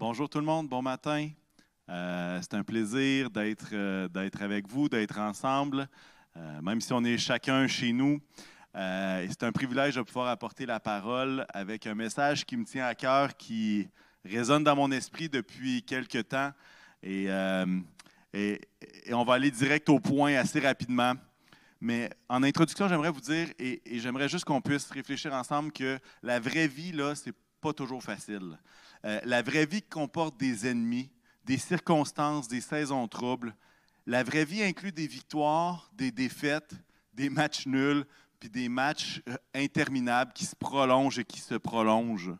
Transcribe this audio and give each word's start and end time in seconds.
Bonjour 0.00 0.30
tout 0.30 0.38
le 0.38 0.46
monde, 0.46 0.66
bon 0.66 0.80
matin. 0.80 1.28
Euh, 1.90 2.40
c'est 2.40 2.54
un 2.54 2.62
plaisir 2.62 3.28
d'être 3.28 3.68
euh, 3.74 4.08
d'être 4.08 4.40
avec 4.40 4.66
vous, 4.66 4.88
d'être 4.88 5.18
ensemble, 5.18 5.86
euh, 6.38 6.62
même 6.62 6.80
si 6.80 6.94
on 6.94 7.04
est 7.04 7.18
chacun 7.18 7.66
chez 7.66 7.92
nous. 7.92 8.18
c'est 8.74 9.42
un 9.42 9.52
privilège 9.52 9.96
de 9.96 10.00
pouvoir 10.00 10.28
apporter 10.28 10.64
la 10.64 10.80
parole 10.80 11.44
avec 11.52 11.86
un 11.86 11.94
message 11.94 12.46
qui 12.46 12.56
me 12.56 12.64
tient 12.64 12.86
à 12.86 12.94
cœur, 12.94 13.36
qui 13.36 13.90
résonne 14.24 14.64
dans 14.64 14.74
mon 14.74 14.90
esprit 14.90 15.28
depuis 15.28 15.82
quelque 15.82 16.22
temps. 16.22 16.52
Et, 17.02 17.26
et, 18.32 18.60
on 19.12 19.24
va 19.24 19.34
aller 19.34 19.50
direct 19.50 19.86
au 19.90 20.00
point 20.00 20.34
assez 20.36 20.60
rapidement. 20.60 21.12
Mais 21.78 22.08
en 22.26 22.42
introduction, 22.42 22.88
j'aimerais 22.88 23.10
vous 23.10 23.20
dire, 23.20 23.48
et, 23.58 23.82
et 23.84 23.98
j'aimerais 23.98 24.30
juste 24.30 24.46
qu'on 24.46 24.62
puisse 24.62 24.90
réfléchir 24.90 25.34
ensemble, 25.34 25.72
que 25.72 25.98
la 26.22 26.40
vraie 26.40 26.68
vie, 26.68 26.92
là, 26.92 27.14
c'est 27.14 27.34
pas 27.60 27.72
toujours 27.72 28.02
facile. 28.02 28.58
la 29.02 29.42
vraie 29.42 29.66
vie 29.66 29.82
comporte 29.82 30.36
des 30.38 30.66
ennemis, 30.66 31.10
des 31.44 31.58
circonstances, 31.58 32.48
des 32.48 32.60
saisons 32.60 33.08
troubles. 33.08 33.54
La 34.06 34.22
vraie 34.22 34.44
vie 34.44 34.62
inclut 34.62 34.92
des 34.92 35.06
victoires, 35.06 35.90
des 35.94 36.10
défaites, 36.10 36.74
des 37.14 37.30
matchs 37.30 37.66
nuls, 37.66 38.04
puis 38.40 38.48
des 38.48 38.68
matchs 38.68 39.22
euh, 39.28 39.36
interminables 39.54 40.32
qui 40.32 40.46
se 40.46 40.56
prolongent 40.56 41.18
et 41.18 41.24
qui 41.24 41.40
se 41.40 41.54
prolongent. 41.54 42.34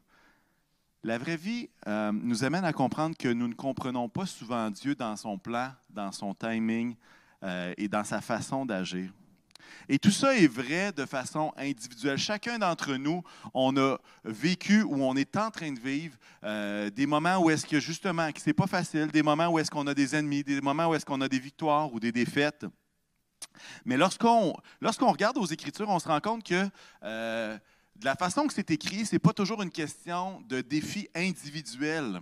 La 1.05 1.19
vraie 1.19 1.37
vie 1.37 1.69
euh, 1.87 2.11
nous 2.13 2.45
amène 2.45 2.65
à 2.65 2.73
comprendre 2.73 3.17
que 3.17 3.29
nous 3.29 3.49
ne 3.49 3.55
comprenons 3.55 4.09
pas 4.09 4.27
souvent 4.27 4.71
Dieu 4.71 4.95
dans 4.95 5.17
son 5.17 5.39
plan, 5.39 5.73
dans 5.91 6.13
son 6.13 6.35
timing 6.35 6.97
euh, 7.43 7.75
et 7.77 7.89
dans 7.89 8.05
sa 8.05 8.21
façon 8.21 8.65
d'agir. 8.65 9.13
Et 9.89 9.99
tout 9.99 10.11
ça 10.11 10.37
est 10.37 10.47
vrai 10.47 10.93
de 10.93 11.07
façon 11.07 11.53
individuelle. 11.57 12.19
Chacun 12.19 12.59
d'entre 12.59 12.95
nous, 12.95 13.23
on 13.55 13.77
a 13.77 13.99
vécu 14.25 14.83
ou 14.83 15.03
on 15.05 15.17
est 15.17 15.37
en 15.37 15.51
train 15.51 15.73
de 15.73 15.81
vivre 15.81 16.17
euh, 16.45 16.91
des 16.91 17.07
moments 17.07 17.39
où 17.39 17.51
est-ce 17.51 17.67
que 17.67 17.81
justement, 17.81 18.29
c'est 18.37 18.53
pas 18.53 18.67
facile, 18.67 19.09
des 19.09 19.23
moments 19.23 19.49
où 19.49 19.59
est-ce 19.59 19.71
qu'on 19.71 19.87
a 19.87 19.95
des 19.95 20.15
ennemis, 20.15 20.43
des 20.43 20.61
moments 20.61 20.89
où 20.89 20.95
est-ce 20.95 21.07
qu'on 21.07 21.21
a 21.21 21.29
des 21.29 21.39
victoires 21.39 21.93
ou 21.93 22.01
des 22.01 22.13
défaites. 22.13 22.67
Mais 23.85 23.97
lorsqu'on 23.97 24.55
lorsqu'on 24.81 25.11
regarde 25.11 25.39
aux 25.39 25.47
Écritures, 25.47 25.89
on 25.89 25.99
se 25.99 26.09
rend 26.09 26.21
compte 26.21 26.45
que 26.45 26.69
euh, 27.03 27.59
de 27.97 28.05
la 28.05 28.15
façon 28.15 28.47
que 28.47 28.55
c'est 28.55 28.71
écrit, 28.71 29.05
ce 29.05 29.15
n'est 29.15 29.19
pas 29.19 29.33
toujours 29.33 29.63
une 29.63 29.71
question 29.71 30.41
de 30.49 30.61
défi 30.61 31.09
individuel 31.15 32.21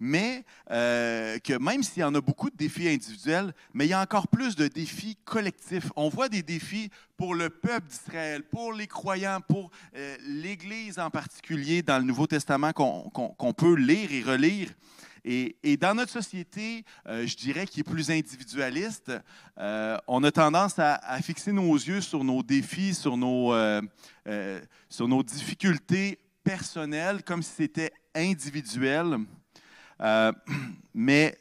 mais 0.00 0.44
euh, 0.70 1.38
que 1.38 1.58
même 1.58 1.82
s'il 1.82 2.00
y 2.00 2.04
en 2.04 2.14
a 2.14 2.20
beaucoup 2.20 2.50
de 2.50 2.56
défis 2.56 2.88
individuels, 2.88 3.52
mais 3.72 3.86
il 3.86 3.90
y 3.90 3.92
a 3.92 4.00
encore 4.00 4.28
plus 4.28 4.56
de 4.56 4.68
défis 4.68 5.16
collectifs. 5.24 5.90
On 5.96 6.08
voit 6.08 6.28
des 6.28 6.42
défis 6.42 6.90
pour 7.16 7.34
le 7.34 7.50
peuple 7.50 7.88
d'Israël, 7.88 8.42
pour 8.42 8.72
les 8.72 8.86
croyants, 8.86 9.40
pour 9.48 9.70
euh, 9.96 10.16
l'Église 10.26 10.98
en 10.98 11.10
particulier 11.10 11.82
dans 11.82 11.98
le 11.98 12.04
Nouveau 12.04 12.26
Testament 12.26 12.72
qu'on 12.72 13.54
peut 13.54 13.74
lire 13.74 14.12
et 14.12 14.22
relire. 14.22 14.70
Et, 15.24 15.76
dans 15.76 15.94
notre 15.94 16.12
société, 16.12 16.84
euh, 17.06 17.26
je 17.26 17.36
dirais 17.36 17.66
qui 17.66 17.80
est 17.80 17.84
plus 17.84 18.10
individualiste, 18.10 19.12
on 19.58 20.24
a 20.24 20.30
tendance 20.30 20.78
à, 20.78 21.20
fixer 21.20 21.52
nos 21.52 21.74
yeux 21.74 22.00
sur 22.00 22.24
nos 22.24 22.42
défis, 22.42 22.94
sur 22.94 23.16
nos, 23.16 23.52
sur 24.88 25.08
nos 25.08 25.22
difficultés 25.22 26.18
personnelles, 26.48 27.22
comme 27.24 27.42
si 27.42 27.52
c'était 27.56 27.92
individuel. 28.14 29.18
Euh, 30.00 30.32
mais 30.94 31.38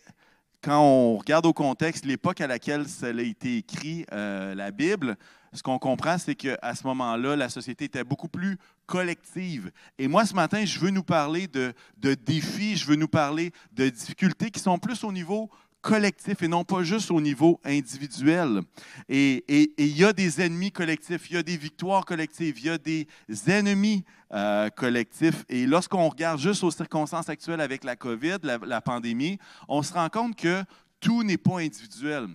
quand 0.62 0.82
on 0.82 1.18
regarde 1.18 1.46
au 1.46 1.54
contexte 1.54 2.06
l'époque 2.06 2.42
à 2.42 2.48
laquelle 2.48 2.88
ça 2.88 3.08
a 3.08 3.22
été 3.22 3.58
écrit, 3.58 4.06
euh, 4.12 4.56
la 4.56 4.72
Bible, 4.72 5.18
ce 5.54 5.64
qu'on 5.64 5.80
comprend, 5.80 6.18
c'est 6.18 6.36
qu'à 6.36 6.76
ce 6.76 6.86
moment-là, 6.88 7.36
la 7.36 7.50
société 7.50 7.86
était 7.86 8.04
beaucoup 8.04 8.28
plus 8.28 8.58
collective. 8.86 9.72
Et 9.98 10.08
moi, 10.08 10.26
ce 10.26 10.34
matin, 10.34 10.66
je 10.66 10.80
veux 10.80 10.90
nous 10.90 11.04
parler 11.04 11.48
de, 11.48 11.74
de 11.98 12.14
défis, 12.14 12.76
je 12.76 12.86
veux 12.86 12.96
nous 12.96 13.08
parler 13.08 13.52
de 13.72 13.90
difficultés 13.90 14.52
qui 14.52 14.60
sont 14.60 14.78
plus 14.78 15.04
au 15.04 15.12
niveau 15.12 15.50
collectif 15.88 16.44
et 16.44 16.50
non 16.50 16.66
pas 16.66 16.84
juste 16.84 17.12
au 17.12 17.22
niveau 17.22 17.62
individuel. 17.64 18.62
Et 19.08 19.72
il 19.78 19.98
y 19.98 20.04
a 20.04 20.12
des 20.12 20.42
ennemis 20.42 20.70
collectifs, 20.70 21.30
il 21.30 21.38
y 21.38 21.40
a 21.40 21.44
des 21.44 21.56
victoires 21.56 22.04
collectives, 22.04 22.60
il 22.60 22.66
y 22.66 22.70
a 22.70 22.78
des 22.78 23.08
ennemis 23.48 24.04
euh, 24.34 24.70
collectifs. 24.70 25.46
Et 25.48 25.66
lorsqu'on 25.66 26.10
regarde 26.10 26.42
juste 26.42 26.62
aux 26.66 26.72
circonstances 26.72 27.30
actuelles 27.30 27.62
avec 27.62 27.86
la 27.86 27.96
COVID, 27.96 28.40
la, 28.44 28.82
pandémie, 28.82 29.40
on 29.70 29.82
se 29.82 29.94
rend 29.94 30.10
compte 30.10 30.36
que 30.36 30.62
tout 31.00 31.24
n'est 31.24 31.38
pas 31.38 31.60
individuel. 31.60 32.28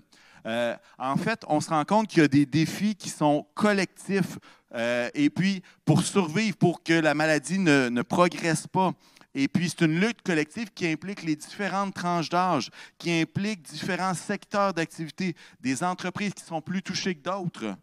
Euh, 0.47 0.75
en 0.99 1.19
fait, 1.19 1.45
on 1.47 1.61
se 1.61 1.69
rend 1.69 1.85
compte 1.85 2.09
qu'il 2.09 2.23
y 2.23 2.25
a 2.25 2.29
des 2.29 2.47
défis 2.47 2.95
qui 2.95 3.11
sont 3.11 3.47
collectifs. 3.55 4.39
Euh, 4.75 5.11
et 5.13 5.29
puis, 5.29 5.63
pour 5.85 6.03
survivre, 6.03 6.57
pour 6.57 6.83
que 6.83 6.95
la 6.95 7.13
maladie 7.13 7.59
ne, 7.59 7.91
ne 7.91 8.01
progresse 8.01 8.67
pas, 8.67 8.95
et 9.35 9.49
puis, 9.49 9.71
c'est 9.71 9.87
une 9.87 9.99
lutte 9.99 10.21
collective 10.23 10.71
qui 10.75 10.87
implique 10.87 11.23
les 11.23 11.37
différentes 11.37 11.95
tranches 11.95 12.29
d'âge, 12.29 12.71
qui 12.99 13.11
implique 13.11 13.63
différents 13.63 14.15
secteurs 14.15 14.75
d'activité, 14.75 15.35
des 15.61 15.83
entreprises 15.83 16.35
qui 16.35 16.45
sont 16.45 16.61
plus 16.61 16.83
touchées 16.83 17.15
que 17.15 17.23
d'autres. 17.23 17.77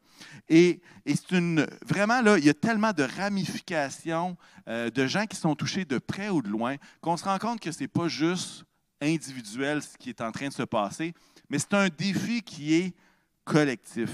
Et, 0.48 0.80
c'est 1.08 1.32
une. 1.32 1.66
Vraiment, 1.86 2.22
là, 2.22 2.38
il 2.38 2.46
y 2.46 2.50
a 2.50 2.54
tellement 2.54 2.94
de 2.94 3.04
ramifications 3.04 4.38
euh, 4.68 4.92
de 4.92 5.08
gens 5.08 5.26
qui 5.26 5.38
sont 5.38 5.56
touchés 5.56 5.86
de 5.86 5.98
près 5.98 6.30
ou 6.30 6.42
de 6.42 6.50
loin 6.50 6.76
qu'on 7.02 7.18
se 7.18 7.24
rend 7.24 7.40
compte 7.40 7.60
que 7.60 7.72
ce 7.72 7.80
n'est 7.80 7.88
pas 7.88 8.08
juste 8.08 8.64
individuel 9.02 9.82
ce 9.82 9.98
qui 9.98 10.10
est 10.10 10.22
en 10.22 10.32
train 10.32 10.50
de 10.50 10.54
se 10.54 10.64
passer, 10.64 11.14
mais 11.50 11.58
c'est 11.58 11.74
un 11.74 11.88
défi 11.88 12.44
qui 12.44 12.76
est 12.76 12.94
collectif. 13.44 14.10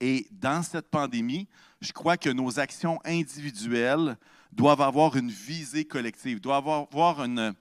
Et 0.00 0.26
dans 0.30 0.62
cette 0.62 0.88
pandémie, 0.88 1.46
je 1.80 1.92
crois 1.92 2.16
que 2.16 2.30
nos 2.30 2.58
actions 2.58 2.98
individuelles 3.04 4.16
doivent 4.56 4.80
avoir 4.80 5.16
une 5.16 5.30
visée 5.30 5.84
collective, 5.84 6.40
doivent 6.40 6.68
avoir 6.68 7.22
une, 7.22 7.54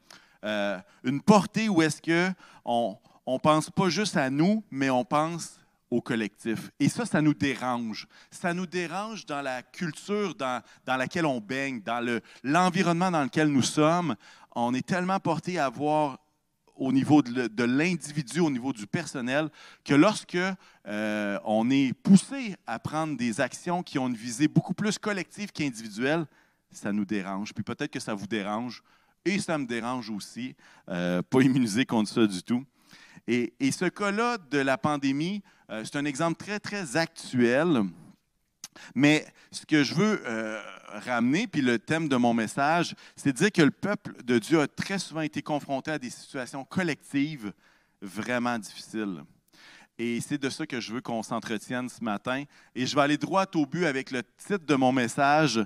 euh, 0.43 0.79
une 1.03 1.21
portée 1.21 1.69
où 1.69 1.81
est-ce 1.81 2.01
qu'on 2.01 2.97
ne 3.27 3.37
pense 3.37 3.69
pas 3.69 3.89
juste 3.89 4.17
à 4.17 4.29
nous, 4.29 4.63
mais 4.71 4.89
on 4.89 5.03
pense 5.03 5.59
au 5.91 6.01
collectif. 6.01 6.71
Et 6.79 6.89
ça, 6.89 7.05
ça 7.05 7.21
nous 7.21 7.33
dérange. 7.33 8.07
Ça 8.31 8.53
nous 8.53 8.65
dérange 8.65 9.25
dans 9.25 9.41
la 9.41 9.61
culture 9.61 10.33
dans, 10.33 10.61
dans 10.85 10.97
laquelle 10.97 11.25
on 11.25 11.39
baigne, 11.39 11.81
dans 11.81 12.19
l'environnement 12.43 13.11
dans 13.11 13.23
lequel 13.23 13.49
nous 13.49 13.61
sommes. 13.61 14.15
On 14.55 14.73
est 14.73 14.85
tellement 14.85 15.19
porté 15.19 15.59
à 15.59 15.69
voir 15.69 16.17
au 16.75 16.91
niveau 16.91 17.21
de, 17.21 17.63
l'individu, 17.63 18.39
au 18.39 18.49
niveau 18.49 18.73
du 18.73 18.85
personnel, 18.85 19.49
que 19.83 19.93
lorsque 19.93 20.37
euh, 20.87 21.39
on 21.45 21.69
est 21.69 21.93
poussé 21.93 22.55
à 22.67 22.79
prendre 22.79 23.15
des 23.15 23.39
actions 23.39 23.81
qui 23.81 23.97
ont 23.97 24.07
une 24.07 24.15
visée 24.15 24.47
beaucoup 24.47 24.73
plus 24.73 24.97
collective 24.97 25.51
qu'individuelle, 25.51 26.25
ça 26.77 26.91
nous 26.91 27.05
dérange. 27.05 27.53
Puis 27.53 27.63
peut-être 27.63 27.91
que 27.91 27.99
ça 27.99 28.13
vous 28.13 28.27
dérange, 28.27 28.83
et 29.25 29.39
ça 29.39 29.57
me 29.57 29.65
dérange 29.65 30.09
aussi, 30.09 30.55
euh, 30.89 31.21
pas 31.23 31.41
immunisé 31.41 31.85
contre 31.85 32.09
ça 32.09 32.25
du 32.25 32.43
tout. 32.43 32.63
Et, 33.27 33.53
ce 33.71 33.85
cas-là 33.85 34.37
de 34.37 34.59
la 34.59 34.77
pandémie, 34.77 35.41
euh, 35.71 35.83
c'est 35.83 35.97
un 35.97 36.05
exemple 36.05 36.37
très, 36.37 36.59
très 36.59 36.95
actuel. 36.95 37.81
Mais 38.93 39.25
ce 39.51 39.65
que 39.65 39.83
je 39.83 39.95
veux 39.95 40.21
euh, 40.25 40.61
ramener, 40.89 41.47
puis 41.47 41.61
le 41.61 41.79
thème 41.79 42.07
de 42.07 42.15
mon 42.15 42.33
message, 42.33 42.93
c'est 43.15 43.31
de 43.31 43.37
dire 43.37 43.51
que 43.51 43.63
le 43.63 43.71
peuple 43.71 44.23
de 44.23 44.37
Dieu 44.37 44.61
a 44.61 44.67
très 44.67 44.99
souvent 44.99 45.21
été 45.21 45.41
confronté 45.41 45.91
à 45.91 45.97
des 45.97 46.11
situations 46.11 46.63
collectives 46.63 47.51
vraiment 48.01 48.59
difficiles. 48.59 49.23
Et 49.97 50.19
c'est 50.19 50.37
de 50.37 50.49
ça 50.49 50.67
que 50.67 50.79
je 50.79 50.93
veux 50.93 51.01
qu'on 51.01 51.23
s'entretienne 51.23 51.89
ce 51.89 52.03
matin. 52.03 52.43
Et 52.75 52.85
je 52.85 52.95
vais 52.95 53.01
aller 53.01 53.17
droit 53.17 53.45
au 53.55 53.65
but 53.65 53.85
avec 53.85 54.11
le 54.11 54.23
titre 54.23 54.65
de 54.65 54.75
mon 54.75 54.91
message 54.91 55.65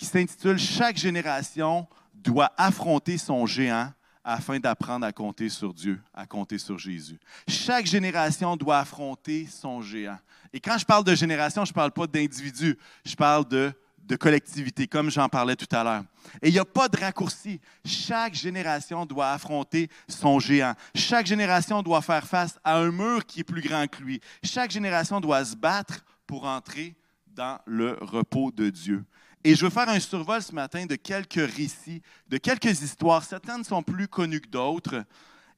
qui 0.00 0.06
s'intitule 0.06 0.58
Chaque 0.58 0.96
génération 0.96 1.86
doit 2.14 2.50
affronter 2.56 3.18
son 3.18 3.44
géant 3.44 3.92
afin 4.24 4.58
d'apprendre 4.58 5.04
à 5.04 5.12
compter 5.12 5.50
sur 5.50 5.74
Dieu, 5.74 6.00
à 6.14 6.24
compter 6.24 6.56
sur 6.56 6.78
Jésus. 6.78 7.20
Chaque 7.46 7.84
génération 7.84 8.56
doit 8.56 8.78
affronter 8.78 9.46
son 9.46 9.82
géant. 9.82 10.18
Et 10.54 10.60
quand 10.60 10.78
je 10.78 10.86
parle 10.86 11.04
de 11.04 11.14
génération, 11.14 11.66
je 11.66 11.70
ne 11.70 11.74
parle 11.74 11.90
pas 11.90 12.06
d'individu, 12.06 12.78
je 13.04 13.14
parle 13.14 13.46
de, 13.46 13.74
collectivité, 14.18 14.88
comme 14.88 15.10
j'en 15.10 15.28
parlais 15.28 15.54
tout 15.54 15.68
à 15.70 15.84
l'heure. 15.84 16.04
Et 16.40 16.48
il 16.48 16.52
n'y 16.54 16.58
a 16.58 16.64
pas 16.64 16.88
de 16.88 16.96
raccourci. 16.96 17.60
Chaque 17.84 18.34
génération 18.34 19.04
doit 19.04 19.30
affronter 19.32 19.90
son 20.08 20.40
géant. 20.40 20.74
Chaque 20.94 21.26
génération 21.26 21.82
doit 21.82 22.00
faire 22.00 22.26
face 22.26 22.58
à 22.64 22.78
un 22.78 22.90
mur 22.90 23.24
qui 23.26 23.40
est 23.40 23.44
plus 23.44 23.60
grand 23.60 23.86
que 23.86 24.02
lui. 24.02 24.20
Chaque 24.42 24.70
génération 24.70 25.20
doit 25.20 25.44
se 25.44 25.54
battre 25.54 26.04
pour 26.26 26.46
entrer 26.46 26.96
dans 27.26 27.58
le 27.66 27.98
repos 28.00 28.50
de 28.50 28.70
Dieu. 28.70 29.04
Et 29.42 29.54
je 29.54 29.64
veux 29.64 29.70
faire 29.70 29.88
un 29.88 30.00
survol 30.00 30.42
ce 30.42 30.54
matin 30.54 30.84
de 30.84 30.96
quelques 30.96 31.50
récits, 31.56 32.02
de 32.28 32.36
quelques 32.36 32.82
histoires. 32.82 33.24
Certaines 33.24 33.64
sont 33.64 33.82
plus 33.82 34.06
connues 34.06 34.40
que 34.40 34.48
d'autres. 34.48 35.04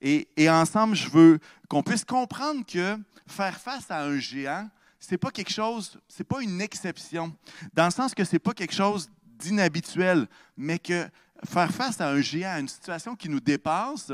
Et, 0.01 0.29
ensemble, 0.49 0.95
je 0.95 1.09
veux 1.09 1.39
qu'on 1.69 1.83
puisse 1.83 2.05
comprendre 2.05 2.65
que 2.65 2.97
faire 3.27 3.59
face 3.59 3.91
à 3.91 4.05
un 4.05 4.19
géant, 4.19 4.69
ce 5.01 5.13
n'est 5.13 5.19
pas 5.19 5.31
quelque 5.31 5.53
chose, 5.53 5.99
c'est 6.09 6.25
pas 6.25 6.43
une 6.43 6.61
exception, 6.61 7.35
dans 7.73 7.87
le 7.87 7.91
sens 7.91 8.15
que 8.15 8.25
ce 8.25 8.35
n'est 8.35 8.41
pas 8.41 8.53
quelque 8.53 8.75
chose 8.75 9.11
d'inhabituel, 9.39 10.29
mais 10.57 10.79
que 10.79 11.09
faire 11.45 11.73
face 11.73 12.01
à 12.01 12.09
un 12.09 12.21
géant, 12.21 12.51
à 12.51 12.61
une 12.61 12.69
situation 12.69 13.17
qui 13.17 13.29
nous 13.29 13.41
dépasse, 13.41 14.13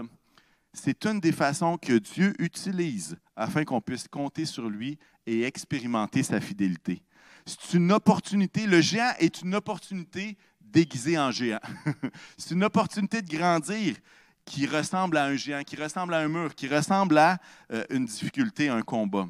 c'est 0.72 1.04
une 1.06 1.20
des 1.20 1.32
façons 1.32 1.76
que 1.76 1.94
Dieu 1.94 2.34
utilise 2.38 3.16
afin 3.36 3.64
qu'on 3.64 3.80
puisse 3.80 4.08
compter 4.08 4.44
sur 4.44 4.68
lui 4.68 4.98
et 5.26 5.44
expérimenter 5.44 6.22
sa 6.22 6.40
fidélité 6.40 7.02
c'est 7.48 7.76
une 7.76 7.92
opportunité. 7.92 8.66
Le 8.66 8.80
géant 8.80 9.12
est 9.18 9.42
une 9.42 9.54
opportunité 9.54 10.36
déguisée 10.60 11.18
en 11.18 11.30
géant. 11.30 11.60
c'est 12.36 12.54
une 12.54 12.64
opportunité 12.64 13.22
de 13.22 13.28
grandir. 13.28 13.96
qui 14.44 14.66
ressemble 14.66 15.18
à 15.18 15.24
un 15.24 15.36
géant, 15.36 15.62
qui 15.62 15.76
ressemble 15.76 16.14
à 16.14 16.18
un 16.20 16.28
mur, 16.28 16.54
qui 16.54 16.68
ressemble 16.68 17.18
à 17.18 17.38
euh, 17.70 17.84
une 17.90 18.06
difficulté, 18.06 18.70
un 18.70 18.80
combat. 18.80 19.26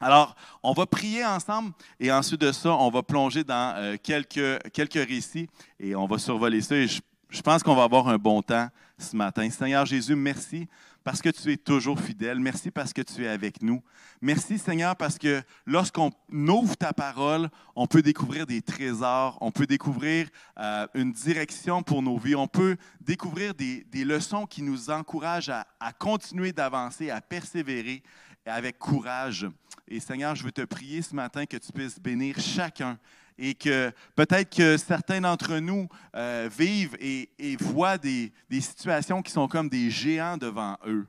Alors, 0.00 0.36
on 0.62 0.72
va 0.72 0.86
prier 0.86 1.24
ensemble 1.26 1.72
et 1.98 2.12
ensuite 2.12 2.40
de 2.40 2.52
ça, 2.52 2.70
on 2.70 2.90
va 2.90 3.02
plonger 3.02 3.42
dans 3.42 3.74
euh, 3.76 3.96
quelques, 4.02 4.70
quelques 4.72 5.08
récits 5.08 5.48
et 5.78 5.96
on 5.96 6.06
va 6.06 6.16
survoler 6.18 6.60
ça. 6.62 6.76
Je 6.86 7.42
pense 7.42 7.62
qu'on 7.62 7.74
va 7.74 7.82
avoir 7.82 8.08
un 8.08 8.18
bon 8.18 8.40
temps 8.40 8.68
ce 8.98 9.16
matin. 9.16 9.50
Seigneur 9.50 9.84
Jésus, 9.84 10.14
merci 10.14 10.68
parce 11.04 11.22
que 11.22 11.28
tu 11.28 11.52
es 11.52 11.56
toujours 11.56 11.98
fidèle. 11.98 12.40
Merci 12.40 12.70
parce 12.70 12.92
que 12.92 13.02
tu 13.02 13.24
es 13.24 13.28
avec 13.28 13.62
nous. 13.62 13.82
Merci 14.20 14.58
Seigneur 14.58 14.96
parce 14.96 15.18
que 15.18 15.42
lorsqu'on 15.66 16.10
ouvre 16.30 16.76
ta 16.76 16.92
parole, 16.92 17.48
on 17.74 17.86
peut 17.86 18.02
découvrir 18.02 18.46
des 18.46 18.62
trésors, 18.62 19.38
on 19.40 19.50
peut 19.50 19.66
découvrir 19.66 20.28
euh, 20.58 20.86
une 20.94 21.12
direction 21.12 21.82
pour 21.82 22.02
nos 22.02 22.18
vies, 22.18 22.34
on 22.34 22.48
peut 22.48 22.76
découvrir 23.00 23.54
des, 23.54 23.84
leçons 24.04 24.46
qui 24.46 24.62
nous 24.62 24.90
encouragent 24.90 25.50
à 25.50 25.92
continuer 25.92 26.52
d'avancer, 26.52 27.10
à 27.10 27.20
persévérer 27.20 28.02
avec 28.46 28.78
courage. 28.78 29.46
Et 29.88 30.00
Seigneur, 30.00 30.34
je 30.34 30.44
veux 30.44 30.52
te 30.52 30.62
prier 30.62 31.02
ce 31.02 31.14
matin 31.14 31.46
que 31.46 31.56
tu 31.56 31.72
puisses 31.72 31.98
bénir 31.98 32.38
chacun 32.38 32.98
et 33.40 33.54
que 33.54 33.90
peut-être 34.14 34.54
que 34.54 34.76
certains 34.76 35.22
d'entre 35.22 35.56
nous 35.56 35.88
euh, 36.14 36.48
vivent 36.54 36.96
et, 37.00 37.56
voient 37.58 37.96
des, 37.96 38.32
situations 38.60 39.22
qui 39.22 39.32
sont 39.32 39.48
comme 39.48 39.70
des 39.70 39.90
géants 39.90 40.36
devant 40.36 40.76
eux. 40.86 41.06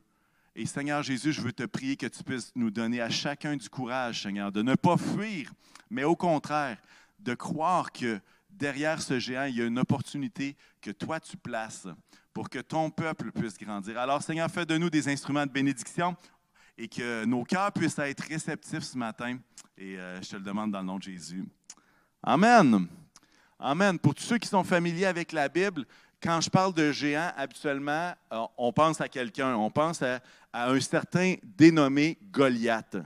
Et 0.55 0.65
Seigneur 0.65 1.03
Jésus, 1.03 1.33
je 1.33 1.41
veux 1.41 1.51
te 1.51 1.63
prier 1.63 1.97
que 1.97 2.05
tu 2.05 2.23
puisses 2.23 2.51
nous 2.55 2.71
donner 2.71 3.01
à 3.01 3.09
chacun 3.09 3.57
du 3.57 3.69
courage, 3.69 4.23
Seigneur, 4.23 4.51
de 4.51 4.61
ne 4.61 4.75
pas 4.75 4.95
fuir, 4.95 5.51
mais 5.89 6.05
au 6.05 6.15
contraire, 6.15 6.77
de 7.19 7.33
croire 7.33 7.91
que 7.91 8.19
derrière 8.49 9.01
ce 9.01 9.19
géant, 9.19 9.45
il 9.45 9.57
y 9.57 9.61
a 9.61 9.65
une 9.65 9.79
opportunité 9.79 10.55
que 10.81 10.91
toi 10.91 11.19
tu 11.19 11.35
places 11.35 11.87
pour 12.33 12.49
que 12.49 12.59
ton 12.59 12.89
peuple 12.89 13.33
puisse 13.33 13.57
grandir. 13.57 13.99
Alors 13.99 14.23
Seigneur, 14.23 14.49
fais 14.49 14.65
de 14.65 14.77
nous 14.77 14.89
des 14.89 15.09
instruments 15.09 15.45
de 15.45 15.51
bénédiction 15.51 16.15
et 16.77 16.87
que 16.87 17.25
nos 17.25 17.43
cœurs 17.43 17.73
puissent 17.73 17.99
être 17.99 18.23
réceptifs 18.23 18.83
ce 18.83 18.97
matin. 18.97 19.37
Et 19.77 19.97
euh, 19.97 20.21
je 20.21 20.29
te 20.29 20.35
le 20.37 20.43
demande 20.43 20.71
dans 20.71 20.79
le 20.79 20.85
nom 20.85 20.97
de 20.97 21.03
Jésus. 21.03 21.43
Amen. 22.23 22.87
Amen. 23.59 23.97
Pour 23.97 24.13
tous 24.13 24.21
ceux 24.21 24.37
qui 24.37 24.47
sont 24.47 24.63
familiers 24.63 25.07
avec 25.07 25.31
la 25.31 25.49
Bible, 25.49 25.85
quand 26.21 26.39
je 26.39 26.51
parle 26.51 26.71
de 26.71 26.91
géant, 26.91 27.31
habituellement, 27.35 28.13
euh, 28.31 28.45
on 28.59 28.71
pense 28.71 29.01
à 29.01 29.09
quelqu'un, 29.09 29.55
on 29.55 29.71
pense 29.71 30.03
à, 30.03 30.19
un 30.53 30.79
certain 30.79 31.33
dénommé 31.43 32.19
Goliath. 32.31 32.97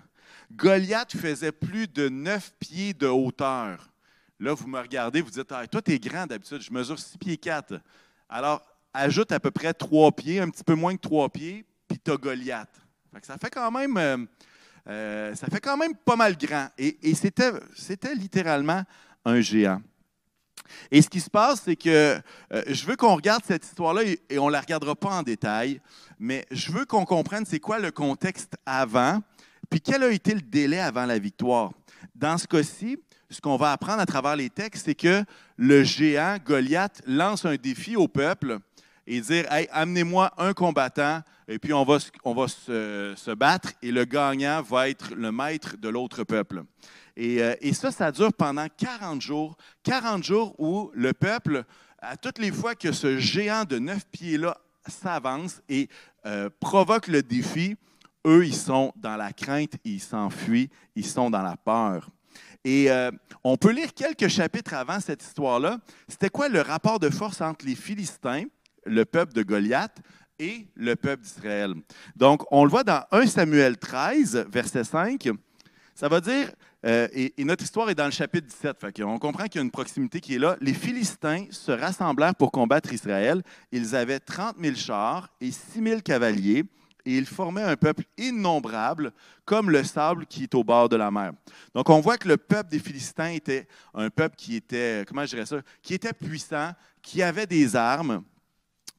Goliath 0.52 1.16
faisait 1.16 1.54
plus 1.54 1.88
de 1.88 2.10
9 2.10 2.52
pieds 2.60 2.94
de 2.94 3.08
hauteur. 3.08 3.90
Là, 4.38 4.54
vous 4.54 4.68
me 4.68 4.80
regardez, 4.80 5.22
vous 5.22 5.30
dites, 5.32 5.50
ah, 5.54 5.66
toi, 5.66 5.82
tu 5.82 5.94
es 5.94 6.00
grand 6.00 6.28
d'habitude, 6.28 6.62
je 6.62 6.74
mesure 6.74 7.00
6 7.00 7.18
pieds 7.18 7.38
4. 7.38 7.80
Alors, 8.28 8.62
ajoute 8.94 9.32
à 9.32 9.40
peu 9.40 9.52
près 9.52 9.74
3 9.74 10.12
pieds, 10.12 10.42
un 10.42 10.50
petit 10.50 10.64
peu 10.64 10.76
moins 10.76 10.94
que 10.94 11.02
3 11.02 11.30
pieds, 11.30 11.66
puis 11.88 11.98
tu 12.04 12.12
as 12.12 12.18
Goliath. 12.18 12.82
ça 13.22 13.38
fait 13.38 13.50
quand 13.50 13.72
même. 13.72 14.28
Euh, 14.88 15.34
ça 15.36 15.48
fait 15.48 15.60
quand 15.60 15.78
même 15.78 15.96
pas 15.96 16.16
mal 16.16 16.38
grand. 16.38 16.68
Et, 16.78 16.98
et 17.10 17.16
c'était 17.16 18.16
littéralement 18.16 18.84
un 19.26 19.42
géant. 19.42 19.82
Et 20.92 21.02
ce 21.02 21.10
qui 21.10 21.20
se 21.20 21.30
passe, 21.30 21.62
c'est 21.66 21.76
que 21.76 22.20
euh, 22.54 22.64
je 22.68 22.86
veux 22.86 22.96
qu'on 22.96 23.16
regarde 23.16 23.44
cette 23.46 23.64
histoire-là 23.64 24.04
et, 24.04 24.40
on 24.40 24.48
ne 24.48 24.52
la 24.52 24.62
regardera 24.62 24.96
pas 24.96 25.10
en 25.10 25.24
détail, 25.24 25.82
mais 26.20 26.46
je 26.52 26.72
veux 26.72 26.86
qu'on 26.86 27.06
comprenne 27.06 27.46
c'est 27.46 27.60
quoi 27.60 27.80
le 27.80 27.92
contexte 27.92 28.56
avant, 28.66 29.22
puis 29.70 29.82
quel 29.82 30.04
a 30.04 30.10
été 30.10 30.34
le 30.34 30.42
délai 30.42 30.80
avant 30.80 31.06
la 31.06 31.20
victoire. 31.20 31.72
Dans 32.14 32.38
ce 32.38 32.48
cas-ci, 32.48 32.98
ce 33.30 33.42
qu'on 33.42 33.58
va 33.58 33.72
apprendre 33.72 34.00
à 34.00 34.06
travers 34.06 34.36
les 34.36 34.50
textes, 34.50 34.86
c'est 34.86 34.96
que 34.96 35.24
le 35.58 35.84
géant 35.84 36.38
Goliath 36.44 37.02
lance 37.06 37.46
un 37.46 37.56
défi 37.56 37.96
au 37.96 38.08
peuple 38.08 38.60
et 39.08 39.22
dire 39.22 39.52
Hey, 39.52 39.68
amenez-moi 39.72 40.32
un 40.38 40.54
combattant, 40.54 41.22
et 41.48 41.60
puis 41.60 41.74
on 41.74 41.84
va, 41.84 41.98
on 42.24 42.34
va 42.34 42.48
se, 42.48 43.14
se, 43.16 43.32
battre, 43.32 43.74
et 43.82 43.92
le 43.92 44.06
gagnant 44.06 44.62
va 44.62 44.90
être 44.90 45.14
le 45.16 45.32
maître 45.32 45.78
de 45.78 45.90
l'autre 45.90 46.24
peuple. 46.24 46.64
Euh, 47.18 47.56
et, 47.62 47.74
ça, 47.74 47.92
ça 47.92 48.12
dure 48.12 48.34
pendant 48.34 48.68
40 48.78 49.22
jours. 49.22 49.56
40 49.84 50.24
jours 50.24 50.56
où 50.60 50.92
le 50.94 51.14
peuple, 51.14 51.64
à 52.00 52.18
toutes 52.18 52.40
les 52.40 52.52
fois 52.52 52.76
que 52.76 52.92
ce 52.92 53.18
géant 53.18 53.64
de 53.64 53.80
neuf 53.80 54.06
pieds-là 54.12 54.58
s'avance 54.88 55.62
et 55.70 55.90
euh, 56.26 56.50
provoque 56.60 57.08
le 57.08 57.24
défi, 57.24 57.76
eux, 58.28 58.46
ils 58.46 58.56
sont 58.56 58.92
dans 58.96 59.16
la 59.16 59.34
crainte, 59.34 59.74
ils 59.84 60.02
s'enfuient, 60.02 60.70
ils 60.96 61.06
sont 61.06 61.30
dans 61.30 61.42
la 61.42 61.56
peur. 61.58 62.10
Et 62.64 62.90
euh, 62.90 63.12
on 63.44 63.58
peut 63.58 63.72
lire 63.72 63.94
quelques 63.94 64.28
chapitres 64.28 64.74
avant 64.74 65.00
cette 65.00 65.24
histoire-là. 65.24 65.78
C'était 66.08 66.30
quoi 66.30 66.50
le 66.50 66.62
rapport 66.62 67.00
de 67.00 67.10
force 67.10 67.40
entre 67.42 67.66
les 67.66 67.76
Philistins, 67.76 68.46
le 68.86 69.06
peuple 69.06 69.34
de 69.34 69.44
Goliath, 69.44 69.98
et 70.40 70.68
le 70.76 70.96
peuple 70.96 71.24
d'Israël? 71.24 71.74
Donc, 72.16 72.44
on 72.52 72.64
le 72.64 72.70
voit 72.70 72.84
dans 72.84 73.04
1 73.12 73.28
Samuel 73.28 73.78
13, 73.78 74.48
verset 74.52 74.84
5. 74.84 75.30
Ça 75.94 76.10
va 76.10 76.20
dire, 76.20 76.52
euh, 76.86 77.08
et, 77.14 77.34
notre 77.46 77.64
histoire 77.64 77.90
est 77.90 77.96
dans 77.96 78.06
le 78.06 78.12
chapitre 78.12 78.48
17, 78.48 78.78
fait 78.80 79.04
on 79.04 79.18
comprend 79.18 79.46
qu'il 79.46 79.56
y 79.56 79.60
a 79.60 79.64
une 79.64 79.72
proximité 79.72 80.20
qui 80.20 80.36
est 80.36 80.40
là. 80.40 80.56
Les 80.62 80.74
Philistins 80.74 81.46
se 81.50 81.72
rassemblèrent 81.72 82.36
pour 82.36 82.52
combattre 82.52 82.94
Israël. 82.94 83.42
Ils 83.72 83.96
avaient 83.96 84.20
30 84.20 84.58
000 84.62 84.76
chars 84.76 85.30
et 85.42 85.52
6 85.52 85.82
000 85.82 86.02
cavaliers, 86.02 86.64
et 87.06 87.18
ils 87.18 87.26
formaient 87.26 87.64
un 87.64 87.76
peuple 87.76 88.04
innombrable, 88.18 89.12
comme 89.46 89.72
le 89.72 89.84
sable 89.84 90.26
qui 90.26 90.44
est 90.44 90.54
au 90.54 90.64
bord 90.64 90.90
de 90.90 90.96
la 90.96 91.10
mer. 91.10 91.32
Donc, 91.74 91.90
on 91.90 92.02
voit 92.02 92.18
que 92.18 92.28
le 92.28 92.38
peuple 92.38 92.70
des 92.70 92.80
Philistins 92.80 93.30
était 93.30 93.68
un 93.94 94.10
peuple 94.10 94.36
qui 94.36 94.56
était, 94.56 95.06
comment 95.08 95.26
je 95.26 95.44
ça, 95.44 95.58
qui 95.82 95.94
était 95.94 96.14
puissant, 96.14 96.72
qui 97.02 97.24
avait 97.24 97.48
des 97.48 97.76
armes, 97.76 98.24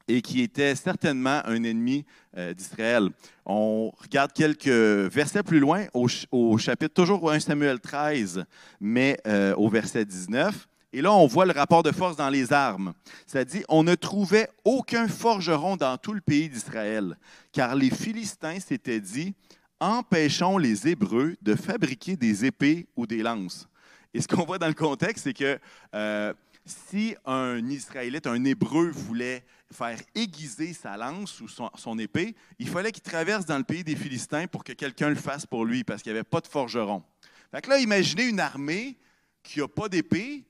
et 0.07 0.21
qui 0.21 0.41
était 0.41 0.75
certainement 0.75 1.41
un 1.45 1.63
ennemi 1.63 2.05
euh, 2.37 2.53
d'Israël. 2.53 3.09
On 3.45 3.91
regarde 4.01 4.31
quelques 4.33 4.67
versets 4.67 5.43
plus 5.43 5.59
loin, 5.59 5.85
au, 5.93 6.57
chapitre 6.57 6.93
toujours 6.93 7.31
1 7.31 7.39
Samuel 7.39 7.79
13, 7.79 8.45
mais 8.79 9.19
euh, 9.27 9.53
au 9.55 9.69
verset 9.69 10.05
19. 10.05 10.67
Et 10.93 11.01
là, 11.01 11.11
on 11.13 11.27
voit 11.27 11.45
le 11.45 11.51
rapport 11.51 11.83
de 11.83 11.91
force 11.91 12.15
dans 12.15 12.29
les 12.29 12.53
armes. 12.53 12.93
Ça 13.25 13.43
dit, 13.43 13.63
on 13.67 13.83
ne 13.83 13.95
trouvait 13.95 14.49
aucun 14.63 15.07
forgeron 15.07 15.75
dans 15.75 15.97
tout 15.97 16.13
le 16.13 16.21
pays 16.21 16.49
d'Israël, 16.49 17.17
car 17.51 17.75
les 17.75 17.89
Philistins 17.89 18.59
s'étaient 18.59 19.01
dit, 19.01 19.35
empêchons 19.79 20.57
les 20.57 20.87
Hébreux 20.87 21.35
de 21.41 21.55
fabriquer 21.55 22.15
des 22.15 22.45
épées 22.45 22.87
ou 22.95 23.05
des 23.05 23.21
lances. 23.21 23.67
Et 24.13 24.21
ce 24.21 24.27
qu'on 24.27 24.45
voit 24.45 24.57
dans 24.57 24.67
le 24.67 24.73
contexte, 24.73 25.25
c'est 25.25 25.33
que 25.33 25.59
euh, 25.93 26.33
si 26.65 27.15
un 27.25 27.69
Israélite, 27.69 28.25
un 28.25 28.43
Hébreu 28.43 28.89
voulait 28.89 29.43
faire 29.71 29.99
aiguiser 30.15 30.73
sa 30.73 30.95
lance 30.97 31.41
ou 31.41 31.47
son, 31.47 31.99
épée, 31.99 32.35
il 32.59 32.69
fallait 32.69 32.91
qu'il 32.91 33.03
traverse 33.03 33.45
dans 33.45 33.57
le 33.57 33.63
pays 33.63 33.83
des 33.83 33.95
Philistins 33.95 34.47
pour 34.47 34.63
que 34.63 34.73
quelqu'un 34.73 35.09
le 35.09 35.15
fasse 35.15 35.45
pour 35.45 35.65
lui, 35.65 35.83
parce 35.83 36.01
qu'il 36.01 36.11
n'y 36.11 36.17
avait 36.17 36.23
pas 36.23 36.41
de 36.41 36.47
forgeron. 36.47 37.03
Fait 37.51 37.61
que 37.61 37.69
là, 37.69 37.79
imaginez 37.79 38.27
une 38.27 38.39
armée 38.39 38.97
qui 39.43 39.59
n'a 39.59 39.67
pas 39.67 39.89
d'épée 39.89 40.45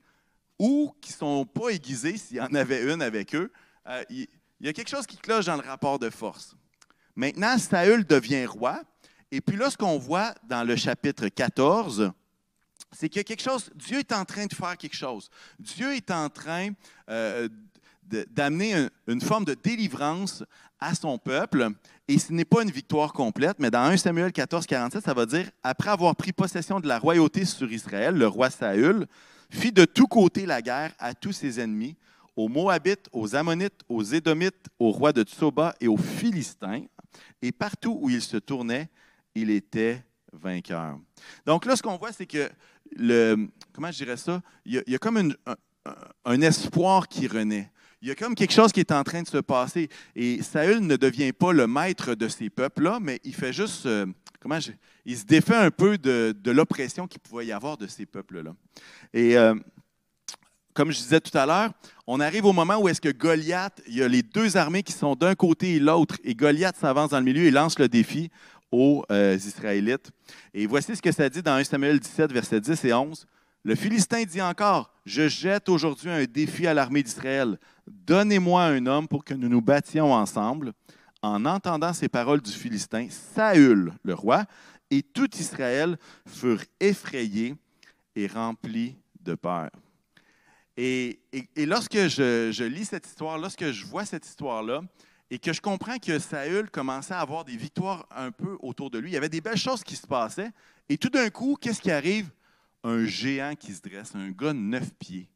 ou 0.58 0.94
qui 1.00 1.12
ne 1.12 1.16
sont 1.16 1.46
pas 1.46 1.70
aiguisés, 1.70 2.16
s'il 2.16 2.36
y 2.36 2.40
en 2.40 2.54
avait 2.54 2.92
une 2.92 3.02
avec 3.02 3.34
eux. 3.34 3.52
Euh, 3.88 4.04
il, 4.10 4.28
y 4.60 4.68
a 4.68 4.72
quelque 4.72 4.90
chose 4.90 5.06
qui 5.06 5.16
cloche 5.16 5.46
dans 5.46 5.56
le 5.56 5.62
rapport 5.62 5.98
de 5.98 6.10
force. 6.10 6.56
Maintenant, 7.14 7.56
Saül 7.58 8.04
devient 8.04 8.46
roi. 8.46 8.82
Et 9.30 9.40
puis 9.40 9.56
là, 9.56 9.70
ce 9.70 9.76
qu'on 9.76 9.98
voit 9.98 10.34
dans 10.44 10.64
le 10.64 10.74
chapitre 10.74 11.28
14, 11.28 12.12
c'est 12.92 13.08
qu'il 13.08 13.18
y 13.18 13.20
a 13.20 13.24
quelque 13.24 13.42
chose, 13.42 13.70
Dieu 13.74 13.98
est 13.98 14.12
en 14.12 14.24
train 14.24 14.46
de 14.46 14.54
faire 14.54 14.76
quelque 14.76 14.96
chose. 14.96 15.30
Dieu 15.58 15.94
est 15.94 16.10
en 16.10 16.28
train 16.30 16.70
euh, 17.10 17.48
d'amener 18.30 18.88
une 19.06 19.20
forme 19.20 19.44
de 19.44 19.54
délivrance 19.54 20.44
à 20.80 20.94
son 20.94 21.18
peuple. 21.18 21.68
Et 22.06 22.18
ce 22.18 22.32
n'est 22.32 22.44
pas 22.44 22.62
une 22.62 22.70
victoire 22.70 23.12
complète, 23.12 23.58
mais 23.58 23.70
dans 23.70 23.82
1 23.82 23.96
Samuel 23.96 24.32
14, 24.32 24.66
47, 24.66 25.04
ça 25.04 25.14
va 25.14 25.26
dire 25.26 25.50
Après 25.62 25.90
avoir 25.90 26.14
pris 26.16 26.32
possession 26.32 26.80
de 26.80 26.88
la 26.88 26.98
royauté 26.98 27.44
sur 27.44 27.70
Israël, 27.70 28.14
le 28.14 28.26
roi 28.26 28.50
Saül 28.50 29.06
fit 29.50 29.72
de 29.72 29.84
tous 29.84 30.06
côtés 30.06 30.46
la 30.46 30.62
guerre 30.62 30.92
à 30.98 31.14
tous 31.14 31.32
ses 31.32 31.60
ennemis, 31.60 31.96
aux 32.36 32.48
Moabites, 32.48 33.08
aux 33.12 33.34
Ammonites, 33.34 33.80
aux 33.88 34.02
Édomites, 34.02 34.68
aux 34.78 34.90
rois 34.90 35.12
de 35.12 35.22
Tsoba 35.22 35.74
et 35.80 35.88
aux 35.88 35.96
Philistins. 35.96 36.84
Et 37.42 37.52
partout 37.52 37.98
où 38.00 38.10
il 38.10 38.22
se 38.22 38.36
tournait, 38.36 38.88
il 39.34 39.50
était 39.50 40.04
vainqueur. 40.32 40.98
Donc 41.44 41.66
là, 41.66 41.76
ce 41.76 41.82
qu'on 41.82 41.96
voit, 41.96 42.12
c'est 42.12 42.26
que 42.26 42.48
le. 42.96 43.48
Comment 43.72 43.90
je 43.90 43.98
dirais 43.98 44.16
ça? 44.16 44.40
Il 44.64 44.82
y 44.86 44.94
a, 44.94 44.98
comme 44.98 45.16
un, 45.16 45.54
un 46.24 46.40
espoir 46.40 47.08
qui 47.08 47.26
renaît 47.26 47.70
il 48.00 48.08
y 48.08 48.10
a 48.10 48.14
comme 48.14 48.34
quelque 48.34 48.52
chose 48.52 48.72
qui 48.72 48.80
est 48.80 48.92
en 48.92 49.02
train 49.02 49.22
de 49.22 49.28
se 49.28 49.38
passer. 49.38 49.88
Et 50.14 50.42
Saül 50.42 50.80
ne 50.80 50.96
devient 50.96 51.32
pas 51.32 51.52
le 51.52 51.66
maître 51.66 52.14
de 52.14 52.28
ces 52.28 52.48
peuples-là, 52.48 52.98
mais 53.00 53.20
il 53.24 53.34
fait 53.34 53.52
juste. 53.52 53.86
Euh, 53.86 54.06
comment 54.40 54.58
il 55.04 55.16
se 55.16 55.24
défait 55.24 55.56
un 55.56 55.70
peu 55.70 55.98
de, 55.98 56.50
l'oppression 56.50 57.06
qu'il 57.06 57.20
pouvait 57.20 57.46
y 57.46 57.52
avoir 57.52 57.76
de 57.76 57.86
ces 57.86 58.06
peuples-là. 58.06 58.52
Et 59.12 59.36
euh, 59.36 59.54
comme 60.74 60.92
je 60.92 60.98
disais 60.98 61.20
tout 61.20 61.36
à 61.36 61.44
l'heure, 61.44 61.72
on 62.06 62.20
arrive 62.20 62.44
au 62.44 62.52
moment 62.52 62.76
où 62.76 62.88
est-ce 62.88 63.00
que 63.00 63.08
Goliath, 63.08 63.82
il 63.88 63.96
y 63.96 64.02
a 64.02 64.08
les 64.08 64.22
deux 64.22 64.56
armées 64.56 64.82
qui 64.82 64.92
sont 64.92 65.16
d'un 65.16 65.34
côté 65.34 65.74
et 65.74 65.78
l'autre, 65.80 66.16
et 66.22 66.34
Goliath 66.34 66.76
s'avance 66.76 67.10
dans 67.10 67.18
le 67.18 67.24
milieu 67.24 67.44
et 67.44 67.50
lance 67.50 67.78
le 67.78 67.88
défi 67.88 68.30
aux 68.70 69.04
euh, 69.10 69.36
Israélites. 69.36 70.10
Et 70.54 70.66
voici 70.66 70.94
ce 70.94 71.02
que 71.02 71.10
ça 71.10 71.28
dit 71.28 71.42
dans 71.42 71.54
1 71.54 71.64
Samuel 71.64 71.98
17, 71.98 72.32
versets 72.32 72.60
10 72.60 72.84
et 72.84 72.92
11. 72.92 73.26
Le 73.64 73.74
Philistin 73.74 74.24
dit 74.24 74.40
encore, 74.40 74.92
je 75.04 75.28
jette 75.28 75.68
aujourd'hui 75.68 76.10
un 76.10 76.24
défi 76.24 76.66
à 76.66 76.74
l'armée 76.74 77.02
d'Israël. 77.02 77.58
Donnez-moi 77.86 78.62
un 78.62 78.86
homme 78.86 79.08
pour 79.08 79.24
que 79.24 79.34
nous 79.34 79.48
nous 79.48 79.60
battions 79.60 80.12
ensemble. 80.12 80.72
En 81.22 81.44
entendant 81.44 81.92
ces 81.92 82.08
paroles 82.08 82.40
du 82.40 82.52
Philistin, 82.52 83.08
Saül, 83.10 83.92
le 84.04 84.14
roi, 84.14 84.44
et 84.90 85.02
tout 85.02 85.28
Israël 85.36 85.98
furent 86.26 86.64
effrayés 86.78 87.56
et 88.14 88.28
remplis 88.28 88.96
de 89.20 89.34
peur. 89.34 89.70
Et, 90.76 91.18
lorsque 91.56 92.06
je, 92.06 92.50
je, 92.52 92.64
lis 92.64 92.84
cette 92.84 93.06
histoire, 93.06 93.36
lorsque 93.36 93.72
je 93.72 93.84
vois 93.84 94.04
cette 94.04 94.24
histoire-là, 94.24 94.82
et 95.30 95.40
que 95.40 95.52
je 95.52 95.60
comprends 95.60 95.98
que 95.98 96.20
Saül 96.20 96.70
commençait 96.70 97.14
à 97.14 97.20
avoir 97.20 97.44
des 97.44 97.56
victoires 97.56 98.06
un 98.14 98.30
peu 98.30 98.56
autour 98.60 98.88
de 98.90 98.98
lui, 98.98 99.10
il 99.10 99.14
y 99.14 99.16
avait 99.16 99.28
des 99.28 99.40
belles 99.40 99.58
choses 99.58 99.82
qui 99.82 99.96
se 99.96 100.06
passaient, 100.06 100.50
et 100.88 100.96
tout 100.96 101.10
d'un 101.10 101.28
coup, 101.30 101.58
qu'est-ce 101.60 101.82
qui 101.82 101.90
arrive? 101.90 102.30
Un 102.84 103.04
géant 103.04 103.54
qui 103.54 103.72
se 103.72 103.82
dresse, 103.82 104.14
un 104.14 104.30
gars 104.30 104.52
de 104.52 104.58
neuf 104.58 104.92
pieds. 104.98 105.28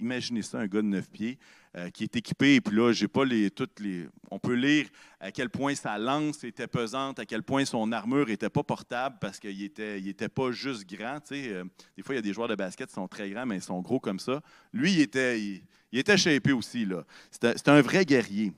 Imaginez 0.00 0.42
ça, 0.42 0.60
un 0.60 0.66
gars 0.66 0.82
de 0.82 0.86
neuf 0.86 1.08
pieds 1.10 1.38
euh, 1.76 1.88
qui 1.88 2.04
est 2.04 2.14
équipé, 2.14 2.56
et 2.56 2.60
puis 2.60 2.76
là, 2.76 2.92
j'ai 2.92 3.08
pas 3.08 3.24
les, 3.24 3.50
toutes 3.50 3.80
les. 3.80 4.06
On 4.30 4.38
peut 4.38 4.52
lire 4.52 4.86
à 5.18 5.32
quel 5.32 5.48
point 5.48 5.74
sa 5.74 5.96
lance 5.96 6.44
était 6.44 6.66
pesante, 6.66 7.18
à 7.18 7.24
quel 7.24 7.42
point 7.42 7.64
son 7.64 7.90
armure 7.90 8.26
n'était 8.26 8.50
pas 8.50 8.62
portable 8.62 9.16
parce 9.20 9.40
qu'il 9.40 9.56
n'était 9.58 9.98
était 10.02 10.28
pas 10.28 10.52
juste 10.52 10.86
grand. 10.86 11.20
Euh, 11.32 11.64
des 11.96 12.02
fois, 12.02 12.14
il 12.14 12.16
y 12.16 12.18
a 12.18 12.22
des 12.22 12.34
joueurs 12.34 12.48
de 12.48 12.54
basket 12.54 12.88
qui 12.88 12.94
sont 12.94 13.08
très 13.08 13.30
grands, 13.30 13.46
mais 13.46 13.56
ils 13.56 13.62
sont 13.62 13.80
gros 13.80 13.98
comme 13.98 14.18
ça. 14.18 14.42
Lui, 14.72 14.92
il 14.92 15.00
était, 15.00 15.40
il, 15.40 15.98
était 15.98 16.18
shapé 16.18 16.52
aussi. 16.52 16.86
C'était 17.30 17.70
un 17.70 17.80
vrai 17.80 18.04
guerrier. 18.04 18.52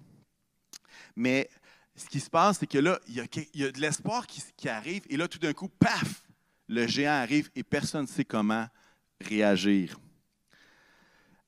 Mais 1.15 1.49
ce 1.95 2.09
qui 2.09 2.19
se 2.19 2.29
passe, 2.29 2.59
c'est 2.59 2.67
que 2.67 2.79
là, 2.79 2.99
il 3.07 3.15
y 3.15 3.21
a, 3.21 3.71
de 3.71 3.81
l'espoir 3.81 4.27
qui 4.27 4.69
arrive, 4.69 5.03
et 5.09 5.17
là, 5.17 5.29
tout 5.29 5.39
d'un 5.39 5.53
coup, 5.53 5.69
paf, 5.69 6.25
le 6.75 6.87
géant 6.87 7.13
arrive 7.13 7.51
et 7.55 7.63
personne 7.63 8.03
ne 8.03 8.09
sait 8.09 8.25
comment 8.25 8.67
réagir. 9.21 9.99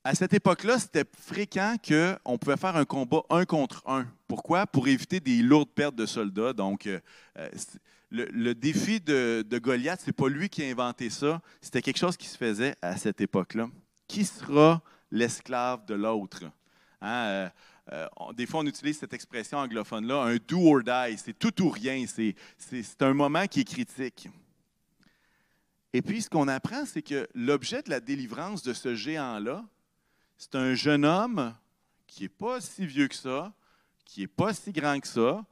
À 0.03 0.15
cette 0.15 0.33
époque-là, 0.33 0.79
c'était 0.79 1.03
fréquent 1.19 1.75
qu'on 1.85 2.37
pouvait 2.37 2.55
faire 2.55 2.77
un 2.77 2.85
combat 2.85 3.23
un 3.29 3.43
contre 3.43 3.83
un. 3.85 4.07
Pourquoi? 4.27 4.65
Pour 4.65 4.87
éviter 4.87 5.19
des 5.19 5.41
lourdes 5.41 5.69
pertes 5.69 5.95
de 5.95 6.05
soldats. 6.05 6.53
Donc, 6.53 6.87
euh, 6.87 7.01
euh, 7.37 7.49
le, 8.09 8.53
défi 8.53 9.01
de, 9.01 9.45
Goliath, 9.61 9.99
ce 9.99 10.07
n'est 10.07 10.13
pas 10.13 10.29
lui 10.29 10.47
qui 10.47 10.63
a 10.63 10.67
inventé 10.67 11.09
ça. 11.09 11.41
C'était 11.59 11.81
quelque 11.81 11.97
chose 11.97 12.15
qui 12.15 12.27
se 12.27 12.37
faisait 12.37 12.75
à 12.81 12.95
cette 12.95 13.19
époque-là. 13.19 13.67
Qui 14.07 14.23
sera 14.23 14.81
l'esclave 15.11 15.85
de 15.85 15.95
l'autre? 15.95 16.45
Hein, 17.01 17.49
euh, 17.91 18.07
des 18.33 18.45
fois, 18.45 18.61
on 18.61 18.65
utilise 18.65 18.99
cette 18.99 19.13
expression 19.13 19.57
anglophone-là, 19.57 20.21
un 20.23 20.37
do 20.37 20.73
or 20.73 20.83
die. 20.83 21.17
C'est 21.17 21.37
tout 21.37 21.61
ou 21.61 21.69
rien. 21.69 22.05
C'est 22.07 23.01
un 23.01 23.13
moment 23.13 23.45
qui 23.45 23.59
est 23.59 23.65
critique. 23.65 24.29
Et 25.93 26.01
puis, 26.01 26.21
ce 26.21 26.29
qu'on 26.29 26.47
apprend, 26.47 26.85
c'est 26.85 27.01
que 27.01 27.27
l'objet 27.33 27.81
de 27.81 27.89
la 27.89 27.99
délivrance 27.99 28.61
de 28.63 28.73
ce 28.73 28.95
géant-là, 28.95 29.65
c'est 30.37 30.55
un 30.55 30.75
jeune 30.75 31.05
homme 31.05 31.55
qui 32.05 32.23
n'est 32.23 32.29
pas 32.29 32.61
si 32.61 32.85
vieux 32.85 33.07
que 33.07 33.15
ça, 33.15 33.53
qui 34.05 34.21
n'est 34.21 34.27
pas 34.27 34.53
si 34.53 34.71
grand 34.71 34.99
que 34.99 35.07
ça, 35.07 35.45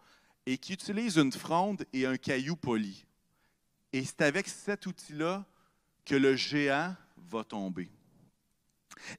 et 0.46 0.58
qui 0.58 0.74
utilise 0.74 1.18
une 1.18 1.32
fronde 1.32 1.86
et 1.92 2.06
un 2.06 2.18
caillou 2.18 2.56
poli. 2.56 3.06
Et 3.92 4.04
c'est 4.04 4.22
avec 4.22 4.48
cet 4.48 4.86
outil-là 4.86 5.46
que 6.04 6.16
le 6.16 6.36
géant 6.36 6.96
va 7.18 7.44
tomber. 7.44 7.90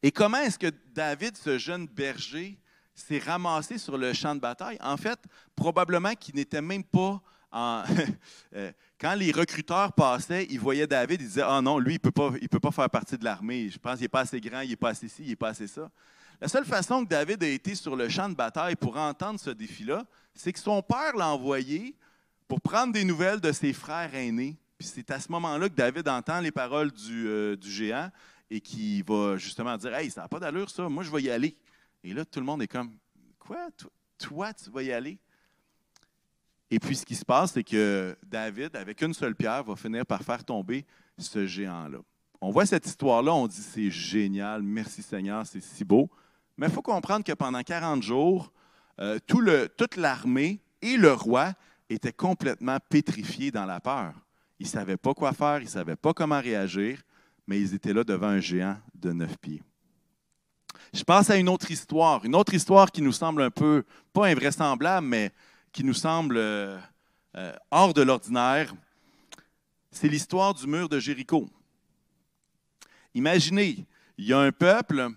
Et 0.02 0.12
comment 0.12 0.38
est-ce 0.38 0.58
que 0.58 0.72
David, 0.92 1.36
ce 1.36 1.58
jeune 1.58 1.86
berger, 1.86 2.58
s'est 2.94 3.18
ramassé 3.18 3.78
sur 3.78 3.98
le 3.98 4.12
champ 4.12 4.34
de 4.34 4.40
bataille? 4.40 4.78
En 4.80 4.96
fait, 4.96 5.18
probablement 5.54 6.14
qu'il 6.14 6.36
n'était 6.36 6.62
même 6.62 6.84
pas 6.84 7.20
Euh, 8.54 8.72
quand 8.98 9.14
les 9.14 9.32
recruteurs 9.32 9.92
passaient, 9.92 10.46
ils 10.48 10.58
voyaient 10.58 10.86
David, 10.86 11.20
ils 11.20 11.26
disaient 11.26 11.44
Ah 11.44 11.60
non, 11.60 11.78
lui, 11.78 11.94
il 11.94 11.96
ne 11.96 11.98
peut, 11.98 12.10
pas, 12.10 12.30
peut 12.30 12.60
pas 12.60 12.70
faire 12.70 12.88
partie 12.88 13.18
de 13.18 13.24
l'armée. 13.24 13.68
Je 13.68 13.78
pense 13.78 13.94
qu'il 13.94 14.02
n'est 14.02 14.08
pas 14.08 14.20
assez 14.20 14.40
grand, 14.40 14.60
il 14.60 14.70
n'est 14.70 14.76
pas 14.76 14.90
assez 14.90 15.08
ci, 15.08 15.22
il 15.22 15.28
n'est 15.28 15.36
pas 15.36 15.48
assez 15.48 15.66
ça. 15.66 15.90
La 16.40 16.48
seule 16.48 16.64
façon 16.64 17.04
que 17.04 17.08
David 17.10 17.42
a 17.42 17.48
été 17.48 17.74
sur 17.74 17.96
le 17.96 18.08
champ 18.08 18.28
de 18.28 18.34
bataille 18.34 18.76
pour 18.76 18.96
entendre 18.96 19.40
ce 19.40 19.50
défi-là, 19.50 20.04
c'est 20.34 20.52
que 20.52 20.58
son 20.58 20.82
père 20.82 21.16
l'a 21.16 21.28
envoyé 21.28 21.96
pour 22.48 22.60
prendre 22.60 22.92
des 22.92 23.04
nouvelles 23.04 23.40
de 23.40 23.52
ses 23.52 23.72
frères 23.72 24.14
aînés. 24.14 24.56
Puis 24.78 24.88
c'est 24.88 25.10
à 25.10 25.20
ce 25.20 25.30
moment-là 25.32 25.68
que 25.68 25.74
David 25.74 26.08
entend 26.08 26.40
les 26.40 26.52
paroles 26.52 26.92
du, 26.92 27.26
euh, 27.26 27.56
géant 27.62 28.10
et 28.50 28.60
qui 28.60 29.02
va 29.02 29.36
justement 29.36 29.76
dire 29.76 29.94
Hey, 29.94 30.10
ça 30.10 30.22
n'a 30.22 30.28
pas 30.28 30.38
d'allure, 30.38 30.70
ça, 30.70 30.88
moi 30.88 31.02
je 31.02 31.10
vais 31.10 31.22
y 31.22 31.30
aller. 31.30 31.56
Et 32.04 32.12
là, 32.12 32.24
tout 32.24 32.40
le 32.40 32.46
monde 32.46 32.62
est 32.62 32.68
comme 32.68 32.96
Quoi, 33.38 33.68
toi, 34.18 34.52
tu 34.52 34.70
vas 34.70 34.82
y 34.82 34.92
aller? 34.92 35.18
Et 36.70 36.80
puis, 36.80 36.96
ce 36.96 37.06
qui 37.06 37.14
se 37.14 37.24
passe, 37.24 37.52
c'est 37.52 37.62
que 37.62 38.16
David, 38.24 38.74
avec 38.74 39.00
une 39.02 39.14
seule 39.14 39.36
pierre, 39.36 39.62
va 39.62 39.76
finir 39.76 40.04
par 40.04 40.22
faire 40.22 40.44
tomber 40.44 40.84
ce 41.16 41.46
géant-là. 41.46 41.98
On 42.40 42.50
voit 42.50 42.66
cette 42.66 42.86
histoire-là, 42.86 43.32
on 43.32 43.46
dit 43.46 43.62
c'est 43.62 43.90
génial, 43.90 44.62
merci 44.62 45.02
Seigneur, 45.02 45.46
c'est 45.46 45.62
si 45.62 45.84
beau. 45.84 46.10
Mais 46.58 46.66
il 46.66 46.72
faut 46.72 46.82
comprendre 46.82 47.24
que 47.24 47.32
pendant 47.32 47.62
40 47.62 48.02
jours, 48.02 48.52
euh, 49.00 49.18
toute 49.76 49.96
l'armée 49.96 50.60
et 50.82 50.96
le 50.96 51.12
roi 51.12 51.52
étaient 51.88 52.12
complètement 52.12 52.78
pétrifiés 52.90 53.50
dans 53.50 53.64
la 53.64 53.80
peur. 53.80 54.12
Ils 54.58 54.66
ne 54.66 54.70
savaient 54.70 54.96
pas 54.96 55.14
quoi 55.14 55.32
faire, 55.32 55.58
ils 55.58 55.64
ne 55.64 55.70
savaient 55.70 55.96
pas 55.96 56.12
comment 56.12 56.40
réagir, 56.40 57.02
mais 57.46 57.60
ils 57.60 57.74
étaient 57.74 57.92
là 57.92 58.04
devant 58.04 58.28
un 58.28 58.40
géant 58.40 58.76
de 58.94 59.12
neuf 59.12 59.36
pieds. 59.38 59.62
Je 60.92 61.04
pense 61.04 61.30
à 61.30 61.36
une 61.36 61.48
autre 61.48 61.70
histoire, 61.70 62.24
une 62.24 62.34
autre 62.34 62.54
histoire 62.54 62.90
qui 62.90 63.02
nous 63.02 63.12
semble 63.12 63.42
un 63.42 63.50
peu, 63.50 63.84
pas 64.12 64.26
invraisemblable, 64.26 65.06
mais 65.06 65.32
qui 65.72 65.84
nous 65.84 65.94
semble 65.94 66.36
euh, 66.36 66.78
euh, 67.36 67.52
hors 67.70 67.92
de 67.92 68.02
l'ordinaire, 68.02 68.74
c'est 69.90 70.08
l'histoire 70.08 70.54
du 70.54 70.66
mur 70.66 70.88
de 70.88 70.98
Jéricho. 70.98 71.48
Imaginez, 73.14 73.86
il 74.18 74.26
y 74.26 74.32
a 74.32 74.38
un 74.38 74.52
peuple 74.52 75.08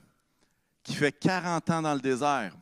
qui 0.84 0.94
fait 0.94 1.12
40 1.12 1.70
ans 1.70 1.82
dans 1.82 1.94
le 1.94 2.00
désert. 2.00 2.56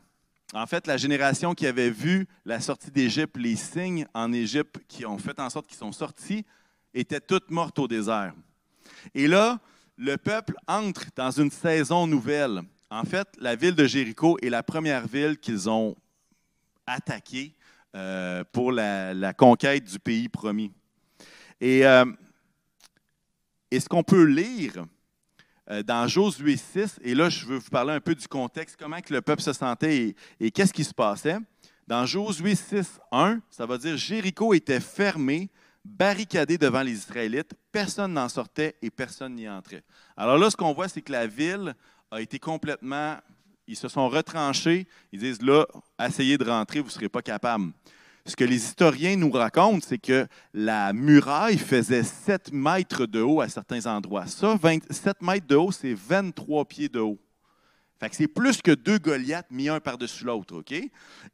En 0.54 0.66
fait, 0.66 0.86
la 0.86 0.96
génération 0.96 1.54
qui 1.54 1.66
avait 1.66 1.90
vu 1.90 2.26
la 2.44 2.60
sortie 2.60 2.90
d'Égypte, 2.90 3.36
les 3.36 3.56
signes 3.56 4.06
en 4.14 4.32
Égypte 4.32 4.78
qui 4.88 5.04
ont 5.04 5.18
fait 5.18 5.38
en 5.40 5.50
sorte 5.50 5.66
qu'ils 5.66 5.76
sont 5.76 5.92
sortis, 5.92 6.44
était 6.94 7.20
toute 7.20 7.50
morte 7.50 7.78
au 7.78 7.86
désert. 7.86 8.34
Et 9.14 9.26
là, 9.26 9.60
le 9.96 10.16
peuple 10.16 10.54
entre 10.66 11.06
dans 11.14 11.30
une 11.30 11.50
saison 11.50 12.06
nouvelle. 12.06 12.62
En 12.90 13.04
fait, 13.04 13.28
la 13.38 13.56
ville 13.56 13.74
de 13.74 13.84
Jéricho 13.84 14.38
est 14.40 14.48
la 14.48 14.62
première 14.62 15.06
ville 15.06 15.36
qu'ils 15.36 15.68
ont 15.68 15.96
attaquée 16.86 17.54
euh, 17.94 18.44
pour 18.52 18.70
la, 18.70 19.32
conquête 19.32 19.84
du 19.84 19.98
pays 19.98 20.28
promis. 20.28 20.70
Et, 21.58 21.86
euh, 21.86 22.04
ce 23.72 23.88
qu'on 23.88 24.02
peut 24.02 24.24
lire 24.24 24.84
euh, 25.70 25.82
dans 25.82 26.06
Josué 26.06 26.58
6, 26.58 27.00
et 27.02 27.14
là 27.14 27.30
je 27.30 27.46
veux 27.46 27.56
vous 27.56 27.70
parler 27.70 27.94
un 27.94 28.00
peu 28.00 28.14
du 28.14 28.28
contexte, 28.28 28.76
comment 28.78 29.00
que 29.00 29.14
le 29.14 29.22
peuple 29.22 29.40
se 29.40 29.54
sentait 29.54 30.14
et, 30.38 30.50
qu'est-ce 30.50 30.72
qui 30.72 30.84
se 30.84 30.92
passait. 30.92 31.38
Dans 31.86 32.04
Josué 32.04 32.54
6, 32.54 33.00
1, 33.10 33.40
ça 33.48 33.64
va 33.64 33.78
dire 33.78 33.96
Jéricho 33.96 34.52
était 34.52 34.80
fermé, 34.80 35.48
barricadé 35.82 36.58
devant 36.58 36.82
les 36.82 36.92
Israélites, 36.92 37.54
personne 37.72 38.12
n'en 38.12 38.28
sortait 38.28 38.76
et 38.82 38.90
personne 38.90 39.34
n'y 39.34 39.48
entrait. 39.48 39.82
Alors 40.14 40.36
là, 40.36 40.50
ce 40.50 40.56
qu'on 40.56 40.74
voit, 40.74 40.88
c'est 40.88 41.00
que 41.00 41.12
la 41.12 41.26
ville 41.26 41.74
a 42.10 42.20
été 42.20 42.38
complètement 42.38 43.16
ils 43.68 43.76
se 43.76 43.86
sont 43.86 44.08
retranchés. 44.08 44.88
Ils 45.12 45.20
disent 45.20 45.42
là, 45.42 45.66
essayez 46.00 46.36
de 46.36 46.44
rentrer, 46.44 46.80
vous 46.80 46.86
ne 46.86 46.92
serez 46.92 47.08
pas 47.08 47.22
capable. 47.22 47.72
Ce 48.26 48.34
que 48.34 48.44
les 48.44 48.56
historiens 48.56 49.16
nous 49.16 49.30
racontent, 49.30 49.86
c'est 49.86 49.98
que 49.98 50.26
la 50.52 50.92
muraille 50.92 51.56
faisait 51.56 52.02
7 52.02 52.52
mètres 52.52 53.06
de 53.06 53.20
haut 53.20 53.40
à 53.40 53.48
certains 53.48 53.86
endroits. 53.86 54.26
Ça, 54.26 54.58
7 54.90 55.22
mètres 55.22 55.46
de 55.46 55.56
haut, 55.56 55.72
c'est 55.72 55.94
23 55.94 56.64
pieds 56.64 56.88
de 56.88 57.00
haut. 57.00 57.18
Fait 58.00 58.10
que 58.10 58.16
c'est 58.16 58.28
plus 58.28 58.60
que 58.62 58.70
deux 58.70 58.98
Goliaths 58.98 59.50
mis 59.50 59.68
un 59.68 59.80
par-dessus 59.80 60.24
l'autre, 60.24 60.58
OK? 60.58 60.74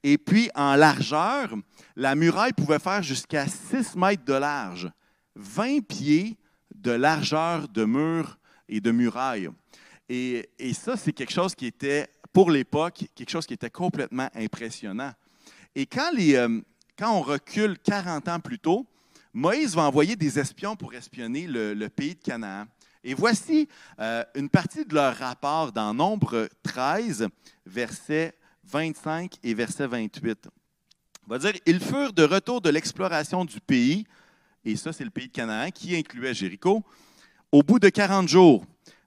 Et 0.02 0.18
puis, 0.18 0.50
en 0.54 0.76
largeur, 0.76 1.54
la 1.94 2.14
muraille 2.14 2.52
pouvait 2.52 2.78
faire 2.78 3.02
jusqu'à 3.02 3.46
6 3.46 3.96
mètres 3.96 4.24
de 4.24 4.34
large, 4.34 4.90
20 5.34 5.80
pieds 5.86 6.38
de 6.74 6.92
largeur 6.92 7.68
de 7.68 7.84
mur 7.84 8.38
et 8.68 8.80
de 8.80 8.90
muraille. 8.92 9.50
Et 10.08 10.46
ça, 10.74 10.96
c'est 10.96 11.12
quelque 11.12 11.32
chose 11.32 11.54
qui 11.54 11.66
était 11.66 12.08
pour 12.34 12.50
l'époque, 12.50 13.04
quelque 13.14 13.30
chose 13.30 13.46
qui 13.46 13.54
était 13.54 13.70
complètement 13.70 14.28
impressionnant. 14.34 15.12
Et 15.74 15.86
quand, 15.86 16.10
euh, 16.18 16.60
on 17.00 17.20
recule 17.22 17.78
40 17.78 18.28
ans 18.28 18.40
plus 18.40 18.58
tôt, 18.58 18.84
Moïse 19.32 19.76
va 19.76 19.82
envoyer 19.82 20.16
des 20.16 20.38
espions 20.38 20.74
pour 20.74 20.92
espionner 20.94 21.46
le, 21.46 21.88
pays 21.88 22.16
de 22.16 22.20
Canaan. 22.20 22.66
Et 23.04 23.14
voici 23.14 23.68
euh, 24.00 24.24
une 24.34 24.48
partie 24.48 24.84
de 24.84 24.94
leur 24.94 25.16
rapport 25.16 25.70
dans 25.70 25.94
Nombre 25.94 26.48
13, 26.64 27.28
versets 27.66 28.34
25 28.64 29.36
et 29.44 29.54
verset 29.54 29.86
28. 29.86 30.48
On 31.26 31.30
va 31.30 31.38
dire, 31.38 31.52
ils 31.66 31.80
furent 31.80 32.12
de 32.12 32.24
retour 32.24 32.60
de 32.60 32.70
l'exploration 32.70 33.44
du 33.44 33.60
pays, 33.60 34.06
et 34.64 34.74
ça 34.74 34.92
c'est 34.92 35.04
le 35.04 35.10
pays 35.10 35.28
de 35.28 35.32
Canaan 35.32 35.70
qui 35.70 35.94
incluait 35.94 36.34
Jéricho, 36.34 36.82
au 37.52 37.62
bout 37.62 37.78
de 37.78 37.90
40 37.90 38.26
jours. 38.26 38.64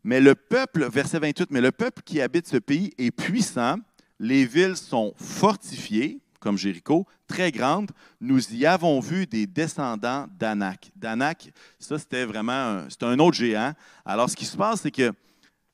Mais 0.07 0.21
le 0.21 0.35
peuple, 0.35 0.87
verset 0.89 1.19
28, 1.19 1.51
mais 1.51 1.59
le 1.59 1.73
peuple 1.73 2.01
qui 2.01 2.21
habite 2.21 2.47
ce 2.47 2.55
pays 2.55 2.93
est 2.97 3.11
puissant, 3.11 3.75
les 4.21 4.45
villes 4.45 4.77
sont 4.77 5.13
fortifiées, 5.17 6.21
comme 6.39 6.57
Jéricho, 6.57 7.05
très 7.27 7.51
grande, 7.51 7.91
nous 8.21 8.53
y 8.53 8.65
avons 8.65 9.01
vu 9.01 9.27
des 9.27 9.45
descendants 9.45 10.25
d'Anak. 10.39 10.91
D'Anak, 10.95 11.51
ça 11.77 11.99
c'était 11.99 12.23
vraiment 12.23 12.53
un, 12.53 12.87
un 13.01 13.19
autre 13.19 13.35
géant. 13.35 13.73
Alors 14.05 14.29
ce 14.29 14.37
qui 14.37 14.45
se 14.45 14.55
passe, 14.55 14.83
c'est 14.83 14.91
que 14.91 15.11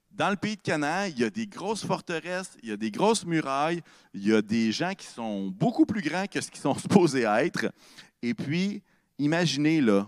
dans 0.10 0.32
le 0.32 0.36
pays 0.36 0.56
de 0.56 0.62
Canaan, 0.63 1.06
il 1.10 1.20
y 1.20 1.25
a 1.25 1.30
des 1.30 1.46
grosses 1.46 1.86
forteresses, 1.86 2.58
il 2.63 2.70
y 2.70 2.72
a 2.72 2.78
des 2.78 2.90
grosses 2.90 3.28
murailles, 3.28 3.84
il 4.16 4.28
y 4.28 4.34
a 4.34 4.42
des 4.42 4.72
gens 4.72 4.96
qui 4.96 5.06
sont 5.06 5.50
beaucoup 5.50 5.86
plus 5.86 6.02
grands 6.02 6.25
que 6.25 6.42
ce 6.42 6.50
qu'ils 6.50 6.60
sont 6.60 6.75
supposés 6.80 7.22
être. 7.22 7.72
Et 8.24 8.34
puis, 8.34 8.82
imaginez 9.20 9.80
là, 9.80 10.08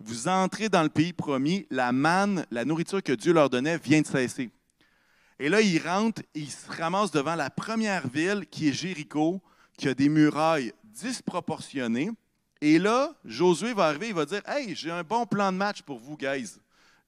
vous 0.00 0.28
entrez 0.28 0.68
dans 0.68 0.82
le 0.82 0.88
pays 0.88 1.12
promis, 1.12 1.66
la 1.70 1.92
manne, 1.92 2.46
la 2.50 2.64
nourriture 2.64 3.02
que 3.02 3.12
Dieu 3.12 3.32
leur 3.32 3.50
donnait 3.50 3.78
vient 3.78 4.00
de 4.00 4.06
cesser. 4.06 4.50
Et 5.38 5.48
là, 5.48 5.60
ils 5.60 5.78
rentrent, 5.78 6.22
ils 6.34 6.50
se 6.50 6.70
ramassent 6.70 7.10
devant 7.10 7.34
la 7.34 7.50
première 7.50 8.06
ville 8.08 8.46
qui 8.50 8.68
est 8.68 8.72
Jéricho, 8.72 9.40
qui 9.76 9.88
a 9.88 9.94
des 9.94 10.08
murailles 10.08 10.72
disproportionnées. 10.84 12.10
Et 12.60 12.78
là, 12.78 13.14
Josué 13.24 13.72
va 13.72 13.86
arriver, 13.86 14.08
il 14.08 14.14
va 14.14 14.24
dire 14.24 14.42
Hey, 14.46 14.74
j'ai 14.74 14.90
un 14.90 15.04
bon 15.04 15.26
plan 15.26 15.52
de 15.52 15.56
match 15.56 15.82
pour 15.82 15.98
vous, 15.98 16.16
guys. 16.16 16.56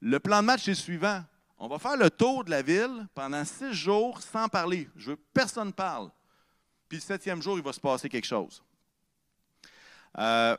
Le 0.00 0.20
plan 0.20 0.40
de 0.40 0.46
match 0.46 0.68
est 0.68 0.74
suivant. 0.74 1.22
On 1.58 1.68
va 1.68 1.78
faire 1.78 1.96
le 1.96 2.08
tour 2.08 2.44
de 2.44 2.50
la 2.50 2.62
ville 2.62 3.06
pendant 3.14 3.44
six 3.44 3.74
jours 3.74 4.20
sans 4.22 4.48
parler. 4.48 4.88
Je 4.96 5.10
veux 5.10 5.16
que 5.16 5.26
personne 5.34 5.72
parle. 5.72 6.10
Puis 6.88 6.98
le 6.98 7.02
septième 7.02 7.42
jour, 7.42 7.58
il 7.58 7.64
va 7.64 7.72
se 7.72 7.80
passer 7.80 8.08
quelque 8.08 8.26
chose. 8.26 8.62
Euh, 10.18 10.56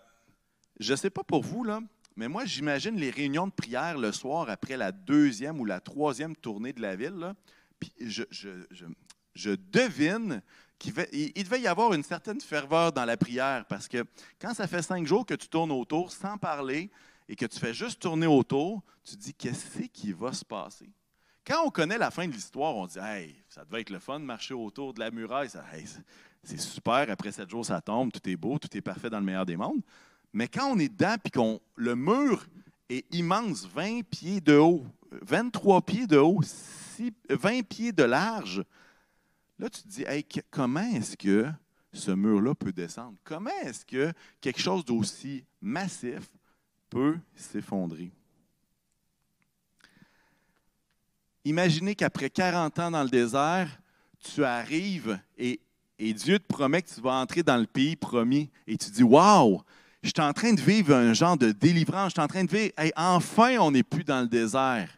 je 0.80 0.92
ne 0.92 0.98
sais 0.98 1.10
pas 1.10 1.24
pour 1.24 1.42
vous, 1.42 1.64
là, 1.64 1.80
mais 2.22 2.28
moi, 2.28 2.46
j'imagine 2.46 2.98
les 2.98 3.10
réunions 3.10 3.48
de 3.48 3.52
prière 3.52 3.98
le 3.98 4.12
soir 4.12 4.48
après 4.48 4.78
la 4.78 4.92
deuxième 4.92 5.60
ou 5.60 5.66
la 5.66 5.80
troisième 5.80 6.36
tournée 6.36 6.72
de 6.72 6.80
la 6.80 6.96
ville. 6.96 7.34
puis 7.80 7.92
je, 8.00 9.56
devine 9.56 10.44
qu'il 10.78 10.94
il 11.12 11.44
devait 11.44 11.62
y 11.62 11.68
avoir 11.68 11.96
une 11.96 12.04
certaine 12.04 12.40
ferveur 12.40 12.92
dans 12.92 13.06
la 13.06 13.18
prière 13.18 13.66
parce 13.66 13.88
que 13.88 14.06
quand 14.40 14.54
ça 14.54 14.68
fait 14.68 14.84
cinq 14.84 15.08
jours 15.08 15.26
que 15.26 15.34
tu 15.34 15.48
tournes 15.48 15.72
autour 15.72 16.12
sans 16.12 16.38
parler, 16.38 16.92
et 17.28 17.36
que 17.36 17.48
tu 17.48 17.58
fais 17.58 17.74
juste 17.74 18.00
tourner 18.00 18.28
autour, 18.28 18.84
tu 19.04 19.16
te 19.16 19.22
dis 19.24 19.34
qu'est-ce 19.34 19.80
qui 19.88 20.14
va 20.14 20.32
se 20.32 20.46
passer? 20.46 20.92
Quand 21.44 21.66
on 21.66 21.72
connaît 21.72 21.98
la 21.98 22.12
fin 22.12 22.28
de 22.28 22.34
l'histoire, 22.34 22.76
on 22.76 22.86
dit 22.86 23.00
Hey, 23.00 23.36
ça 23.50 23.66
devait 23.66 23.82
être 23.82 23.90
le 23.90 23.98
fun 23.98 24.20
de 24.20 24.26
marcher 24.26 24.54
autour 24.54 24.94
de 24.94 25.00
la 25.00 25.10
muraille. 25.10 25.50
c'est 26.44 26.60
super, 26.60 27.10
après 27.10 27.32
sept 27.32 27.50
jours, 27.50 27.66
ça 27.66 27.82
tombe, 27.82 28.12
tout 28.12 28.30
est 28.30 28.36
beau, 28.36 28.60
tout 28.60 28.78
est 28.78 28.82
parfait 28.82 29.10
dans 29.10 29.20
le 29.20 29.26
meilleur 29.26 29.48
des 29.48 29.58
mondes. 29.58 29.82
Mais 30.34 30.48
quand 30.48 30.72
on 30.72 30.80
est 30.80 30.90
dedans, 30.90 31.16
puis 31.22 31.32
qu'on 31.32 31.60
le 31.76 31.96
mur 31.96 32.46
est 32.90 33.06
immense, 33.14 33.68
20 33.68 34.02
pieds 34.04 34.42
de 34.42 34.58
haut, 34.58 34.86
23 35.22 35.82
pieds 35.82 36.08
de 36.08 36.18
haut, 36.18 36.42
20 37.30 37.64
pieds 37.64 37.92
de 37.92 38.04
large, 38.04 38.64
là, 39.60 39.70
tu 39.70 39.82
te 39.82 39.88
dis 39.88 40.04
hey, 40.08 40.26
comment 40.50 40.90
est-ce 40.94 41.18
que 41.18 41.48
ce 41.94 42.12
mur-là 42.12 42.56
peut 42.56 42.72
descendre? 42.72 43.18
Comment 43.24 43.52
est-ce 43.64 43.86
que 43.86 44.14
quelque 44.40 44.62
chose 44.62 44.86
d'aussi 44.86 45.44
massif 45.62 46.30
peut 46.90 47.18
s'effondrer? 47.36 48.12
Imaginez 51.44 51.96
qu'après 51.96 52.30
40 52.30 52.80
ans 52.80 52.92
dans 52.92 53.04
le 53.04 53.10
désert, 53.10 53.82
tu 54.20 54.44
arrives 54.44 55.20
et, 55.38 55.60
Dieu 56.00 56.40
te 56.40 56.48
promet 56.48 56.82
que 56.82 56.90
tu 56.90 57.02
vas 57.02 57.14
entrer 57.14 57.44
dans 57.44 57.58
le 57.58 57.68
pays 57.68 57.96
promis. 57.96 58.50
Et 58.66 58.76
tu 58.76 58.90
dis, 58.90 59.04
Waouh, 59.04 59.62
je 60.02 60.10
suis 60.10 60.22
en 60.22 60.34
train 60.34 60.54
de 60.54 60.62
vivre 60.62 60.96
un 60.96 61.14
genre 61.14 61.38
de 61.38 61.52
délivrance, 61.52 62.10
je 62.10 62.12
suis 62.14 62.22
en 62.22 62.28
train 62.28 62.44
de 62.44 62.52
vivre, 62.52 62.74
enfin, 62.96 63.58
on 63.60 63.72
n'est 63.72 63.84
plus 63.84 64.04
dans 64.04 64.22
le 64.22 64.28
désert. 64.28 64.90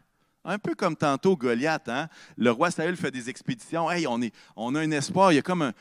Un 0.46 0.58
peu 0.58 0.74
comme 0.74 0.94
tantôt 0.94 1.36
Goliath, 1.36 1.88
hein? 1.88 2.08
le 2.36 2.50
roi 2.50 2.70
Saül 2.70 2.96
fait 2.96 3.10
des 3.10 3.30
expéditions. 3.30 3.90
Hey, 3.90 4.06
on, 4.06 4.20
est, 4.20 4.34
on 4.56 4.74
a 4.74 4.80
un 4.80 4.90
espoir, 4.90 5.32
il 5.32 5.36
y 5.36 5.38
a 5.38 5.42
comme 5.42 5.62
un, 5.62 5.72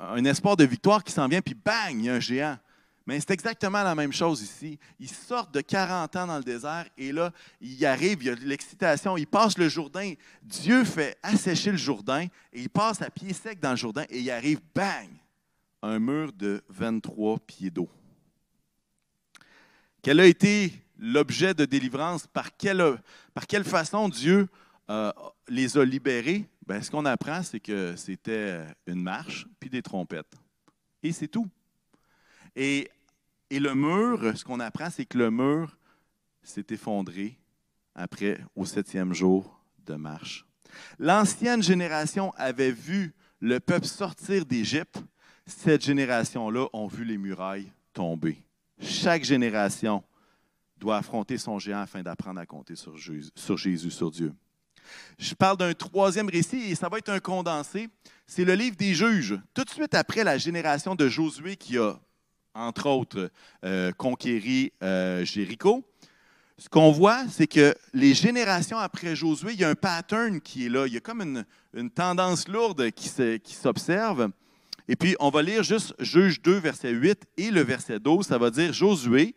un 0.00 0.24
espoir 0.24 0.56
de 0.56 0.64
victoire 0.64 1.04
qui 1.04 1.12
s'en 1.12 1.28
vient, 1.28 1.40
puis 1.40 1.54
bang, 1.54 1.94
il 1.94 2.04
y 2.06 2.10
a 2.10 2.14
un 2.14 2.20
géant. 2.20 2.58
Mais 3.06 3.20
c'est 3.20 3.32
exactement 3.32 3.82
la 3.82 3.94
même 3.94 4.12
chose 4.12 4.40
ici. 4.40 4.78
Ils 4.98 5.10
sortent 5.10 5.52
de 5.52 5.60
40 5.60 6.16
ans 6.16 6.26
dans 6.26 6.38
le 6.38 6.44
désert 6.44 6.86
et 6.96 7.12
là, 7.12 7.32
il 7.60 7.84
arrive, 7.84 8.22
il 8.22 8.26
y 8.26 8.30
a 8.30 8.34
de 8.34 8.44
l'excitation, 8.44 9.16
ils 9.16 9.26
passent 9.26 9.58
le 9.58 9.68
Jourdain. 9.68 10.14
Dieu 10.42 10.84
fait 10.84 11.18
assécher 11.22 11.70
le 11.70 11.76
Jourdain 11.76 12.26
et 12.52 12.62
ils 12.62 12.70
passent 12.70 13.02
à 13.02 13.10
pied 13.10 13.32
sec 13.34 13.60
dans 13.60 13.70
le 13.70 13.76
Jourdain 13.76 14.04
et 14.08 14.20
il 14.20 14.30
arrive, 14.30 14.60
bang, 14.74 15.08
un 15.82 15.98
mur 15.98 16.32
de 16.32 16.62
23 16.70 17.40
pieds 17.40 17.70
d'eau. 17.70 17.88
Quel 20.04 20.20
a 20.20 20.26
été 20.26 20.70
l'objet 20.98 21.54
de 21.54 21.64
délivrance? 21.64 22.26
Par 22.26 22.54
quelle, 22.58 23.64
façon 23.64 24.10
Dieu 24.10 24.48
euh, 24.90 25.10
les 25.48 25.78
a 25.78 25.84
libérés? 25.86 26.46
Ben, 26.66 26.82
ce 26.82 26.90
qu'on 26.90 27.06
apprend, 27.06 27.42
c'est 27.42 27.58
que 27.58 27.96
c'était 27.96 28.60
une 28.86 29.02
marche 29.02 29.46
puis 29.58 29.70
des 29.70 29.80
trompettes. 29.80 30.34
Et 31.02 31.10
c'est 31.10 31.28
tout. 31.28 31.48
Et, 32.54 32.90
le 33.50 33.72
mur, 33.74 34.36
ce 34.36 34.44
qu'on 34.44 34.60
apprend, 34.60 34.90
c'est 34.90 35.06
que 35.06 35.16
le 35.16 35.30
mur 35.30 35.74
s'est 36.42 36.66
effondré 36.68 37.38
après, 37.94 38.40
au 38.54 38.66
septième 38.66 39.14
jour 39.14 39.58
de 39.86 39.94
marche. 39.94 40.44
L'ancienne 40.98 41.62
génération 41.62 42.30
avait 42.36 42.72
vu 42.72 43.14
le 43.40 43.58
peuple 43.58 43.86
sortir 43.86 44.44
d'Égypte. 44.44 45.02
Cette 45.46 45.82
génération-là 45.82 46.66
a 46.74 46.88
vu 46.88 47.06
les 47.06 47.16
murailles 47.16 47.72
tomber. 47.94 48.43
Chaque 48.80 49.24
génération 49.24 50.02
doit 50.78 50.96
affronter 50.96 51.38
son 51.38 51.58
géant 51.58 51.80
afin 51.80 52.02
d'apprendre 52.02 52.40
à 52.40 52.46
compter 52.46 52.74
sur 52.76 52.96
Jésus, 52.96 53.90
sur 53.90 54.10
Dieu. 54.10 54.32
Je 55.18 55.34
parle 55.34 55.56
d'un 55.56 55.72
troisième 55.72 56.28
récit 56.28 56.70
et 56.70 56.74
ça 56.74 56.88
va 56.88 56.98
être 56.98 57.08
un 57.08 57.20
condensé. 57.20 57.88
C'est 58.26 58.44
le 58.44 58.54
livre 58.54 58.76
des 58.76 58.94
juges. 58.94 59.38
Tout 59.54 59.64
de 59.64 59.70
suite 59.70 59.94
après 59.94 60.24
la 60.24 60.36
génération 60.36 60.94
de 60.94 61.08
Josué 61.08 61.56
qui 61.56 61.78
a 61.78 61.98
entre 62.54 62.88
autres, 62.88 63.30
euh, 63.64 63.92
conquérir 63.92 64.70
euh, 64.82 65.24
Jéricho. 65.24 65.84
Ce 66.56 66.68
qu'on 66.68 66.92
voit, 66.92 67.24
c'est 67.28 67.48
que 67.48 67.74
les 67.92 68.14
générations 68.14 68.78
après 68.78 69.16
Josué, 69.16 69.54
il 69.54 69.60
y 69.60 69.64
a 69.64 69.68
un 69.68 69.74
pattern 69.74 70.40
qui 70.40 70.66
est 70.66 70.68
là. 70.68 70.86
Il 70.86 70.94
y 70.94 70.96
a 70.96 71.00
comme 71.00 71.20
une, 71.20 71.90
tendance 71.90 72.46
lourde 72.46 72.92
qui 72.92 73.54
s'observe. 73.54 74.30
Et 74.88 74.96
puis, 74.96 75.16
on 75.18 75.30
va 75.30 75.42
lire 75.42 75.62
juste 75.62 75.94
Juge 75.98 76.42
2, 76.42 76.58
verset 76.58 76.90
8 76.90 77.24
et 77.36 77.50
le 77.50 77.62
verset 77.62 77.98
12. 77.98 78.26
Ça 78.26 78.38
va 78.38 78.50
dire 78.50 78.72
Josué, 78.72 79.34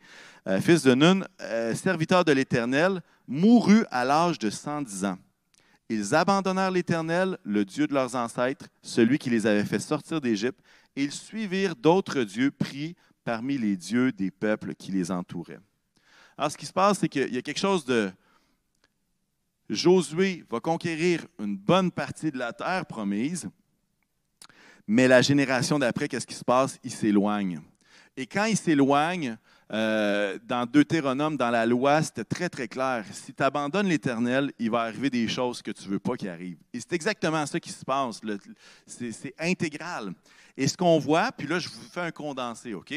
euh, 0.47 0.59
fils 0.59 0.83
de 0.83 0.93
Nun, 0.93 1.21
serviteur 1.73 2.25
de 2.25 2.33
l'Éternel, 2.33 3.01
mourut 3.27 3.85
à 3.91 4.03
l'âge 4.03 4.39
de 4.39 4.49
110 4.49 5.05
ans. 5.05 5.17
Ils 5.89 6.13
abandonnèrent 6.13 6.71
l'Éternel, 6.71 7.37
le 7.43 7.63
Dieu 7.63 7.87
de 7.87 7.93
leurs 7.93 8.15
ancêtres, 8.15 8.67
celui 8.81 9.17
qui 9.17 9.29
les 9.29 9.47
avait 9.47 9.63
fait 9.63 9.79
sortir 9.79 10.19
d'Égypte, 10.19 10.59
et 10.95 11.03
ils 11.03 11.11
suivirent 11.11 11.75
d'autres 11.75 12.23
dieux 12.23 12.51
pris 12.51 12.95
parmi 13.23 13.57
les 13.57 13.77
dieux 13.77 14.11
des 14.11 14.31
peuples 14.31 14.73
qui 14.75 14.91
les 14.91 15.11
entouraient. 15.11 15.59
Alors, 16.37 16.51
ce 16.51 16.57
qui 16.57 16.65
se 16.65 16.73
passe, 16.73 16.99
c'est 16.99 17.09
qu'il 17.09 17.33
y 17.33 17.37
a 17.37 17.41
quelque 17.41 17.59
chose 17.59 17.85
de... 17.85 18.11
Josué 19.69 20.45
va 20.49 20.61
conquérir 20.61 21.25
une 21.39 21.57
bonne 21.57 21.91
partie 21.91 22.31
de 22.31 22.37
la 22.37 22.53
terre 22.53 22.85
promise, 22.85 23.49
mais 24.87 25.07
la 25.07 25.21
génération 25.21 25.77
d'après, 25.77 26.07
qu'est-ce 26.07 26.27
qui 26.27 26.35
se 26.35 26.45
passe? 26.45 26.79
Il 26.83 26.91
s'éloigne. 26.91 27.59
Et 28.15 28.25
quand 28.25 28.45
il 28.45 28.57
s'éloigne, 28.57 29.37
euh, 29.71 30.39
dans 30.45 30.65
Deutéronome, 30.65 31.35
dans 31.35 31.49
la 31.49 31.65
loi, 31.65 32.01
c'était 32.01 32.23
très, 32.23 32.47
très 32.47 32.67
clair. 32.67 33.03
Si 33.11 33.33
tu 33.33 33.43
abandonnes 33.43 33.87
l'Éternel, 33.87 34.51
il 34.57 34.71
va 34.71 34.81
arriver 34.81 35.09
des 35.09 35.27
choses 35.27 35.61
que 35.61 35.71
tu 35.71 35.85
ne 35.85 35.89
veux 35.89 35.99
pas 35.99 36.15
qu'il 36.15 36.29
arrive. 36.29 36.57
Et 36.73 36.79
c'est 36.79 36.93
exactement 36.93 37.45
ça 37.45 37.59
qui 37.59 37.69
se 37.69 37.83
passe. 37.83 38.21
C'est 38.85 39.35
intégral. 39.37 40.13
Et 40.55 40.67
ce 40.67 40.77
qu'on 40.77 40.97
voit, 40.99 41.31
puis 41.31 41.47
là, 41.47 41.59
je 41.59 41.67
vous 41.67 41.81
fais 41.91 42.01
un 42.01 42.11
condensé, 42.11 42.73
OK? 42.73 42.93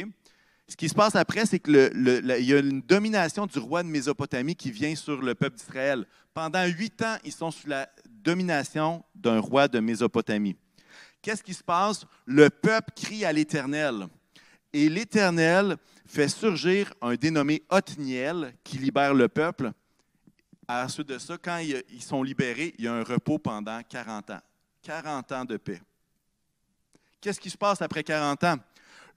Ce 0.68 0.76
qui 0.76 0.88
se 0.88 0.94
passe 0.94 1.16
après, 1.16 1.44
c'est 1.44 1.59
qu'il 1.59 1.74
y 1.74 2.53
a 2.55 2.59
une 2.61 2.81
domination 2.81 3.46
du 3.46 3.59
roi 3.59 3.83
de 3.83 3.88
Mésopotamie 3.88 4.55
qui 4.55 4.70
vient 4.70 4.94
sur 4.94 5.20
le 5.20 5.35
peuple 5.35 5.57
d'Israël. 5.57 6.07
Pendant 6.33 6.64
huit 6.64 7.03
ans, 7.03 7.16
ils 7.24 7.33
sont 7.33 7.50
sous 7.50 7.66
la 7.66 7.88
domination 8.09 9.03
d'un 9.16 9.40
roi 9.40 9.66
de 9.66 9.81
Mésopotamie. 9.81 10.57
Qu'est-ce 11.22 11.42
qui 11.42 11.54
se 11.54 11.62
passe? 11.62 12.06
Le 12.26 12.48
peuple 12.50 12.92
crie 12.94 13.24
à 13.24 13.33
l'Éternel. 13.33 14.06
Et 14.72 14.88
l'Éternel 14.88 15.76
fait 16.06 16.28
surgir 16.28 16.92
un 17.02 17.14
dénommé 17.14 17.62
Othniel 17.68 18.54
qui 18.64 18.78
libère 18.78 19.14
le 19.14 19.28
peuple. 19.28 19.72
À 20.66 20.83
la 20.83 20.88
suite 20.88 21.09
de 21.09 21.18
ça, 21.18 21.37
quand 21.37 21.59
ils 21.59 22.02
sont 22.02 22.22
libérés, 22.22 22.74
il 22.78 22.85
y 22.85 22.88
a 22.88 22.94
un 22.94 23.02
repos 23.02 23.38
pendant 23.38 23.83
40 23.83 24.30
ans. 24.30 24.40
40 24.83 25.33
ans 25.33 25.44
de 25.44 25.56
paix. 25.56 25.83
Qu'est-ce 27.20 27.40
qui 27.40 27.50
se 27.50 27.59
passe 27.59 27.83
après 27.83 28.02
40 28.02 28.44
ans? 28.44 28.56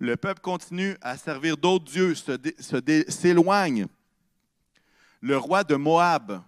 le 0.04 0.18
peuple 0.18 0.42
continue 0.42 0.98
à 1.02 1.18
servir 1.18 1.58
d'autres 1.58 1.86
dieux, 1.86 2.14
s'éloigne. 3.08 3.88
Le 5.22 5.38
roi 5.38 5.64
de 5.64 5.76
Moab 5.76 6.42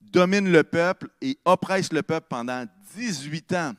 domine 0.00 0.50
le 0.50 0.62
peuple 0.62 1.08
et 1.20 1.36
oppresse 1.44 1.92
le 1.92 2.02
peuple 2.02 2.28
pendant 2.30 2.64
18 2.94 3.52
ans. 3.54 3.72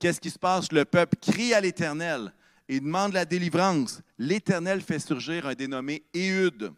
Qu'est-ce 0.00 0.20
qui 0.20 0.30
se 0.30 0.38
passe? 0.38 0.72
Le 0.72 0.86
peuple 0.86 1.16
crie 1.20 1.52
à 1.52 1.60
l'Éternel 1.60 2.32
et 2.70 2.80
demande 2.80 3.12
la 3.12 3.26
délivrance. 3.26 4.00
L'Éternel 4.18 4.80
fait 4.80 4.98
surgir 4.98 5.46
un 5.46 5.52
dénommé 5.52 6.02
Éhude 6.14 6.72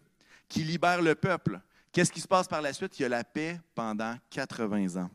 qui 0.48 0.64
libère 0.64 1.00
le 1.00 1.14
peuple. 1.14 1.60
Qu'est-ce 1.92 2.10
qui 2.10 2.20
se 2.20 2.26
passe 2.26 2.48
par 2.48 2.60
la 2.60 2.72
suite? 2.72 2.98
Il 2.98 3.02
y 3.02 3.04
a 3.04 3.08
la 3.08 3.22
paix 3.22 3.60
pendant 3.76 4.16
80 4.30 5.00
ans. 5.00 5.10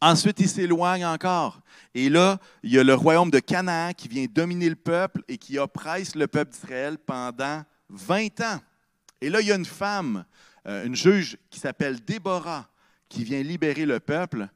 Ensuite, 0.00 0.40
il 0.40 0.48
s'éloigne 0.48 1.06
encore. 1.06 1.62
Et 1.94 2.10
là, 2.10 2.38
il 2.62 2.72
y 2.72 2.78
a 2.78 2.84
le 2.84 2.94
royaume 2.94 3.30
de 3.30 3.38
Canaan 3.38 3.92
qui 3.96 4.06
vient 4.06 4.26
dominer 4.30 4.68
le 4.68 4.76
peuple 4.76 5.22
et 5.26 5.38
qui 5.38 5.58
oppresse 5.58 6.14
le 6.14 6.28
peuple 6.28 6.52
d'Israël 6.52 6.98
pendant 6.98 7.64
20 7.88 8.40
ans. 8.42 8.60
Et 9.22 9.30
là, 9.30 9.40
il 9.40 9.48
y 9.48 9.52
a 9.52 9.56
une 9.56 9.64
femme, 9.64 10.26
euh, 10.66 10.84
une 10.84 10.94
juge 10.94 11.38
qui 11.48 11.58
s'appelle 11.58 12.04
Déborah, 12.04 12.68
qui 13.08 13.24
vient 13.24 13.42
libérer 13.42 13.86
le 13.86 14.00
peuple. 14.00 14.48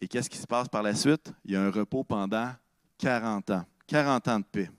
Et 0.00 0.08
qu'est-ce 0.08 0.30
qui 0.30 0.38
se 0.38 0.46
passe 0.46 0.68
par 0.68 0.82
la 0.82 0.94
suite? 0.94 1.32
Il 1.44 1.52
y 1.52 1.56
a 1.56 1.62
un 1.62 1.70
repos 1.70 2.04
pendant 2.04 2.50
40 2.98 3.50
ans. 3.50 3.64
40 3.86 4.28
ans 4.28 4.38
de 4.38 4.44
paix. 4.44 4.70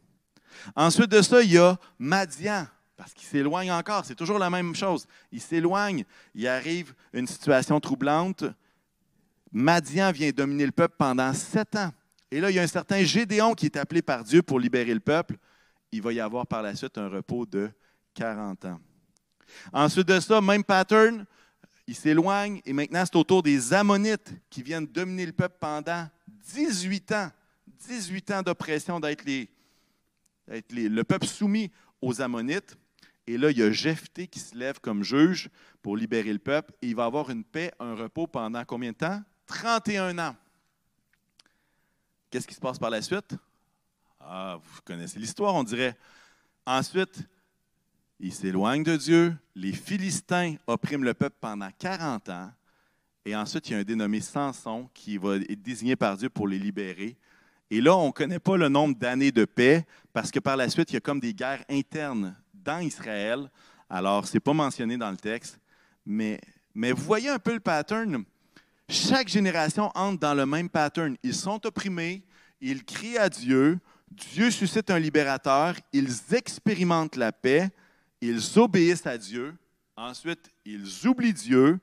Ensuite 0.76 1.10
de 1.10 1.22
ça, 1.22 1.42
il 1.42 1.54
y 1.54 1.58
a 1.58 1.78
Madian, 1.98 2.66
parce 2.96 3.14
qu'il 3.14 3.28
s'éloigne 3.28 3.72
encore. 3.72 4.06
C'est 4.06 4.16
toujours 4.16 4.40
la 4.40 4.50
même 4.50 4.76
chose. 4.76 5.08
Il 5.32 5.42
s'éloigne, 5.42 6.06
il 6.34 6.48
arrive 6.48 6.94
une 7.14 7.28
situation 7.28 7.80
troublante. 7.80 8.46
Madian 9.52 10.12
vient 10.12 10.30
dominer 10.32 10.66
le 10.66 10.72
peuple 10.72 10.96
pendant 10.98 11.34
sept 11.34 11.76
ans. 11.76 11.92
Et 12.32 12.40
là, 12.40 12.52
il 12.52 12.56
y 12.56 12.60
a 12.60 12.64
un 12.64 12.68
certain 12.68 13.04
Gédéon 13.04 13.56
qui 13.56 13.66
est 13.66 13.78
appelé 13.78 14.02
par 14.02 14.24
Dieu 14.24 14.44
pour 14.44 14.60
libérer 14.60 14.94
le 14.94 15.00
peuple. 15.00 15.38
Il 15.92 16.02
va 16.02 16.14
y 16.14 16.20
avoir 16.20 16.46
par 16.46 16.62
la 16.62 16.76
suite 16.76 16.98
un 16.98 17.10
repos 17.10 17.46
de 17.46 17.72
40 18.14 18.66
ans. 18.66 18.80
Ensuite 19.74 20.08
de 20.08 20.20
ça, 20.20 20.40
même 20.40 20.64
pattern, 20.64 21.26
il 21.90 21.96
s'éloigne 21.96 22.62
et 22.66 22.72
maintenant 22.72 23.04
c'est 23.04 23.16
au 23.16 23.24
tour 23.24 23.42
des 23.42 23.74
Ammonites 23.74 24.32
qui 24.48 24.62
viennent 24.62 24.86
dominer 24.86 25.26
le 25.26 25.32
peuple 25.32 25.56
pendant 25.60 26.08
18 26.54 27.12
ans. 27.14 27.32
18 27.88 28.32
ans 28.32 28.42
d'oppression 28.44 29.00
d'être 29.00 29.24
le 30.46 31.02
peuple 31.02 31.26
soumis 31.26 31.72
aux 32.00 32.22
Ammonites. 32.22 32.78
Et 33.26 33.40
là, 33.40 33.50
il 33.50 33.58
y 33.58 33.64
a 33.64 33.72
Jephthé 33.72 34.28
qui 34.28 34.40
se 34.40 34.56
lève 34.56 34.80
comme 34.80 35.04
juge 35.04 35.50
pour 35.82 35.98
libérer 35.98 36.32
le 36.32 36.38
peuple. 36.38 36.74
Et 36.84 36.90
il 36.90 36.96
va 36.96 37.06
avoir 37.06 37.32
une 37.32 37.44
paix, 37.44 37.72
un 37.80 37.96
repos 37.96 38.28
pendant 38.28 38.64
combien 38.66 38.92
de 38.92 38.98
temps? 38.98 39.24
31 39.48 40.20
ans. 40.20 40.36
Qu'est-ce 42.30 42.48
qui 42.48 42.54
se 42.54 42.60
passe 42.60 42.78
par 42.78 42.92
la 42.92 43.02
suite? 43.02 43.36
Ah, 44.20 44.60
vous 44.62 44.82
connaissez 44.86 45.18
l'histoire, 45.18 45.56
on 45.56 45.64
dirait. 45.64 45.98
Ensuite, 46.68 47.28
il 48.20 48.34
s'éloigne 48.34 48.84
de 48.84 48.98
Dieu. 48.98 49.36
Les 49.56 49.72
Philistins 49.72 50.56
oppriment 50.68 51.04
le 51.04 51.14
peuple 51.14 51.38
pendant 51.40 51.70
40 51.78 52.30
ans. 52.30 52.52
Et 53.26 53.36
ensuite, 53.36 53.70
il 53.70 53.74
y 53.74 53.76
a 53.76 53.80
un 53.80 53.84
dénommé 53.84 54.22
Samson 54.22 54.90
qui 54.94 55.18
va 55.18 55.36
être 55.36 55.62
désigné 55.62 55.96
par 55.96 56.18
Dieu 56.18 56.30
pour 56.30 56.48
les 56.48 56.60
libérer. 56.60 57.18
Et 57.70 57.82
là, 57.82 57.96
on 57.96 58.08
ne 58.08 58.12
connaît 58.12 58.40
pas 58.40 58.58
le 58.58 58.68
nombre 58.68 58.96
d'années 58.98 59.32
de 59.32 59.46
paix 59.46 59.86
parce 60.12 60.32
que 60.32 60.40
par 60.40 60.58
la 60.58 60.70
suite, 60.70 60.92
il 60.92 60.96
y 60.96 60.98
a 60.98 61.02
comme 61.02 61.20
des 61.20 61.34
guerres 61.34 61.64
internes 61.70 62.36
dans 62.54 62.80
Israël. 62.80 63.50
Alors, 63.90 64.28
ce 64.28 64.36
n'est 64.36 64.40
pas 64.40 64.54
mentionné 64.54 64.98
dans 64.98 65.12
le 65.12 65.18
texte. 65.18 65.60
Mais, 66.06 66.42
mais 66.74 66.92
vous 66.92 67.04
voyez 67.04 67.30
un 67.30 67.40
peu 67.40 67.54
le 67.54 67.60
pattern. 67.60 68.24
Chaque 68.88 69.28
génération 69.28 69.92
entre 69.94 70.20
dans 70.20 70.34
le 70.34 70.46
même 70.46 70.70
pattern. 70.70 71.16
Ils 71.22 71.36
sont 71.36 71.64
opprimés, 71.66 72.24
ils 72.60 72.84
crient 72.84 73.20
à 73.20 73.30
Dieu, 73.30 73.80
Dieu 74.10 74.50
suscite 74.50 74.90
un 74.90 74.98
libérateur, 74.98 75.76
ils 75.94 76.12
expérimentent 76.34 77.16
la 77.16 77.32
paix, 77.32 77.70
ils 78.22 78.60
obéissent 78.60 79.06
à 79.06 79.18
Dieu, 79.18 79.56
ensuite 79.96 80.52
ils 80.66 81.08
oublient 81.08 81.34
Dieu, 81.34 81.80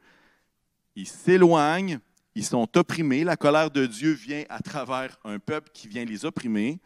ils 0.95 1.07
s'éloignent, 1.07 1.99
ils 2.35 2.45
sont 2.45 2.69
opprimés, 2.77 3.25
la 3.25 3.37
colère 3.37 3.71
de 3.71 3.87
Dieu 3.87 4.13
vient 4.13 4.45
à 4.49 4.61
travers 4.61 5.19
un 5.25 5.39
peuple 5.39 5.71
qui 5.73 5.89
vient 5.89 6.05
les 6.05 6.25
opprimer, 6.25 6.81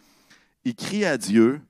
ils 0.65 0.75
crient 0.75 1.05
à 1.05 1.19
Dieu, 1.19 1.61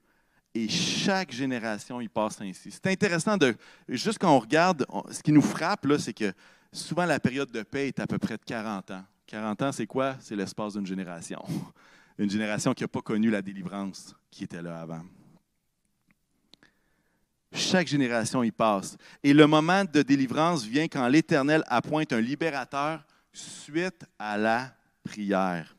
et 0.55 0.69
chaque 0.69 1.31
génération, 1.31 2.01
il 2.01 2.11
passe 2.11 2.41
ainsi. 2.41 2.71
C'est 2.73 2.89
intéressant 2.89 3.37
de, 3.37 3.55
juste 3.89 4.19
quand 4.19 4.35
on 4.35 4.41
regarde, 4.41 4.85
ce 5.11 5.23
qui 5.23 5.33
nous 5.33 5.43
frappe, 5.43 5.85
là, 5.87 5.99
c'est 5.99 6.13
que 6.13 6.33
souvent 6.73 7.05
la 7.05 7.21
période 7.21 7.51
de 7.51 7.63
paix 7.63 7.89
est 7.89 8.01
à 8.01 8.07
peu 8.07 8.19
près 8.19 8.37
de 8.37 8.45
40 8.45 8.91
ans. 8.91 9.05
40 9.27 9.63
ans, 9.63 9.73
c'est 9.73 9.87
quoi? 9.87 10.17
C'est 10.21 10.35
l'espace 10.35 10.73
d'une 10.73 10.87
génération. 10.87 11.41
Une 12.19 12.29
génération 12.29 12.75
qui 12.75 12.83
n'a 12.83 12.89
pas 12.89 13.01
connu 13.01 13.31
la 13.31 13.41
délivrance 13.43 14.15
qui 14.31 14.45
était 14.45 14.61
là 14.61 14.81
avant. 14.81 15.03
Chaque 17.53 17.89
génération 17.89 18.43
y 18.43 18.51
passe. 18.51 18.97
Et 19.23 19.33
le 19.33 19.47
moment 19.47 19.85
de 19.85 20.03
délivrance 20.03 20.65
vient 20.65 20.87
quand 20.87 21.09
l'Éternel 21.09 21.65
appointe 21.67 22.13
un 22.13 22.21
libérateur 22.21 23.05
suite 23.33 24.05
à 24.19 24.39
la 24.39 24.73
prière. 25.03 25.75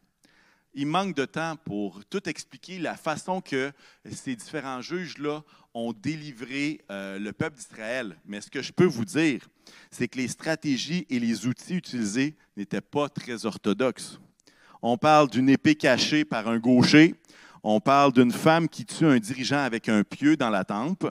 Il 0.74 0.88
manque 0.88 1.16
de 1.16 1.26
temps 1.26 1.56
pour 1.66 2.04
tout 2.06 2.28
expliquer 2.30 2.80
la 2.80 2.96
façon 2.96 3.42
que 3.42 3.72
ces 4.10 4.36
différents 4.36 4.82
juges-là 4.82 5.44
ont 5.74 5.94
délivré 5.94 6.82
euh, 6.90 7.20
le 7.20 7.34
peuple 7.34 7.58
d'Israël. 7.58 8.18
Mais 8.26 8.42
ce 8.42 8.50
que 8.50 8.62
je 8.62 8.72
peux 8.72 8.86
vous 8.86 9.06
dire, 9.06 9.48
c'est 9.90 10.08
que 10.08 10.18
les 10.18 10.28
stratégies 10.28 11.06
et 11.10 11.20
les 11.20 11.46
outils 11.46 11.76
utilisés 11.76 12.36
n'étaient 12.56 12.82
pas 12.82 13.10
très 13.10 13.46
orthodoxes. 13.46 14.20
On 14.82 14.98
parle 14.98 15.30
d'une 15.30 15.50
épée 15.50 15.76
cachée 15.76 16.26
par 16.26 16.48
un 16.48 16.58
gaucher. 16.58 17.16
On 17.64 17.80
parle 17.80 18.12
d'une 18.14 18.32
femme 18.32 18.68
qui 18.68 18.86
tue 18.86 19.06
un 19.06 19.20
dirigeant 19.20 19.60
avec 19.60 19.88
un 19.90 20.04
pieu 20.04 20.36
dans 20.36 20.50
la 20.50 20.64
tempe. 20.64 21.06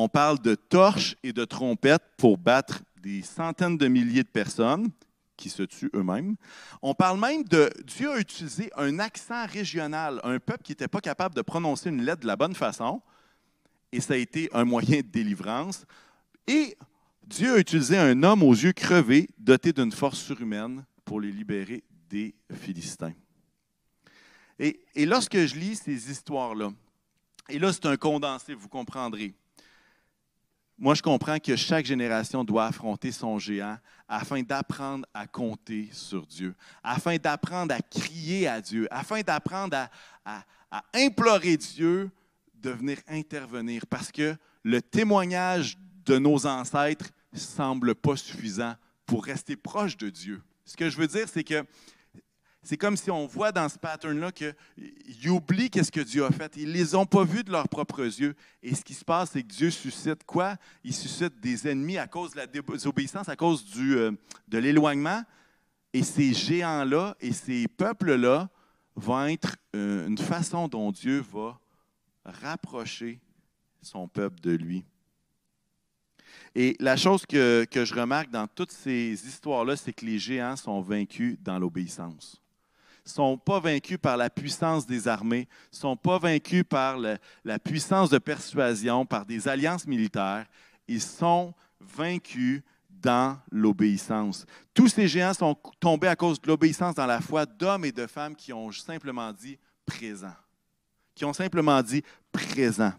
On 0.00 0.08
parle 0.08 0.38
de 0.38 0.54
torches 0.54 1.16
et 1.24 1.32
de 1.32 1.44
trompettes 1.44 2.04
pour 2.18 2.38
battre 2.38 2.84
des 3.02 3.20
centaines 3.20 3.76
de 3.76 3.88
milliers 3.88 4.22
de 4.22 4.28
personnes 4.28 4.90
qui 5.36 5.50
se 5.50 5.64
tuent 5.64 5.90
eux-mêmes. 5.92 6.36
On 6.82 6.94
parle 6.94 7.18
même 7.18 7.42
de 7.42 7.68
Dieu 7.84 8.12
a 8.12 8.20
utilisé 8.20 8.70
un 8.76 9.00
accent 9.00 9.44
régional, 9.46 10.20
un 10.22 10.38
peuple 10.38 10.62
qui 10.62 10.70
n'était 10.70 10.86
pas 10.86 11.00
capable 11.00 11.34
de 11.34 11.42
prononcer 11.42 11.88
une 11.88 12.04
lettre 12.04 12.20
de 12.20 12.28
la 12.28 12.36
bonne 12.36 12.54
façon 12.54 13.02
et 13.90 14.00
ça 14.00 14.14
a 14.14 14.18
été 14.18 14.48
un 14.52 14.64
moyen 14.64 14.98
de 14.98 15.08
délivrance. 15.08 15.84
Et 16.46 16.78
Dieu 17.26 17.54
a 17.54 17.58
utilisé 17.58 17.98
un 17.98 18.22
homme 18.22 18.44
aux 18.44 18.54
yeux 18.54 18.72
crevés, 18.72 19.28
doté 19.36 19.72
d'une 19.72 19.90
force 19.90 20.20
surhumaine, 20.20 20.84
pour 21.04 21.20
les 21.20 21.32
libérer 21.32 21.82
des 22.08 22.36
Philistins. 22.54 23.14
Et, 24.60 24.78
lorsque 24.94 25.44
je 25.44 25.56
lis 25.56 25.74
ces 25.74 26.08
histoires-là, 26.08 26.70
et 27.48 27.58
là 27.58 27.72
c'est 27.72 27.86
un 27.86 27.96
condensé, 27.96 28.54
vous 28.54 28.68
comprendrez. 28.68 29.34
Moi, 30.80 30.94
je 30.94 31.02
comprends 31.02 31.40
que 31.40 31.56
chaque 31.56 31.86
génération 31.86 32.44
doit 32.44 32.66
affronter 32.66 33.10
son 33.10 33.36
géant 33.40 33.76
afin 34.06 34.42
d'apprendre 34.42 35.04
à 35.12 35.26
compter 35.26 35.88
sur 35.90 36.24
Dieu, 36.24 36.54
afin 36.84 37.16
d'apprendre 37.16 37.74
à 37.74 37.80
crier 37.80 38.46
à 38.46 38.60
Dieu, 38.60 38.86
afin 38.92 39.20
d'apprendre 39.22 39.76
à, 40.24 40.44
implorer 40.94 41.56
Dieu 41.56 42.10
de 42.54 42.70
venir 42.70 42.98
intervenir 43.08 43.86
parce 43.86 44.12
que 44.12 44.36
le 44.62 44.80
témoignage 44.80 45.76
de 46.04 46.18
nos 46.18 46.46
ancêtres 46.46 47.10
semble 47.32 47.94
pas 47.96 48.16
suffisant 48.16 48.74
pour 49.04 49.24
rester 49.24 49.56
proche 49.56 49.96
de 49.96 50.10
Dieu. 50.10 50.42
Ce 50.64 50.76
que 50.76 50.90
je 50.90 50.96
veux 50.96 51.08
dire, 51.08 51.28
c'est 51.28 51.44
que 51.44 51.64
c'est 52.68 52.76
comme 52.76 52.98
si 52.98 53.10
on 53.10 53.26
voit 53.26 53.50
dans 53.50 53.66
ce 53.70 53.78
pattern-là 53.78 54.30
qu'ils 54.30 55.30
oublient 55.30 55.70
qu'est-ce 55.70 55.90
que 55.90 56.02
Dieu 56.02 56.22
a 56.22 56.30
fait. 56.30 56.54
Ils 56.58 56.68
ne 56.68 56.74
les 56.74 56.94
ont 56.94 57.06
pas 57.06 57.24
vus 57.24 57.42
de 57.42 57.50
leurs 57.50 57.66
propres 57.66 58.04
yeux. 58.04 58.34
Et 58.62 58.74
ce 58.74 58.84
qui 58.84 58.92
se 58.92 59.06
passe, 59.06 59.30
c'est 59.30 59.42
que 59.42 59.54
Dieu 59.54 59.70
suscite 59.70 60.22
quoi? 60.24 60.54
Il 60.84 60.92
suscite 60.92 61.40
des 61.40 61.66
ennemis 61.66 61.96
à 61.96 62.06
cause 62.06 62.32
de 62.32 62.36
la 62.36 62.46
désobéissance, 62.46 63.26
à 63.30 63.36
cause 63.36 63.64
du, 63.64 63.96
euh, 63.96 64.12
de 64.48 64.58
l'éloignement. 64.58 65.22
Et 65.94 66.02
ces 66.02 66.34
géants-là 66.34 67.16
et 67.20 67.32
ces 67.32 67.68
peuples-là 67.68 68.50
vont 68.96 69.24
être 69.24 69.56
euh, 69.74 70.06
une 70.06 70.18
façon 70.18 70.68
dont 70.68 70.92
Dieu 70.92 71.24
va 71.32 71.58
rapprocher 72.26 73.18
son 73.80 74.08
peuple 74.08 74.40
de 74.42 74.50
lui. 74.50 74.84
Et 76.54 76.76
la 76.80 76.98
chose 76.98 77.24
que, 77.24 77.66
je 77.72 77.94
remarque 77.94 78.28
dans 78.28 78.46
toutes 78.46 78.72
ces 78.72 79.12
histoires-là, 79.26 79.74
c'est 79.74 79.94
que 79.94 80.04
les 80.04 80.18
géants 80.18 80.56
sont 80.56 80.82
vaincus 80.82 81.38
dans 81.40 81.58
l'obéissance. 81.58 82.42
Sont 83.08 83.38
pas 83.38 83.58
vaincus 83.58 83.98
par 84.00 84.16
la 84.16 84.28
puissance 84.28 84.86
des 84.86 85.08
armées, 85.08 85.48
sont 85.70 85.96
pas 85.96 86.18
vaincus 86.18 86.64
par 86.68 86.98
la 86.98 87.58
puissance 87.58 88.10
de 88.10 88.18
persuasion, 88.18 89.06
par 89.06 89.24
des 89.24 89.48
alliances 89.48 89.86
militaires. 89.86 90.46
Ils 90.86 91.00
sont 91.00 91.54
vaincus 91.80 92.62
dans 92.90 93.38
l'obéissance. 93.50 94.44
Tous 94.74 94.88
ces 94.88 95.08
géants 95.08 95.32
sont 95.32 95.56
tombés 95.80 96.08
à 96.08 96.16
cause 96.16 96.40
de 96.40 96.48
l'obéissance 96.48 96.94
dans 96.94 97.06
la 97.06 97.20
foi 97.20 97.46
d'hommes 97.46 97.86
et 97.86 97.92
de 97.92 98.06
femmes 98.06 98.36
qui 98.36 98.52
ont 98.52 98.70
simplement 98.72 99.32
dit 99.32 99.58
présent 99.86 100.34
qui 101.18 101.24
ont 101.24 101.32
simplement 101.32 101.82
dit 101.82 102.02
présent. 102.30 102.92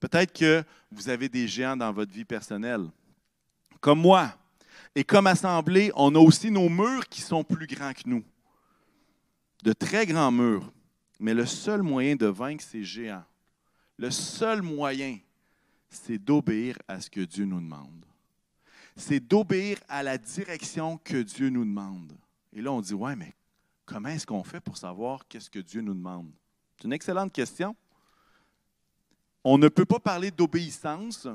Peut-être 0.00 0.32
que 0.32 0.64
vous 0.90 1.08
avez 1.08 1.28
des 1.28 1.46
géants 1.46 1.76
dans 1.76 1.92
votre 1.92 2.12
vie 2.12 2.24
personnelle, 2.24 2.88
comme 3.80 4.00
moi. 4.00 4.34
Et 4.92 5.04
comme 5.04 5.28
assemblée, 5.28 5.92
on 5.94 6.12
a 6.16 6.18
aussi 6.18 6.50
nos 6.50 6.68
murs 6.68 7.08
qui 7.08 7.20
sont 7.20 7.44
plus 7.44 7.68
grands 7.68 7.92
que 7.92 8.02
nous. 8.06 8.24
De 9.64 9.72
très 9.72 10.04
grands 10.04 10.30
murs. 10.30 10.70
Mais 11.18 11.32
le 11.32 11.46
seul 11.46 11.82
moyen 11.82 12.16
de 12.16 12.26
vaincre 12.26 12.62
ces 12.62 12.84
géants, 12.84 13.24
le 13.96 14.10
seul 14.10 14.60
moyen, 14.60 15.18
c'est 15.88 16.18
d'obéir 16.18 16.76
à 16.86 17.00
ce 17.00 17.08
que 17.08 17.22
Dieu 17.22 17.46
nous 17.46 17.60
demande. 17.60 18.04
C'est 18.94 19.20
d'obéir 19.20 19.78
à 19.88 20.02
la 20.02 20.18
direction 20.18 20.98
que 20.98 21.16
Dieu 21.16 21.48
nous 21.48 21.64
demande. 21.64 22.12
Et 22.52 22.60
là, 22.60 22.72
on 22.72 22.82
dit, 22.82 22.92
ouais, 22.92 23.16
mais 23.16 23.32
comment 23.86 24.10
est-ce 24.10 24.26
qu'on 24.26 24.44
fait 24.44 24.60
pour 24.60 24.76
savoir 24.76 25.26
qu'est-ce 25.28 25.48
que 25.48 25.60
Dieu 25.60 25.80
nous 25.80 25.94
demande? 25.94 26.30
C'est 26.76 26.84
une 26.84 26.92
excellente 26.92 27.32
question. 27.32 27.74
On 29.44 29.56
ne 29.56 29.68
peut 29.68 29.86
pas 29.86 29.98
parler 29.98 30.30
d'obéissance 30.30 31.26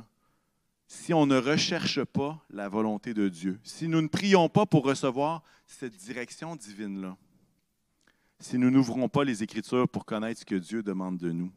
si 0.88 1.15
on 1.15 1.26
ne 1.26 1.38
recherche 1.38 2.04
pas 2.04 2.39
la 2.52 2.70
volonté 2.70 3.15
de 3.15 3.28
Dieu, 3.28 3.60
si 3.63 3.88
nous 3.88 4.04
ne 4.04 4.08
prions 4.08 4.50
pas 4.50 4.68
pour 4.68 4.86
recevoir 4.86 5.42
cette 5.65 5.98
direction 5.98 6.56
divine-là, 6.56 7.18
si 8.39 8.58
nous 8.58 8.71
n'ouvrons 8.71 9.10
pas 9.10 9.23
les 9.23 9.43
Écritures 9.43 9.88
pour 9.88 10.06
connaître 10.06 10.39
ce 10.41 10.45
que 10.45 10.56
Dieu 10.56 10.82
demande 10.82 11.17
de 11.17 11.32
nous. 11.32 11.52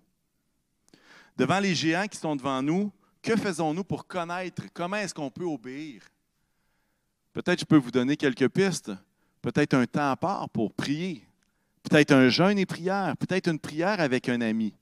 Devant 1.36 1.60
les 1.60 1.74
géants 1.74 2.06
qui 2.08 2.18
sont 2.18 2.36
devant 2.36 2.62
nous, 2.62 2.92
que 3.22 3.36
faisons-nous 3.36 3.84
pour 3.84 4.06
connaître 4.06 4.64
comment 4.74 4.96
est-ce 4.96 5.14
qu'on 5.14 5.30
peut 5.30 5.44
obéir? 5.44 6.02
Peut-être 7.32 7.60
je 7.60 7.64
peux 7.64 7.76
vous 7.76 7.90
donner 7.90 8.16
quelques 8.16 8.48
pistes. 8.48 8.92
Peut-être 9.40 9.74
un 9.74 9.86
temps 9.86 10.10
à 10.10 10.16
part 10.16 10.48
pour 10.50 10.72
prier. 10.72 11.26
Peut-être 11.82 12.12
un 12.12 12.28
jeûne 12.28 12.58
et 12.58 12.66
prière. 12.66 13.16
Peut-être 13.16 13.48
une 13.48 13.58
prière 13.58 14.00
avec 14.00 14.28
un 14.28 14.40
ami. 14.40 14.74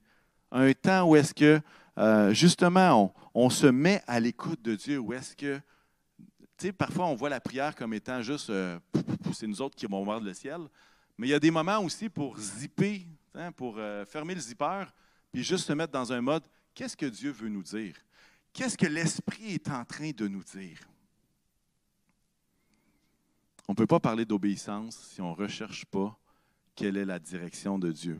Un 0.51 0.73
temps 0.73 1.07
où 1.07 1.15
est-ce 1.15 1.33
que, 1.33 1.61
euh, 1.97 2.33
justement, 2.33 3.13
on, 3.33 3.49
se 3.49 3.67
met 3.67 4.03
à 4.05 4.19
l'écoute 4.19 4.61
de 4.61 4.75
Dieu. 4.75 4.99
Où 4.99 5.13
est-ce 5.13 5.35
que, 5.35 5.57
tu 6.57 6.67
sais, 6.67 6.71
parfois 6.71 7.05
on 7.07 7.15
voit 7.15 7.29
la 7.29 7.39
prière 7.39 7.75
comme 7.75 7.93
étant 7.93 8.21
juste, 8.21 8.49
euh, 8.49 8.77
c'est 9.33 9.47
nous 9.47 9.61
autres 9.61 9.75
qui 9.75 9.85
vont 9.85 10.03
voir 10.03 10.19
le 10.19 10.33
ciel. 10.33 10.61
Mais 11.21 11.27
il 11.27 11.29
y 11.29 11.35
a 11.35 11.39
des 11.39 11.51
moments 11.51 11.77
aussi 11.83 12.09
pour 12.09 12.35
zipper, 12.39 13.05
hein, 13.35 13.51
pour 13.51 13.75
euh, 13.77 14.03
fermer 14.05 14.33
le 14.33 14.41
zipper, 14.41 14.85
puis 15.31 15.43
juste 15.43 15.67
se 15.67 15.73
mettre 15.73 15.93
dans 15.93 16.11
un 16.11 16.19
mode, 16.19 16.41
qu'est-ce 16.73 16.97
que 16.97 17.05
Dieu 17.05 17.29
veut 17.29 17.47
nous 17.47 17.61
dire? 17.61 17.95
Qu'est-ce 18.51 18.75
que 18.75 18.87
l'Esprit 18.87 19.53
est 19.53 19.69
en 19.69 19.85
train 19.85 20.09
de 20.09 20.27
nous 20.27 20.43
dire? 20.43 20.79
On 23.67 23.73
ne 23.73 23.75
peut 23.75 23.85
pas 23.85 23.99
parler 23.99 24.25
d'obéissance 24.25 24.97
si 24.97 25.21
on 25.21 25.29
ne 25.29 25.35
recherche 25.35 25.85
pas 25.85 26.17
quelle 26.73 26.97
est 26.97 27.05
la 27.05 27.19
direction 27.19 27.77
de 27.77 27.91
Dieu. 27.91 28.19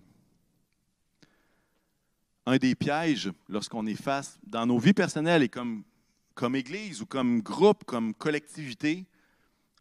Un 2.46 2.58
des 2.58 2.76
pièges 2.76 3.32
lorsqu'on 3.50 3.88
est 3.88 4.00
face, 4.00 4.38
dans 4.44 4.68
nos 4.68 4.78
vies 4.78 4.94
personnelles 4.94 5.42
et 5.42 5.50
comme, 5.50 5.84
comme 6.36 6.56
Église 6.56 7.02
ou 7.02 7.08
comme 7.08 7.42
groupe, 7.42 7.84
comme 7.84 8.14
collectivité, 8.14 9.08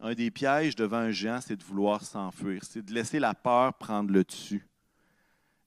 un 0.01 0.13
des 0.15 0.31
pièges 0.31 0.75
devant 0.75 0.97
un 0.97 1.11
géant, 1.11 1.39
c'est 1.41 1.55
de 1.55 1.63
vouloir 1.63 2.03
s'enfuir, 2.03 2.63
c'est 2.63 2.83
de 2.83 2.93
laisser 2.93 3.19
la 3.19 3.33
peur 3.33 3.73
prendre 3.75 4.11
le 4.11 4.23
dessus. 4.23 4.67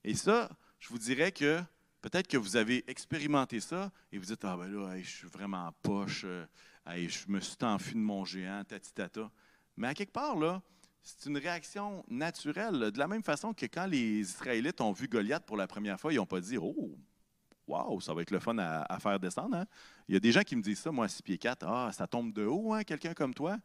Et 0.03 0.13
ça, 0.13 0.49
je 0.77 0.89
vous 0.89 0.97
dirais 0.97 1.31
que 1.31 1.61
peut-être 2.01 2.27
que 2.27 2.37
vous 2.37 2.57
avez 2.57 2.83
expérimenté 2.89 3.59
ça 3.59 3.91
et 4.11 4.17
vous 4.17 4.25
dites 4.25 4.43
Ah 4.43 4.57
ben 4.57 4.67
là, 4.67 4.99
je 5.01 5.09
suis 5.09 5.27
vraiment 5.27 5.71
poche, 5.81 6.25
euh, 6.25 6.45
je 6.87 7.31
me 7.31 7.39
suis 7.39 7.55
enfui 7.61 7.93
de 7.93 7.99
mon 7.99 8.25
géant, 8.25 8.63
tatitata. 8.65 9.31
Mais 9.77 9.87
à 9.87 9.93
quelque 9.93 10.11
part, 10.11 10.35
c'est 11.01 11.29
une 11.29 11.37
réaction 11.37 12.03
naturelle. 12.09 12.91
De 12.91 12.99
la 12.99 13.07
même 13.07 13.23
façon 13.23 13.53
que 13.53 13.65
quand 13.65 13.85
les 13.85 14.19
Israélites 14.19 14.81
ont 14.81 14.91
vu 14.91 15.07
Goliath 15.07 15.45
pour 15.45 15.57
la 15.57 15.67
première 15.67 15.99
fois, 15.99 16.11
ils 16.11 16.17
n'ont 16.17 16.25
pas 16.25 16.41
dit 16.41 16.57
Oh, 16.57 16.97
wow, 17.67 17.99
ça 18.01 18.13
va 18.13 18.21
être 18.21 18.31
le 18.31 18.39
fun 18.39 18.57
à, 18.57 18.99
faire 18.99 19.19
descendre. 19.19 19.57
Hein? 19.57 19.65
Il 20.07 20.13
y 20.13 20.17
a 20.17 20.19
des 20.19 20.31
gens 20.31 20.43
qui 20.43 20.55
me 20.55 20.61
disent 20.61 20.79
ça, 20.79 20.91
moi, 20.91 21.07
6 21.07 21.21
pieds 21.23 21.37
4, 21.37 21.65
ah, 21.67 21.91
ça 21.91 22.05
tombe 22.05 22.33
de 22.33 22.45
haut, 22.45 22.73
hein, 22.73 22.83
quelqu'un 22.83 23.13
comme 23.13 23.33
toi. 23.33 23.57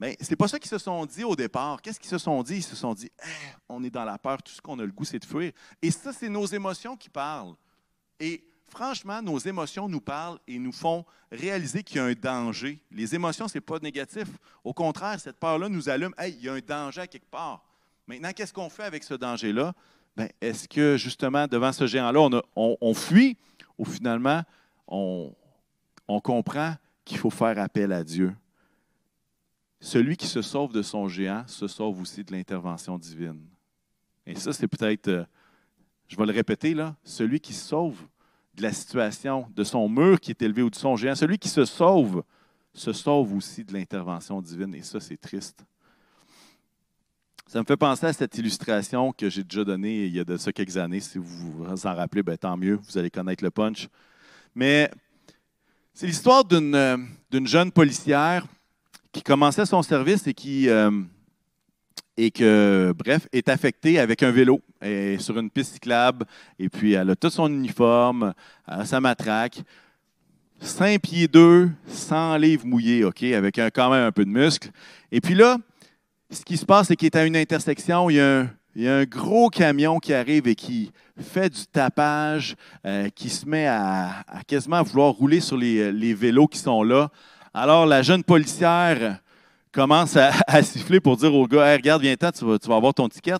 Mais 0.00 0.16
ce 0.20 0.30
n'est 0.30 0.36
pas 0.36 0.46
ça 0.46 0.58
qu'ils 0.58 0.70
se 0.70 0.78
sont 0.78 1.04
dit 1.06 1.24
au 1.24 1.34
départ. 1.34 1.82
Qu'est-ce 1.82 1.98
qu'ils 1.98 2.10
se 2.10 2.18
sont 2.18 2.42
dit? 2.42 2.56
Ils 2.56 2.62
se 2.62 2.76
sont 2.76 2.94
dit, 2.94 3.10
eh, 3.20 3.54
on 3.68 3.82
est 3.82 3.90
dans 3.90 4.04
la 4.04 4.16
peur, 4.16 4.42
tout 4.42 4.52
ce 4.52 4.60
qu'on 4.60 4.78
a 4.78 4.84
le 4.84 4.92
goût, 4.92 5.04
c'est 5.04 5.18
de 5.18 5.24
fuir. 5.24 5.52
Et 5.82 5.90
ça, 5.90 6.12
c'est 6.12 6.28
nos 6.28 6.46
émotions 6.46 6.96
qui 6.96 7.08
parlent. 7.08 7.54
Et 8.20 8.44
franchement, 8.68 9.20
nos 9.20 9.38
émotions 9.38 9.88
nous 9.88 10.00
parlent 10.00 10.38
et 10.46 10.58
nous 10.58 10.72
font 10.72 11.04
réaliser 11.32 11.82
qu'il 11.82 11.96
y 11.96 12.00
a 12.00 12.04
un 12.04 12.12
danger. 12.12 12.80
Les 12.92 13.14
émotions, 13.14 13.48
ce 13.48 13.56
n'est 13.56 13.62
pas 13.62 13.78
négatif. 13.80 14.28
Au 14.62 14.72
contraire, 14.72 15.18
cette 15.18 15.38
peur-là 15.38 15.68
nous 15.68 15.88
allume, 15.88 16.14
hey, 16.16 16.32
il 16.38 16.44
y 16.44 16.48
a 16.48 16.52
un 16.52 16.60
danger 16.60 17.00
à 17.00 17.06
quelque 17.08 17.30
part. 17.30 17.64
Maintenant, 18.06 18.30
qu'est-ce 18.32 18.52
qu'on 18.52 18.70
fait 18.70 18.84
avec 18.84 19.02
ce 19.02 19.14
danger-là? 19.14 19.74
Ben, 20.16 20.28
est-ce 20.40 20.68
que 20.68 20.96
justement, 20.96 21.46
devant 21.46 21.72
ce 21.72 21.86
géant-là, 21.86 22.40
on, 22.56 22.94
fuit 22.94 23.36
ou 23.76 23.84
finalement, 23.84 24.42
on 24.86 25.34
comprend 26.22 26.74
qu'il 27.04 27.18
faut 27.18 27.30
faire 27.30 27.58
appel 27.58 27.92
à 27.92 28.02
Dieu? 28.02 28.34
Celui 29.80 30.16
qui 30.16 30.26
se 30.26 30.42
sauve 30.42 30.72
de 30.72 30.82
son 30.82 31.08
géant 31.08 31.44
se 31.46 31.68
sauve 31.68 32.00
aussi 32.00 32.24
de 32.24 32.32
l'intervention 32.32 32.98
divine. 32.98 33.40
Et 34.26 34.34
ça, 34.34 34.52
c'est 34.52 34.68
peut-être, 34.68 35.08
euh, 35.08 35.24
je 36.08 36.16
vais 36.16 36.26
le 36.26 36.32
répéter 36.32 36.74
là, 36.74 36.96
celui 37.04 37.40
qui 37.40 37.52
se 37.52 37.64
sauve 37.64 37.96
de 38.54 38.62
la 38.62 38.72
situation, 38.72 39.46
de 39.54 39.64
son 39.64 39.88
mur 39.88 40.20
qui 40.20 40.32
est 40.32 40.42
élevé 40.42 40.62
ou 40.62 40.70
de 40.70 40.74
son 40.74 40.96
géant, 40.96 41.14
celui 41.14 41.38
qui 41.38 41.48
se 41.48 41.64
sauve, 41.64 42.24
se 42.74 42.92
sauve 42.92 43.34
aussi 43.34 43.64
de 43.64 43.72
l'intervention 43.72 44.42
divine. 44.42 44.74
Et 44.74 44.82
ça, 44.82 45.00
c'est 45.00 45.16
triste. 45.16 45.64
Ça 47.46 47.60
me 47.60 47.64
fait 47.64 47.76
penser 47.76 48.04
à 48.04 48.12
cette 48.12 48.36
illustration 48.36 49.12
que 49.12 49.30
j'ai 49.30 49.42
déjà 49.42 49.64
donnée 49.64 50.04
il 50.04 50.14
y 50.14 50.20
a 50.20 50.24
de 50.24 50.36
ça 50.36 50.52
quelques 50.52 50.76
années. 50.76 51.00
Si 51.00 51.16
vous 51.16 51.64
vous 51.64 51.86
en 51.86 51.94
rappelez, 51.94 52.22
ben, 52.22 52.36
tant 52.36 52.56
mieux, 52.56 52.74
vous 52.74 52.98
allez 52.98 53.10
connaître 53.10 53.42
le 53.42 53.50
punch. 53.50 53.88
Mais 54.54 54.90
c'est 55.94 56.06
l'histoire 56.06 56.44
d'une 56.44 56.74
euh, 56.74 56.98
jeune 57.44 57.72
policière 57.72 58.46
qui 59.12 59.22
commençait 59.22 59.66
son 59.66 59.82
service 59.82 60.26
et 60.26 60.34
qui, 60.34 60.68
euh, 60.68 60.90
et 62.16 62.30
que, 62.30 62.92
bref, 62.96 63.28
est 63.32 63.48
affectée 63.48 63.98
avec 63.98 64.22
un 64.22 64.30
vélo 64.30 64.60
sur 65.18 65.38
une 65.38 65.50
piste 65.50 65.74
cyclable. 65.74 66.26
Et 66.58 66.68
puis, 66.68 66.92
elle 66.92 67.10
a 67.10 67.16
tout 67.16 67.30
son 67.30 67.48
uniforme, 67.48 68.34
a 68.66 68.84
sa 68.84 69.00
matraque. 69.00 69.62
5 70.60 71.00
pieds 71.00 71.28
2, 71.28 71.70
100 71.86 72.36
livres 72.36 72.66
mouillés, 72.66 73.04
OK, 73.04 73.22
avec 73.22 73.60
quand 73.72 73.90
même 73.90 74.04
un 74.04 74.12
peu 74.12 74.24
de 74.24 74.30
muscle. 74.30 74.70
Et 75.12 75.20
puis 75.20 75.34
là, 75.34 75.56
ce 76.30 76.44
qui 76.44 76.56
se 76.56 76.66
passe, 76.66 76.88
c'est 76.88 76.96
qu'il 76.96 77.06
est 77.06 77.16
à 77.16 77.24
une 77.24 77.36
intersection, 77.36 78.10
il 78.10 78.16
y 78.16 78.20
a 78.88 78.96
un, 78.96 79.04
gros 79.04 79.50
camion 79.50 79.98
qui 80.00 80.12
arrive 80.12 80.48
et 80.48 80.56
qui 80.56 80.90
fait 81.16 81.48
du 81.48 81.66
tapage, 81.66 82.56
euh, 82.84 83.08
qui 83.14 83.30
se 83.30 83.46
met 83.46 83.66
à, 83.66 84.24
quasiment 84.48 84.82
vouloir 84.82 85.12
rouler 85.12 85.40
sur 85.40 85.56
les 85.56 86.14
vélos 86.14 86.48
qui 86.48 86.58
sont 86.58 86.82
là. 86.82 87.10
Alors, 87.60 87.86
la 87.86 88.02
jeune 88.02 88.22
policière 88.22 89.18
commence 89.72 90.16
à, 90.16 90.30
siffler 90.62 91.00
pour 91.00 91.16
dire 91.16 91.34
au 91.34 91.44
gars 91.48 91.72
Regarde, 91.72 92.02
viens-t'en, 92.02 92.30
tu 92.30 92.44
vas, 92.44 92.76
avoir 92.76 92.94
ton 92.94 93.08
ticket. 93.08 93.34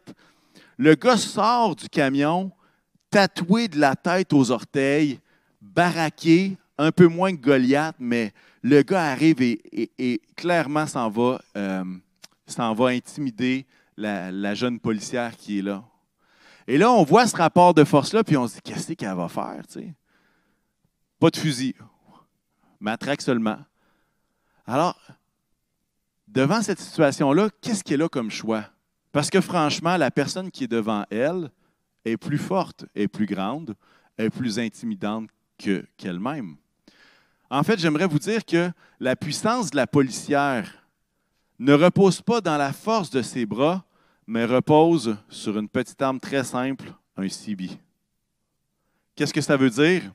Le 0.77 0.97
gars 0.97 1.17
sort 1.17 1.77
du 1.77 1.89
camion, 1.89 2.51
tatoué 3.11 3.69
de 3.69 3.79
la 3.79 3.95
tête 3.95 4.33
aux 4.33 4.51
orteils, 4.51 5.21
baraqué, 5.63 6.59
un 6.79 6.91
peu 6.91 7.07
moins 7.07 7.31
que 7.31 7.41
Goliath, 7.41 7.95
mais 8.01 8.33
le 8.63 8.83
gars 8.83 9.05
arrive 9.05 9.41
et, 9.41 10.21
clairement 10.35 10.89
s'en 10.89 11.09
va, 11.11 11.41
euh, 11.57 11.85
va 12.57 12.87
intimider 12.89 13.67
la, 13.97 14.33
la, 14.33 14.57
jeune 14.57 14.81
policière 14.81 15.37
qui 15.37 15.61
est 15.61 15.63
là. 15.63 15.85
Et 16.67 16.77
là, 16.77 16.91
on 16.91 17.05
voit 17.05 17.29
ce 17.29 17.37
rapport 17.37 17.73
de 17.73 17.85
force-là, 17.85 18.25
puis 18.25 18.37
on 18.37 18.49
se 18.49 18.55
dit 18.55 18.63
Qu'est-ce 18.65 18.95
qu'elle 18.95 19.15
va 19.15 19.29
faire 19.29 19.63
Pas 21.21 21.31
de 21.31 21.37
fusil, 21.37 21.77
matraque 22.81 23.23
seulement. 23.23 23.59
Alors, 24.69 25.01
devant 26.27 26.61
cette 26.61 26.79
situation-là, 26.79 27.49
qu'est-ce 27.63 27.83
qu'elle 27.83 28.03
a 28.03 28.09
comme 28.11 28.31
choix? 28.31 28.67
Parce 29.13 29.31
que 29.31 29.41
franchement, 29.41 29.97
la 29.97 30.11
personne 30.11 30.51
qui 30.51 30.65
est 30.65 30.69
devant 30.69 31.07
elle 31.11 31.51
est 32.05 32.19
plus 32.19 32.37
forte, 32.37 32.85
est 32.95 33.09
plus 33.09 33.25
grande, 33.25 33.75
est 34.19 34.29
plus 34.29 34.59
intimidante 34.59 35.31
qu'elle-même. 35.57 36.57
en 37.49 37.63
fait, 37.63 37.81
j'aimerais 37.81 38.07
vous 38.07 38.19
dire 38.19 38.45
que 38.45 38.71
la 39.01 39.17
puissance 39.17 39.71
de 39.71 39.77
la 39.77 39.87
policière 39.87 40.87
ne 41.59 41.73
repose 41.73 42.21
pas 42.21 42.43
dans 42.43 42.59
la 42.59 42.75
force 42.75 43.09
de 43.09 43.23
ses 43.23 43.47
bras, 43.47 43.87
mais 44.27 44.45
repose 44.45 45.17
sur 45.31 45.59
une 45.59 45.71
petite 45.71 46.03
arme 46.03 46.21
très 46.21 46.45
simple, 46.45 46.93
un 47.17 47.27
CB. 47.27 47.71
Qu'est-ce 49.17 49.33
que 49.33 49.41
ça 49.41 49.57
veut 49.57 49.71
dire? 49.71 50.13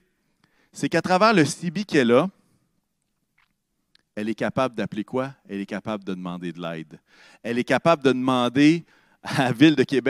C'est 0.72 0.90
qu'à 0.90 1.02
travers 1.02 1.34
le 1.34 1.44
CB 1.44 1.86
qu'elle 1.86 2.12
a, 2.12 2.30
elle 4.16 4.30
est 4.30 4.36
capable 4.36 4.76
d'appeler 4.76 5.04
quoi? 5.04 5.34
Elle 5.50 5.62
est 5.62 5.66
capable 5.66 6.04
de 6.04 6.14
demander 6.14 6.52
de 6.52 6.62
l'aide. 6.62 7.00
Elle 7.42 7.58
est 7.58 7.64
capable 7.64 8.04
de 8.04 8.12
demander 8.12 8.86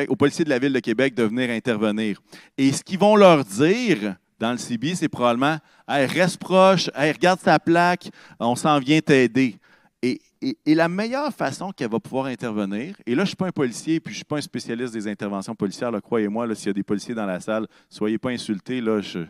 aux 0.10 0.16
policiers 0.16 0.46
de 0.46 0.50
la 0.50 0.60
Ville 0.60 0.74
de 0.74 0.80
Québec 0.80 1.14
de 1.14 1.24
venir 1.24 1.50
intervenir. 1.50 2.22
Et 2.58 2.72
ce 2.72 2.84
qu'ils 2.84 3.00
vont 3.00 3.16
leur 3.16 3.46
dire 3.46 4.16
dans 4.40 4.52
le 4.52 4.58
CB, 4.58 4.96
c'est 4.96 5.10
probablement 5.10 5.58
hey, 5.88 6.06
reste 6.06 6.38
proche, 6.38 6.90
regarde 6.96 7.40
sa 7.40 7.60
plaque, 7.60 8.10
on 8.40 8.56
s'en 8.56 8.80
vient 8.80 9.00
t'aider. 9.00 9.58
Et, 10.02 10.20
la 10.66 10.90
meilleure 10.90 11.34
façon 11.34 11.72
qu'elle 11.72 11.90
va 11.90 12.02
pouvoir 12.02 12.26
intervenir, 12.26 12.98
et 13.06 13.12
là, 13.12 13.20
je 13.20 13.22
ne 13.22 13.26
suis 13.28 13.36
pas 13.38 13.48
un 13.48 13.52
policier, 13.52 14.02
puis 14.02 14.14
je 14.14 14.16
ne 14.16 14.20
suis 14.20 14.26
pas 14.26 14.36
un 14.36 14.42
spécialiste 14.42 14.94
des 14.94 15.08
interventions 15.08 15.56
policières, 15.56 15.90
croyez-moi, 16.02 16.54
s'il 16.54 16.68
y 16.68 16.70
a 16.72 16.74
des 16.74 16.84
policiers 16.84 17.16
dans 17.16 17.26
la 17.26 17.40
salle, 17.40 17.66
soyez 17.90 18.18
pas 18.18 18.32
insultés, 18.32 18.82
là, 18.82 19.00
je 19.00 19.24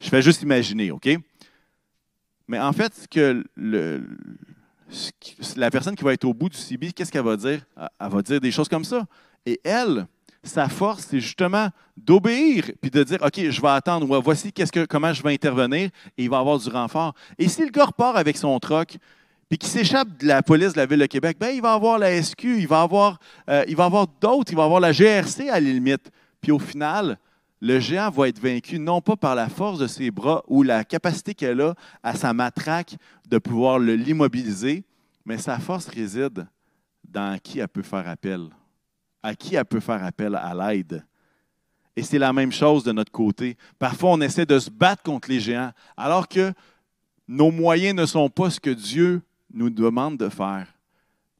fais 0.00 0.22
juste 0.22 0.40
imaginer, 0.40 0.90
OK? 0.92 1.10
Mais 2.48 2.58
en 2.58 2.72
fait, 2.72 3.06
que 3.10 3.44
la 5.56 5.70
personne 5.70 5.94
qui 5.94 6.02
va 6.02 6.14
être 6.14 6.24
au 6.24 6.34
bout 6.34 6.48
du 6.48 6.56
CB, 6.56 6.92
qu'est-ce 6.92 7.12
qu'elle 7.12 7.24
va 7.24 7.36
dire? 7.36 7.60
Elle 7.76 8.08
va 8.08 8.22
dire 8.22 8.40
des 8.40 8.50
choses 8.50 8.68
comme 8.68 8.84
ça. 8.84 9.06
Et 9.44 9.60
elle, 9.62 10.06
sa 10.42 10.68
force, 10.68 11.06
c'est 11.10 11.20
justement 11.20 11.68
d'obéir 11.96 12.70
puis 12.80 12.90
de 12.90 13.02
dire 13.02 13.18
OK, 13.22 13.38
je 13.50 13.60
vais 13.60 13.68
attendre, 13.68 14.18
voici 14.20 14.52
que, 14.52 14.86
comment 14.86 15.12
je 15.12 15.22
vais 15.22 15.34
intervenir 15.34 15.90
et 16.16 16.24
il 16.24 16.30
va 16.30 16.38
avoir 16.38 16.58
du 16.58 16.68
renfort. 16.68 17.14
Et 17.38 17.48
si 17.48 17.64
le 17.64 17.70
gars 17.70 17.86
repart 17.86 18.16
avec 18.16 18.36
son 18.36 18.58
troc 18.58 18.96
puis 19.48 19.58
qu'il 19.58 19.68
s'échappe 19.68 20.08
de 20.18 20.26
la 20.26 20.42
police 20.42 20.72
de 20.72 20.78
la 20.78 20.86
Ville 20.86 20.98
de 20.98 21.06
Québec, 21.06 21.36
ben, 21.40 21.50
il 21.54 21.62
va 21.62 21.72
avoir 21.72 21.98
la 21.98 22.22
SQ, 22.22 22.44
il 22.44 22.68
va 22.68 22.82
avoir, 22.82 23.18
euh, 23.48 23.64
avoir 23.78 24.06
d'autres, 24.20 24.52
il 24.52 24.56
va 24.56 24.64
avoir 24.64 24.80
la 24.80 24.92
GRC 24.92 25.48
à 25.48 25.54
la 25.54 25.60
limite. 25.60 26.10
Puis 26.40 26.52
au 26.52 26.58
final, 26.58 27.18
le 27.60 27.80
géant 27.80 28.10
va 28.10 28.28
être 28.28 28.38
vaincu 28.38 28.78
non 28.78 29.00
pas 29.00 29.16
par 29.16 29.34
la 29.34 29.48
force 29.48 29.78
de 29.78 29.86
ses 29.86 30.10
bras 30.10 30.44
ou 30.46 30.62
la 30.62 30.84
capacité 30.84 31.34
qu'elle 31.34 31.60
a 31.60 31.74
à 32.02 32.14
sa 32.14 32.32
matraque 32.32 32.96
de 33.28 33.38
pouvoir 33.38 33.78
l'immobiliser, 33.78 34.84
mais 35.24 35.38
sa 35.38 35.58
force 35.58 35.88
réside 35.88 36.46
dans 37.04 37.38
qui 37.38 37.58
elle 37.58 37.68
peut 37.68 37.82
faire 37.82 38.08
appel, 38.08 38.48
à 39.22 39.34
qui 39.34 39.56
elle 39.56 39.64
peut 39.64 39.80
faire 39.80 40.04
appel 40.04 40.34
à 40.34 40.54
l'aide. 40.54 41.04
Et 41.96 42.02
c'est 42.02 42.18
la 42.18 42.32
même 42.32 42.52
chose 42.52 42.84
de 42.84 42.92
notre 42.92 43.10
côté. 43.10 43.56
Parfois, 43.78 44.12
on 44.12 44.20
essaie 44.20 44.46
de 44.46 44.58
se 44.58 44.70
battre 44.70 45.02
contre 45.02 45.28
les 45.28 45.40
géants, 45.40 45.72
alors 45.96 46.28
que 46.28 46.52
nos 47.26 47.50
moyens 47.50 47.96
ne 47.96 48.06
sont 48.06 48.30
pas 48.30 48.50
ce 48.50 48.60
que 48.60 48.70
Dieu 48.70 49.20
nous 49.52 49.68
demande 49.68 50.16
de 50.16 50.28
faire. 50.28 50.72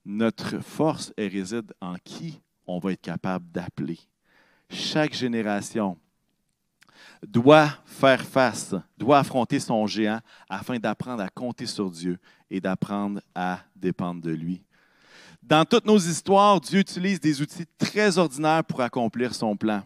Notre 0.04 0.58
force 0.58 1.12
réside 1.16 1.72
en 1.80 1.94
qui 2.02 2.40
on 2.66 2.78
va 2.78 2.92
être 2.92 3.00
capable 3.00 3.50
d'appeler. 3.52 3.98
Chaque 4.68 5.14
génération 5.14 5.96
doit 7.26 7.70
faire 7.84 8.22
face, 8.22 8.74
doit 8.96 9.18
affronter 9.18 9.60
son 9.60 9.86
géant 9.86 10.20
afin 10.48 10.78
d'apprendre 10.78 11.22
à 11.22 11.28
compter 11.28 11.66
sur 11.66 11.90
Dieu 11.90 12.18
et 12.50 12.60
d'apprendre 12.60 13.20
à 13.34 13.60
dépendre 13.76 14.22
de 14.22 14.30
lui. 14.30 14.62
Dans 15.42 15.64
toutes 15.64 15.86
nos 15.86 15.98
histoires, 15.98 16.60
Dieu 16.60 16.80
utilise 16.80 17.20
des 17.20 17.40
outils 17.40 17.66
très 17.78 18.18
ordinaires 18.18 18.64
pour 18.64 18.80
accomplir 18.80 19.34
son 19.34 19.56
plan. 19.56 19.82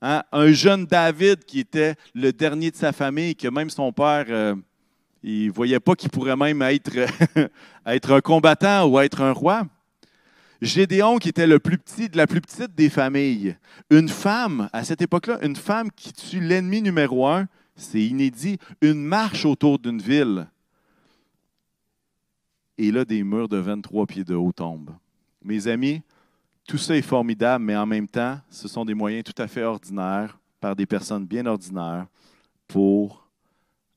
Hein? 0.00 0.22
Un 0.32 0.52
jeune 0.52 0.86
David 0.86 1.44
qui 1.44 1.60
était 1.60 1.94
le 2.14 2.32
dernier 2.32 2.70
de 2.70 2.76
sa 2.76 2.92
famille, 2.92 3.36
que 3.36 3.48
même 3.48 3.70
son 3.70 3.92
père, 3.92 4.24
euh, 4.28 4.54
il 5.22 5.48
ne 5.48 5.52
voyait 5.52 5.80
pas 5.80 5.94
qu'il 5.94 6.10
pourrait 6.10 6.36
même 6.36 6.62
être, 6.62 7.06
être 7.86 8.12
un 8.12 8.20
combattant 8.20 8.86
ou 8.86 8.98
être 8.98 9.20
un 9.20 9.32
roi. 9.32 9.66
Gédéon, 10.62 11.18
qui 11.18 11.28
était 11.28 11.48
le 11.48 11.58
plus 11.58 11.76
petit 11.76 12.08
de 12.08 12.16
la 12.16 12.28
plus 12.28 12.40
petite 12.40 12.72
des 12.76 12.88
familles. 12.88 13.56
Une 13.90 14.08
femme, 14.08 14.70
à 14.72 14.84
cette 14.84 15.02
époque-là, 15.02 15.40
une 15.42 15.56
femme 15.56 15.90
qui 15.90 16.12
tue 16.12 16.40
l'ennemi 16.40 16.80
numéro 16.80 17.26
un, 17.26 17.48
c'est 17.74 18.00
inédit, 18.00 18.58
une 18.80 19.02
marche 19.02 19.44
autour 19.44 19.80
d'une 19.80 20.00
ville. 20.00 20.46
Et 22.78 22.92
là, 22.92 23.04
des 23.04 23.24
murs 23.24 23.48
de 23.48 23.56
23 23.56 24.06
pieds 24.06 24.22
de 24.22 24.36
haut 24.36 24.52
tombent. 24.52 24.94
Mes 25.42 25.66
amis, 25.66 26.00
tout 26.68 26.78
ça 26.78 26.96
est 26.96 27.02
formidable, 27.02 27.64
mais 27.64 27.76
en 27.76 27.86
même 27.86 28.06
temps, 28.06 28.38
ce 28.48 28.68
sont 28.68 28.84
des 28.84 28.94
moyens 28.94 29.24
tout 29.24 29.42
à 29.42 29.48
fait 29.48 29.64
ordinaires 29.64 30.38
par 30.60 30.76
des 30.76 30.86
personnes 30.86 31.26
bien 31.26 31.44
ordinaires 31.46 32.06
pour 32.68 33.28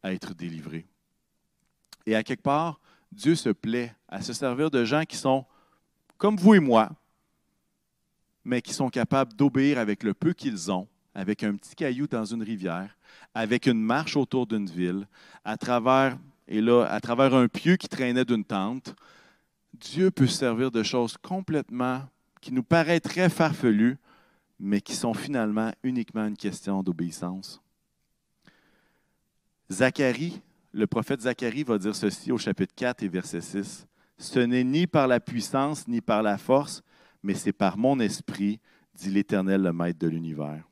être 0.03 0.33
délivrés. 0.33 0.87
Et 2.07 2.15
à 2.15 2.23
quelque 2.23 2.41
part, 2.41 2.79
Dieu 3.11 3.35
se 3.35 3.49
plaît 3.49 3.93
à 4.07 4.23
se 4.23 4.33
servir 4.33 4.71
de 4.71 4.83
gens 4.83 5.03
qui 5.03 5.15
sont 5.15 5.45
comme 6.17 6.37
vous 6.37 6.55
et 6.55 6.59
moi, 6.59 6.91
mais 8.43 8.61
qui 8.61 8.73
sont 8.73 8.89
capables 8.89 9.33
d'obéir 9.33 9.79
avec 9.79 10.03
le 10.03 10.13
peu 10.13 10.33
qu'ils 10.33 10.71
ont, 10.71 10.87
avec 11.13 11.43
un 11.43 11.55
petit 11.55 11.75
caillou 11.75 12.07
dans 12.07 12.25
une 12.25 12.43
rivière, 12.43 12.95
avec 13.33 13.65
une 13.65 13.81
marche 13.81 14.15
autour 14.15 14.45
d'une 14.45 14.67
ville, 14.67 15.07
à 15.43 15.57
travers, 15.57 16.17
et 16.47 16.61
là, 16.61 16.85
à 16.85 16.99
travers 16.99 17.33
un 17.33 17.47
pieu 17.47 17.75
qui 17.75 17.87
traînait 17.87 18.25
d'une 18.25 18.43
tente. 18.43 18.95
Dieu 19.73 20.11
peut 20.11 20.27
se 20.27 20.37
servir 20.37 20.71
de 20.71 20.83
choses 20.83 21.17
complètement 21.17 22.01
qui 22.39 22.53
nous 22.53 22.63
paraîtraient 22.63 23.29
farfelues, 23.29 23.97
mais 24.59 24.79
qui 24.79 24.95
sont 24.95 25.13
finalement 25.13 25.73
uniquement 25.83 26.27
une 26.27 26.37
question 26.37 26.83
d'obéissance. 26.83 27.61
Zacharie, 29.71 30.41
le 30.71 30.85
prophète 30.85 31.21
Zacharie 31.21 31.63
va 31.63 31.77
dire 31.77 31.95
ceci 31.95 32.31
au 32.31 32.37
chapitre 32.37 32.73
4 32.75 33.03
et 33.03 33.07
verset 33.07 33.41
6. 33.41 33.87
Ce 34.17 34.39
n'est 34.39 34.63
ni 34.63 34.87
par 34.87 35.07
la 35.07 35.19
puissance 35.19 35.87
ni 35.87 36.01
par 36.01 36.23
la 36.23 36.37
force, 36.37 36.81
mais 37.21 37.33
c'est 37.33 37.53
par 37.53 37.77
mon 37.77 37.99
esprit, 37.99 38.59
dit 38.93 39.09
l'Éternel, 39.09 39.63
le 39.63 39.73
Maître 39.73 39.99
de 39.99 40.07
l'univers. 40.07 40.63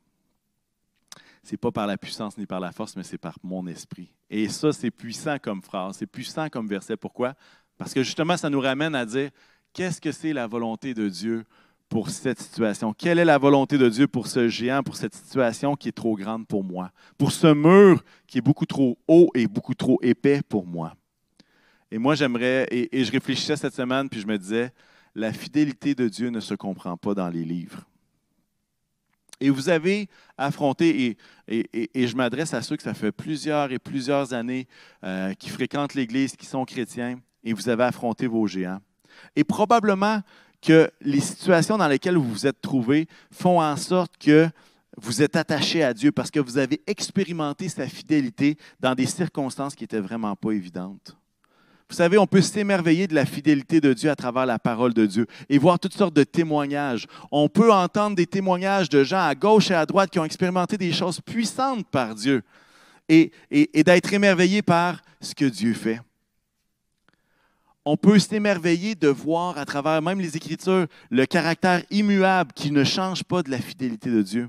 Ce 1.42 1.52
n'est 1.52 1.58
pas 1.58 1.70
par 1.70 1.86
la 1.86 1.98
puissance 1.98 2.38
ni 2.38 2.46
par 2.46 2.60
la 2.60 2.72
force, 2.72 2.96
mais 2.96 3.02
c'est 3.02 3.18
par 3.18 3.36
mon 3.42 3.66
esprit. 3.66 4.10
Et 4.30 4.48
ça, 4.48 4.72
c'est 4.72 4.90
puissant 4.90 5.36
comme 5.38 5.62
phrase, 5.62 5.96
c'est 5.98 6.06
puissant 6.06 6.48
comme 6.48 6.66
verset. 6.66 6.96
Pourquoi? 6.96 7.34
Parce 7.76 7.92
que 7.92 8.02
justement, 8.02 8.36
ça 8.36 8.48
nous 8.48 8.60
ramène 8.60 8.94
à 8.94 9.04
dire 9.04 9.30
qu'est-ce 9.74 10.00
que 10.00 10.10
c'est 10.10 10.32
la 10.32 10.46
volonté 10.46 10.94
de 10.94 11.08
Dieu 11.08 11.44
pour 11.90 12.08
cette 12.08 12.40
situation? 12.40 12.94
Quelle 12.94 13.18
est 13.18 13.26
la 13.26 13.36
volonté 13.36 13.76
de 13.76 13.88
Dieu 13.90 14.08
pour 14.08 14.26
ce 14.26 14.48
géant, 14.48 14.82
pour 14.82 14.96
cette 14.96 15.14
situation 15.14 15.76
qui 15.76 15.88
est 15.88 15.92
trop 15.92 16.16
grande 16.16 16.46
pour 16.46 16.64
moi? 16.64 16.90
Pour 17.18 17.30
ce 17.30 17.52
mur 17.52 18.02
qui 18.26 18.38
est 18.38 18.40
beaucoup 18.40 18.66
trop 18.66 18.96
haut 19.06 19.30
et 19.34 19.46
beaucoup 19.46 19.74
trop 19.74 19.98
épais 20.00 20.40
pour 20.48 20.66
moi? 20.66 20.94
Et 21.94 21.98
moi, 21.98 22.16
j'aimerais, 22.16 22.66
et, 22.72 23.04
je 23.04 23.12
réfléchissais 23.12 23.54
cette 23.54 23.76
semaine, 23.76 24.08
puis 24.08 24.20
je 24.20 24.26
me 24.26 24.36
disais, 24.36 24.72
la 25.14 25.32
fidélité 25.32 25.94
de 25.94 26.08
Dieu 26.08 26.28
ne 26.28 26.40
se 26.40 26.54
comprend 26.54 26.96
pas 26.96 27.14
dans 27.14 27.28
les 27.28 27.44
livres. 27.44 27.84
Et 29.38 29.48
vous 29.48 29.68
avez 29.68 30.08
affronté, 30.36 31.16
et, 31.46 32.06
je 32.06 32.16
m'adresse 32.16 32.52
à 32.52 32.62
ceux 32.62 32.76
que 32.76 32.82
ça 32.82 32.94
fait 32.94 33.12
plusieurs 33.12 33.70
et 33.70 33.78
plusieurs 33.78 34.34
années 34.34 34.66
euh, 35.04 35.34
qui 35.34 35.48
fréquentent 35.50 35.94
l'Église, 35.94 36.34
qui 36.34 36.46
sont 36.46 36.64
chrétiens, 36.64 37.20
et 37.44 37.52
vous 37.52 37.68
avez 37.68 37.84
affronté 37.84 38.26
vos 38.26 38.48
géants. 38.48 38.80
Et 39.36 39.44
probablement 39.44 40.20
que 40.60 40.90
les 41.00 41.20
situations 41.20 41.78
dans 41.78 41.86
lesquelles 41.86 42.16
vous 42.16 42.28
vous 42.28 42.46
êtes 42.48 42.60
trouvés 42.60 43.06
font 43.30 43.62
en 43.62 43.76
sorte 43.76 44.18
que 44.18 44.48
vous 44.96 45.22
êtes 45.22 45.36
attaché 45.36 45.84
à 45.84 45.94
Dieu 45.94 46.10
parce 46.10 46.32
que 46.32 46.40
vous 46.40 46.58
avez 46.58 46.82
expérimenté 46.88 47.68
sa 47.68 47.86
fidélité 47.86 48.58
dans 48.80 48.96
des 48.96 49.06
circonstances 49.06 49.76
qui 49.76 49.84
n'étaient 49.84 50.00
vraiment 50.00 50.34
pas 50.34 50.50
évidentes. 50.50 51.16
Vous 51.94 51.98
savez, 51.98 52.18
on 52.18 52.26
peut 52.26 52.42
s'émerveiller 52.42 53.06
de 53.06 53.14
la 53.14 53.24
fidélité 53.24 53.80
de 53.80 53.92
Dieu 53.92 54.10
à 54.10 54.16
travers 54.16 54.46
la 54.46 54.58
parole 54.58 54.92
de 54.92 55.06
Dieu 55.06 55.28
et 55.48 55.58
voir 55.58 55.78
toutes 55.78 55.94
sortes 55.94 56.12
de 56.12 56.24
témoignages. 56.24 57.06
On 57.30 57.48
peut 57.48 57.72
entendre 57.72 58.16
des 58.16 58.26
témoignages 58.26 58.88
de 58.88 59.04
gens 59.04 59.24
à 59.24 59.32
gauche 59.36 59.70
et 59.70 59.74
à 59.74 59.86
droite 59.86 60.10
qui 60.10 60.18
ont 60.18 60.24
expérimenté 60.24 60.76
des 60.76 60.92
choses 60.92 61.20
puissantes 61.20 61.86
par 61.86 62.16
Dieu 62.16 62.42
et, 63.08 63.30
d'être 63.84 64.12
émerveillé 64.12 64.60
par 64.60 65.02
ce 65.20 65.36
que 65.36 65.44
Dieu 65.44 65.72
fait. 65.72 66.00
On 67.84 67.96
peut 67.96 68.18
s'émerveiller 68.18 68.96
de 68.96 69.06
voir 69.06 69.56
à 69.56 69.64
travers 69.64 70.02
même 70.02 70.18
les 70.18 70.36
Écritures 70.36 70.88
le 71.10 71.26
caractère 71.26 71.84
immuable 71.90 72.50
qui 72.54 72.72
ne 72.72 72.82
change 72.82 73.22
pas 73.22 73.44
de 73.44 73.52
la 73.52 73.58
fidélité 73.58 74.10
de 74.10 74.22
Dieu. 74.22 74.48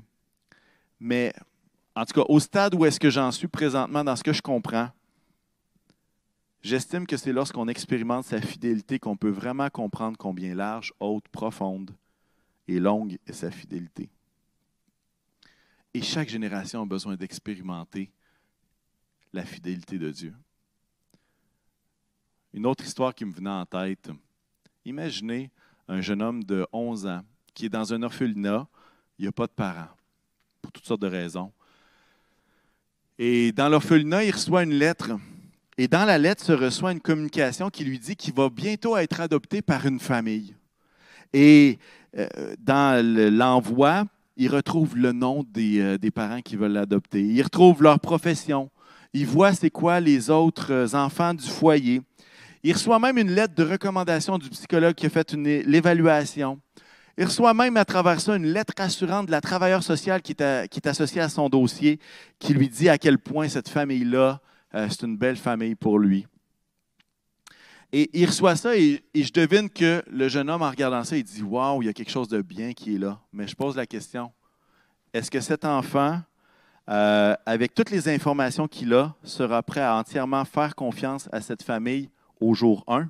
Mais 0.98 1.32
en 1.94 2.04
tout 2.06 2.20
cas, 2.20 2.26
au 2.28 2.40
stade 2.40 2.74
où 2.74 2.84
est-ce 2.84 2.98
que 2.98 3.08
j'en 3.08 3.30
suis 3.30 3.46
présentement 3.46 4.02
dans 4.02 4.16
ce 4.16 4.24
que 4.24 4.32
je 4.32 4.42
comprends, 4.42 4.88
J'estime 6.66 7.06
que 7.06 7.16
c'est 7.16 7.32
lorsqu'on 7.32 7.68
expérimente 7.68 8.24
sa 8.24 8.40
fidélité 8.40 8.98
qu'on 8.98 9.16
peut 9.16 9.30
vraiment 9.30 9.70
comprendre 9.70 10.18
combien 10.18 10.52
large, 10.52 10.92
haute, 10.98 11.28
profonde 11.28 11.92
et 12.66 12.80
longue 12.80 13.18
est 13.24 13.32
sa 13.34 13.52
fidélité. 13.52 14.10
Et 15.94 16.02
chaque 16.02 16.28
génération 16.28 16.82
a 16.82 16.84
besoin 16.84 17.14
d'expérimenter 17.14 18.10
la 19.32 19.44
fidélité 19.44 19.96
de 19.96 20.10
Dieu. 20.10 20.34
Une 22.52 22.66
autre 22.66 22.82
histoire 22.82 23.14
qui 23.14 23.24
me 23.24 23.32
venait 23.32 23.48
en 23.48 23.64
tête. 23.64 24.10
Imaginez 24.84 25.52
un 25.86 26.00
jeune 26.00 26.20
homme 26.20 26.42
de 26.42 26.66
11 26.72 27.06
ans 27.06 27.22
qui 27.54 27.66
est 27.66 27.68
dans 27.68 27.94
un 27.94 28.02
orphelinat, 28.02 28.66
il 29.20 29.22
n'y 29.22 29.28
a 29.28 29.32
pas 29.32 29.46
de 29.46 29.52
parents, 29.52 29.94
pour 30.60 30.72
toutes 30.72 30.86
sortes 30.86 31.02
de 31.02 31.06
raisons. 31.06 31.52
Et 33.20 33.52
dans 33.52 33.68
l'orphelinat, 33.68 34.24
il 34.24 34.32
reçoit 34.32 34.64
une 34.64 34.74
lettre 34.74 35.12
et 35.78 35.88
dans 35.88 36.04
la 36.04 36.18
lettre 36.18 36.44
se 36.44 36.52
reçoit 36.52 36.92
une 36.92 37.00
communication 37.00 37.68
qui 37.68 37.84
lui 37.84 37.98
dit 37.98 38.16
qu'il 38.16 38.34
va 38.34 38.48
bientôt 38.48 38.96
être 38.96 39.20
adopté 39.20 39.60
par 39.60 39.84
une 39.86 40.00
famille. 40.00 40.54
Et 41.32 41.78
euh, 42.16 42.26
dans 42.58 43.04
l'envoi, 43.04 44.04
il 44.36 44.48
retrouve 44.48 44.96
le 44.96 45.12
nom 45.12 45.44
euh, 45.58 45.98
des, 45.98 46.10
parents 46.10 46.40
qui 46.40 46.56
veulent 46.56 46.72
l'adopter. 46.72 47.22
Il 47.22 47.42
retrouve 47.42 47.82
leur 47.82 48.00
profession. 48.00 48.70
Il 49.12 49.26
voit 49.26 49.52
c'est 49.52 49.70
quoi 49.70 50.00
les 50.00 50.30
autres 50.30 50.94
enfants 50.94 51.34
du 51.34 51.46
foyer. 51.46 52.00
Il 52.62 52.72
reçoit 52.72 52.98
même 52.98 53.18
une 53.18 53.30
lettre 53.30 53.54
de 53.54 53.62
recommandation 53.62 54.38
du 54.38 54.48
psychologue 54.50 54.94
qui 54.94 55.06
a 55.06 55.10
fait 55.10 55.32
l'évaluation. 55.34 56.58
Il 57.18 57.24
reçoit 57.24 57.54
même 57.54 57.76
à 57.76 57.84
travers 57.84 58.20
ça 58.20 58.36
une 58.36 58.46
lettre 58.46 58.74
rassurante 58.76 59.26
de 59.26 59.30
la 59.30 59.40
travailleuse 59.40 59.84
sociale 59.84 60.20
qui 60.20 60.32
est, 60.38 60.68
qui 60.68 60.80
est 60.80 60.88
associée 60.88 61.20
à 61.20 61.28
son 61.28 61.48
dossier, 61.48 61.98
qui 62.38 62.52
lui 62.52 62.68
dit 62.68 62.88
à 62.88 62.98
quel 62.98 63.18
point 63.18 63.48
cette 63.48 63.68
famille-là 63.68 64.40
euh, 64.76 64.86
c'est 64.90 65.02
une 65.02 65.16
belle 65.16 65.36
famille 65.36 65.74
pour 65.74 65.98
lui. 65.98 66.26
Et 67.92 68.10
il 68.12 68.26
reçoit 68.26 68.56
ça 68.56 68.76
et, 68.76 69.02
je 69.14 69.32
devine 69.32 69.70
que 69.70 70.02
le 70.10 70.28
jeune 70.28 70.50
homme, 70.50 70.62
en 70.62 70.70
regardant 70.70 71.02
ça, 71.02 71.16
il 71.16 71.24
dit 71.24 71.42
Waouh, 71.42 71.82
il 71.82 71.86
y 71.86 71.88
a 71.88 71.92
quelque 71.92 72.10
chose 72.10 72.28
de 72.28 72.42
bien 72.42 72.72
qui 72.72 72.96
est 72.96 72.98
là. 72.98 73.18
Mais 73.32 73.46
je 73.46 73.56
pose 73.56 73.76
la 73.76 73.86
question 73.86 74.32
est-ce 75.12 75.30
que 75.30 75.40
cet 75.40 75.64
enfant, 75.64 76.20
euh, 76.90 77.34
avec 77.46 77.74
toutes 77.74 77.90
les 77.90 78.06
informations 78.08 78.68
qu'il 78.68 78.92
a, 78.92 79.14
sera 79.22 79.62
prêt 79.62 79.80
à 79.80 79.96
entièrement 79.96 80.44
faire 80.44 80.74
confiance 80.74 81.26
à 81.32 81.40
cette 81.40 81.62
famille 81.62 82.10
au 82.38 82.52
jour 82.52 82.84
1 82.86 83.08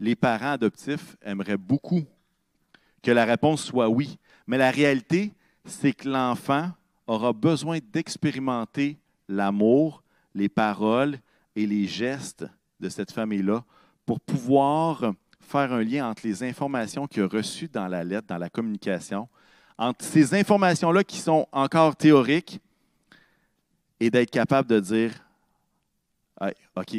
Les 0.00 0.16
parents 0.16 0.52
adoptifs 0.52 1.16
aimeraient 1.20 1.58
beaucoup 1.58 2.04
que 3.02 3.10
la 3.10 3.26
réponse 3.26 3.64
soit 3.64 3.90
oui. 3.90 4.18
Mais 4.46 4.56
la 4.56 4.70
réalité, 4.70 5.34
c'est 5.66 5.92
que 5.92 6.08
l'enfant 6.08 6.70
aura 7.06 7.34
besoin 7.34 7.78
d'expérimenter 7.92 8.98
l'amour, 9.28 10.02
les 10.34 10.48
paroles 10.48 11.18
et 11.54 11.66
les 11.66 11.86
gestes 11.86 12.46
de 12.80 12.88
cette 12.88 13.12
famille-là 13.12 13.64
pour 14.06 14.20
pouvoir 14.20 15.12
faire 15.40 15.72
un 15.72 15.82
lien 15.82 16.08
entre 16.08 16.26
les 16.26 16.42
informations 16.42 17.06
qu'il 17.06 17.22
a 17.22 17.26
reçues 17.26 17.68
dans 17.68 17.88
la 17.88 18.04
lettre, 18.04 18.26
dans 18.26 18.38
la 18.38 18.50
communication, 18.50 19.28
entre 19.76 20.04
ces 20.04 20.34
informations-là 20.34 21.04
qui 21.04 21.18
sont 21.18 21.46
encore 21.52 21.96
théoriques 21.96 22.60
et 24.00 24.10
d'être 24.10 24.30
capable 24.30 24.68
de 24.68 24.80
dire 24.80 25.12
OK, 26.76 26.96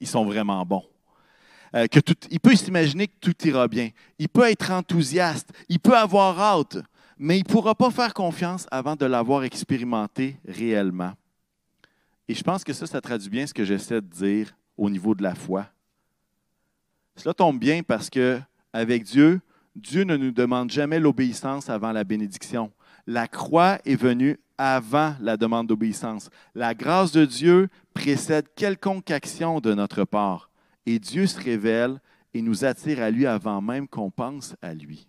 ils 0.00 0.06
sont 0.06 0.24
vraiment 0.24 0.64
bons. 0.66 0.84
Euh, 1.74 1.86
que 1.86 2.00
tout, 2.00 2.16
il 2.30 2.38
peut 2.38 2.54
s'imaginer 2.54 3.06
que 3.06 3.18
tout 3.18 3.46
ira 3.46 3.66
bien. 3.66 3.90
Il 4.18 4.28
peut 4.28 4.50
être 4.50 4.70
enthousiaste. 4.70 5.50
Il 5.68 5.80
peut 5.80 5.96
avoir 5.96 6.38
hâte. 6.38 6.78
Mais 7.18 7.38
il 7.38 7.44
ne 7.46 7.48
pourra 7.48 7.74
pas 7.74 7.90
faire 7.90 8.14
confiance 8.14 8.66
avant 8.70 8.96
de 8.96 9.06
l'avoir 9.06 9.44
expérimenté 9.44 10.36
réellement. 10.46 11.12
Et 12.28 12.34
je 12.34 12.42
pense 12.42 12.64
que 12.64 12.72
ça, 12.72 12.86
ça 12.86 13.00
traduit 13.00 13.30
bien 13.30 13.46
ce 13.46 13.54
que 13.54 13.64
j'essaie 13.64 14.00
de 14.00 14.06
dire 14.06 14.54
au 14.76 14.88
niveau 14.88 15.14
de 15.14 15.22
la 15.22 15.34
foi. 15.34 15.66
Cela 17.16 17.34
tombe 17.34 17.58
bien 17.58 17.82
parce 17.82 18.08
que 18.08 18.40
avec 18.72 19.04
Dieu, 19.04 19.40
Dieu 19.76 20.04
ne 20.04 20.16
nous 20.16 20.30
demande 20.30 20.70
jamais 20.70 20.98
l'obéissance 20.98 21.68
avant 21.68 21.92
la 21.92 22.04
bénédiction. 22.04 22.72
La 23.06 23.26
croix 23.26 23.78
est 23.84 23.96
venue 23.96 24.38
avant 24.58 25.14
la 25.20 25.36
demande 25.36 25.66
d'obéissance. 25.66 26.30
La 26.54 26.74
grâce 26.74 27.12
de 27.12 27.24
Dieu 27.24 27.68
précède 27.94 28.46
quelconque 28.54 29.10
action 29.10 29.60
de 29.60 29.74
notre 29.74 30.04
part. 30.04 30.50
Et 30.86 30.98
Dieu 30.98 31.26
se 31.26 31.40
révèle 31.40 32.00
et 32.34 32.42
nous 32.42 32.64
attire 32.64 33.02
à 33.02 33.10
lui 33.10 33.26
avant 33.26 33.60
même 33.60 33.88
qu'on 33.88 34.10
pense 34.10 34.54
à 34.62 34.72
lui. 34.74 35.06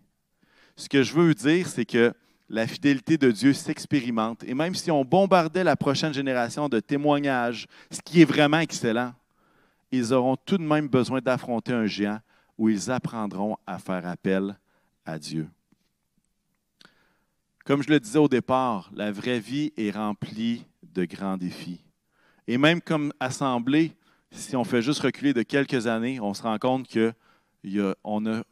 Ce 0.75 0.89
que 0.89 1.03
je 1.03 1.13
veux 1.13 1.33
dire, 1.33 1.67
c'est 1.67 1.85
que 1.85 2.13
la 2.49 2.67
fidélité 2.67 3.17
de 3.17 3.31
Dieu 3.31 3.53
s'expérimente. 3.53 4.43
Et 4.43 4.53
même 4.53 4.75
si 4.75 4.91
on 4.91 5.03
bombardait 5.03 5.63
la 5.63 5.75
prochaine 5.75 6.13
génération 6.13 6.69
de 6.69 6.79
témoignages, 6.79 7.67
ce 7.89 8.01
qui 8.01 8.21
est 8.21 8.25
vraiment 8.25 8.59
excellent, 8.59 9.13
ils 9.91 10.13
auront 10.13 10.35
tout 10.35 10.57
de 10.57 10.63
même 10.63 10.87
besoin 10.87 11.21
d'affronter 11.21 11.73
un 11.73 11.85
géant 11.85 12.19
où 12.57 12.69
ils 12.69 12.91
apprendront 12.91 13.57
à 13.65 13.79
faire 13.79 14.05
appel 14.05 14.57
à 15.05 15.17
Dieu. 15.17 15.47
Comme 17.65 17.81
je 17.81 17.89
le 17.89 17.99
disais 17.99 18.19
au 18.19 18.27
départ, 18.27 18.91
la 18.93 19.11
vraie 19.11 19.39
vie 19.39 19.71
est 19.77 19.91
remplie 19.91 20.65
de 20.81 21.05
grands 21.05 21.37
défis. 21.37 21.79
Et 22.47 22.57
même 22.57 22.81
comme 22.81 23.13
assemblée, 23.19 23.95
si 24.31 24.55
on 24.55 24.63
fait 24.63 24.81
juste 24.81 24.99
reculer 24.99 25.33
de 25.33 25.43
quelques 25.43 25.87
années, 25.87 26.19
on 26.19 26.33
se 26.33 26.43
rend 26.43 26.57
compte 26.57 26.87
qu'on 26.91 28.25
a, 28.25 28.43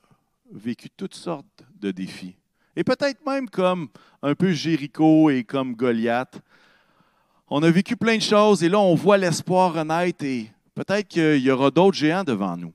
vécu 0.51 0.89
toutes 0.89 1.15
sortes 1.15 1.63
de 1.79 1.91
défis. 1.91 2.35
Et 2.75 2.83
peut-être 2.83 3.25
même 3.25 3.49
comme 3.49 3.89
un 4.21 4.35
peu 4.35 4.51
Jéricho 4.51 5.29
et 5.29 5.43
comme 5.43 5.75
Goliath. 5.75 6.41
On 7.49 7.61
a 7.63 7.71
vécu 7.71 7.97
plein 7.97 8.17
de 8.17 8.21
choses 8.21 8.63
et 8.63 8.69
là, 8.69 8.79
on 8.79 8.95
voit 8.95 9.17
l'espoir 9.17 9.73
renaître 9.73 10.23
et 10.23 10.49
peut-être 10.73 11.07
qu'il 11.07 11.37
y 11.37 11.51
aura 11.51 11.69
d'autres 11.69 11.97
géants 11.97 12.23
devant 12.23 12.55
nous. 12.55 12.73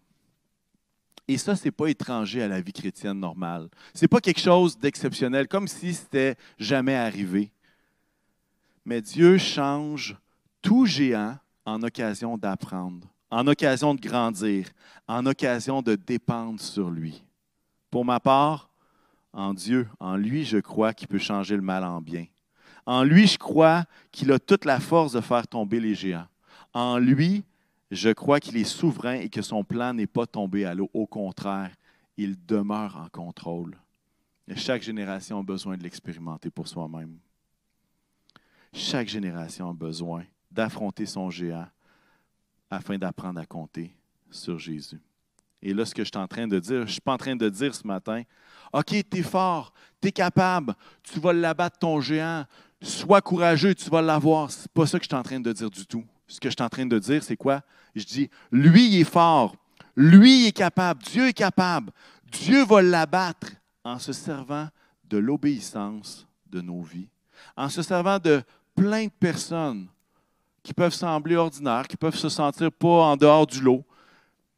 Et 1.28 1.38
ça, 1.38 1.56
ce 1.56 1.64
n'est 1.64 1.70
pas 1.72 1.88
étranger 1.88 2.42
à 2.42 2.48
la 2.48 2.60
vie 2.60 2.72
chrétienne 2.72 3.18
normale. 3.18 3.68
Ce 3.94 4.04
n'est 4.04 4.08
pas 4.08 4.20
quelque 4.20 4.40
chose 4.40 4.78
d'exceptionnel, 4.78 5.48
comme 5.48 5.66
si 5.66 5.94
c'était 5.94 6.36
jamais 6.58 6.94
arrivé. 6.94 7.50
Mais 8.84 9.00
Dieu 9.00 9.36
change 9.38 10.16
tout 10.62 10.86
géant 10.86 11.36
en 11.64 11.82
occasion 11.82 12.38
d'apprendre, 12.38 13.08
en 13.30 13.46
occasion 13.48 13.94
de 13.94 14.00
grandir, 14.00 14.68
en 15.08 15.26
occasion 15.26 15.82
de 15.82 15.96
dépendre 15.96 16.60
sur 16.60 16.90
lui. 16.90 17.24
Pour 17.90 18.04
ma 18.04 18.20
part, 18.20 18.70
en 19.32 19.54
Dieu, 19.54 19.88
en 20.00 20.16
lui, 20.16 20.44
je 20.44 20.58
crois 20.58 20.94
qu'il 20.94 21.08
peut 21.08 21.18
changer 21.18 21.56
le 21.56 21.62
mal 21.62 21.84
en 21.84 22.00
bien. 22.00 22.26
En 22.86 23.02
lui, 23.02 23.26
je 23.26 23.38
crois 23.38 23.84
qu'il 24.12 24.32
a 24.32 24.38
toute 24.38 24.64
la 24.64 24.80
force 24.80 25.12
de 25.12 25.20
faire 25.20 25.46
tomber 25.46 25.80
les 25.80 25.94
géants. 25.94 26.28
En 26.72 26.98
lui, 26.98 27.44
je 27.90 28.10
crois 28.10 28.40
qu'il 28.40 28.56
est 28.56 28.64
souverain 28.64 29.14
et 29.14 29.28
que 29.28 29.42
son 29.42 29.64
plan 29.64 29.92
n'est 29.92 30.06
pas 30.06 30.26
tombé 30.26 30.64
à 30.64 30.74
l'eau. 30.74 30.90
Au 30.94 31.06
contraire, 31.06 31.74
il 32.16 32.36
demeure 32.46 32.96
en 32.96 33.08
contrôle. 33.08 33.76
Chaque 34.54 34.82
génération 34.82 35.40
a 35.40 35.42
besoin 35.42 35.76
de 35.76 35.82
l'expérimenter 35.82 36.50
pour 36.50 36.68
soi-même. 36.68 37.18
Chaque 38.72 39.08
génération 39.08 39.70
a 39.70 39.72
besoin 39.72 40.24
d'affronter 40.50 41.06
son 41.06 41.30
géant 41.30 41.66
afin 42.70 42.98
d'apprendre 42.98 43.40
à 43.40 43.46
compter 43.46 43.94
sur 44.30 44.58
Jésus. 44.58 45.00
Et 45.62 45.72
là, 45.72 45.84
ce 45.84 45.94
que 45.94 46.04
je 46.04 46.10
suis 46.12 46.22
en 46.22 46.26
train 46.26 46.46
de 46.46 46.58
dire, 46.58 46.78
je 46.78 46.82
ne 46.82 46.86
suis 46.86 47.00
pas 47.00 47.14
en 47.14 47.18
train 47.18 47.34
de 47.34 47.48
dire 47.48 47.74
ce 47.74 47.86
matin, 47.86 48.22
OK, 48.72 48.86
tu 49.10 49.18
es 49.18 49.22
fort, 49.22 49.72
tu 50.00 50.08
es 50.08 50.12
capable, 50.12 50.74
tu 51.02 51.18
vas 51.18 51.32
l'abattre 51.32 51.78
ton 51.78 52.00
géant, 52.00 52.44
sois 52.82 53.20
courageux, 53.20 53.74
tu 53.74 53.88
vas 53.90 54.02
l'avoir. 54.02 54.50
Ce 54.50 54.62
n'est 54.62 54.68
pas 54.72 54.86
ça 54.86 54.98
que 54.98 55.04
je 55.04 55.08
suis 55.08 55.16
en 55.16 55.22
train 55.22 55.40
de 55.40 55.52
dire 55.52 55.70
du 55.70 55.86
tout. 55.86 56.04
Ce 56.26 56.40
que 56.40 56.48
je 56.48 56.54
suis 56.54 56.62
en 56.64 56.68
train 56.68 56.86
de 56.86 56.98
dire, 56.98 57.22
c'est 57.22 57.36
quoi? 57.36 57.62
Je 57.94 58.04
dis, 58.04 58.30
lui 58.50 58.88
il 58.88 59.00
est 59.00 59.04
fort, 59.04 59.56
lui 59.94 60.42
il 60.42 60.46
est 60.48 60.52
capable, 60.52 61.02
Dieu 61.02 61.28
est 61.28 61.32
capable, 61.32 61.92
Dieu 62.30 62.64
va 62.64 62.82
l'abattre 62.82 63.52
en 63.84 63.98
se 63.98 64.12
servant 64.12 64.68
de 65.04 65.18
l'obéissance 65.18 66.26
de 66.50 66.60
nos 66.60 66.82
vies, 66.82 67.08
en 67.56 67.68
se 67.68 67.80
servant 67.82 68.18
de 68.18 68.42
plein 68.74 69.04
de 69.04 69.12
personnes 69.18 69.86
qui 70.62 70.74
peuvent 70.74 70.92
sembler 70.92 71.36
ordinaires, 71.36 71.86
qui 71.86 71.96
peuvent 71.96 72.16
se 72.16 72.28
sentir 72.28 72.72
pas 72.72 72.88
en 72.88 73.16
dehors 73.16 73.46
du 73.46 73.60
lot, 73.60 73.84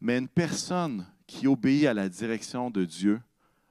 mais 0.00 0.18
une 0.18 0.28
personne 0.28 1.06
qui 1.26 1.46
obéit 1.46 1.86
à 1.86 1.94
la 1.94 2.08
direction 2.08 2.70
de 2.70 2.84
Dieu 2.84 3.20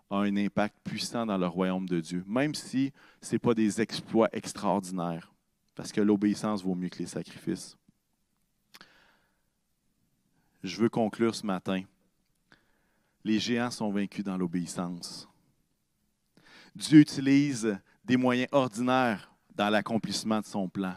a 0.09 0.17
un 0.17 0.38
impact 0.38 0.75
puissant 0.84 1.25
dans 1.25 1.38
le 1.38 1.47
royaume 1.47 1.88
de 1.88 1.99
Dieu, 1.99 2.23
même 2.28 2.55
si 2.55 2.93
ce 3.21 3.36
n'est 3.36 3.39
pas 3.39 3.53
des 3.53 3.82
exploits 3.82 4.30
extraordinaires, 4.32 5.34
parce 5.75 5.91
que 5.91 6.01
l'obéissance 6.01 6.63
vaut 6.63 6.75
mieux 6.75 6.89
que 6.89 6.99
les 6.99 7.07
sacrifices 7.07 7.78
je 10.67 10.78
veux 10.78 10.89
conclure 10.89 11.34
ce 11.34 11.45
matin. 11.45 11.84
Les 13.23 13.39
géants 13.39 13.71
sont 13.71 13.91
vaincus 13.91 14.23
dans 14.23 14.38
l'obéissance. 14.38 15.28
Dieu 16.75 16.99
utilise 16.99 17.78
des 18.03 18.17
moyens 18.17 18.49
ordinaires 18.51 19.34
dans 19.55 19.69
l'accomplissement 19.69 20.39
de 20.39 20.45
son 20.45 20.69
plan. 20.69 20.95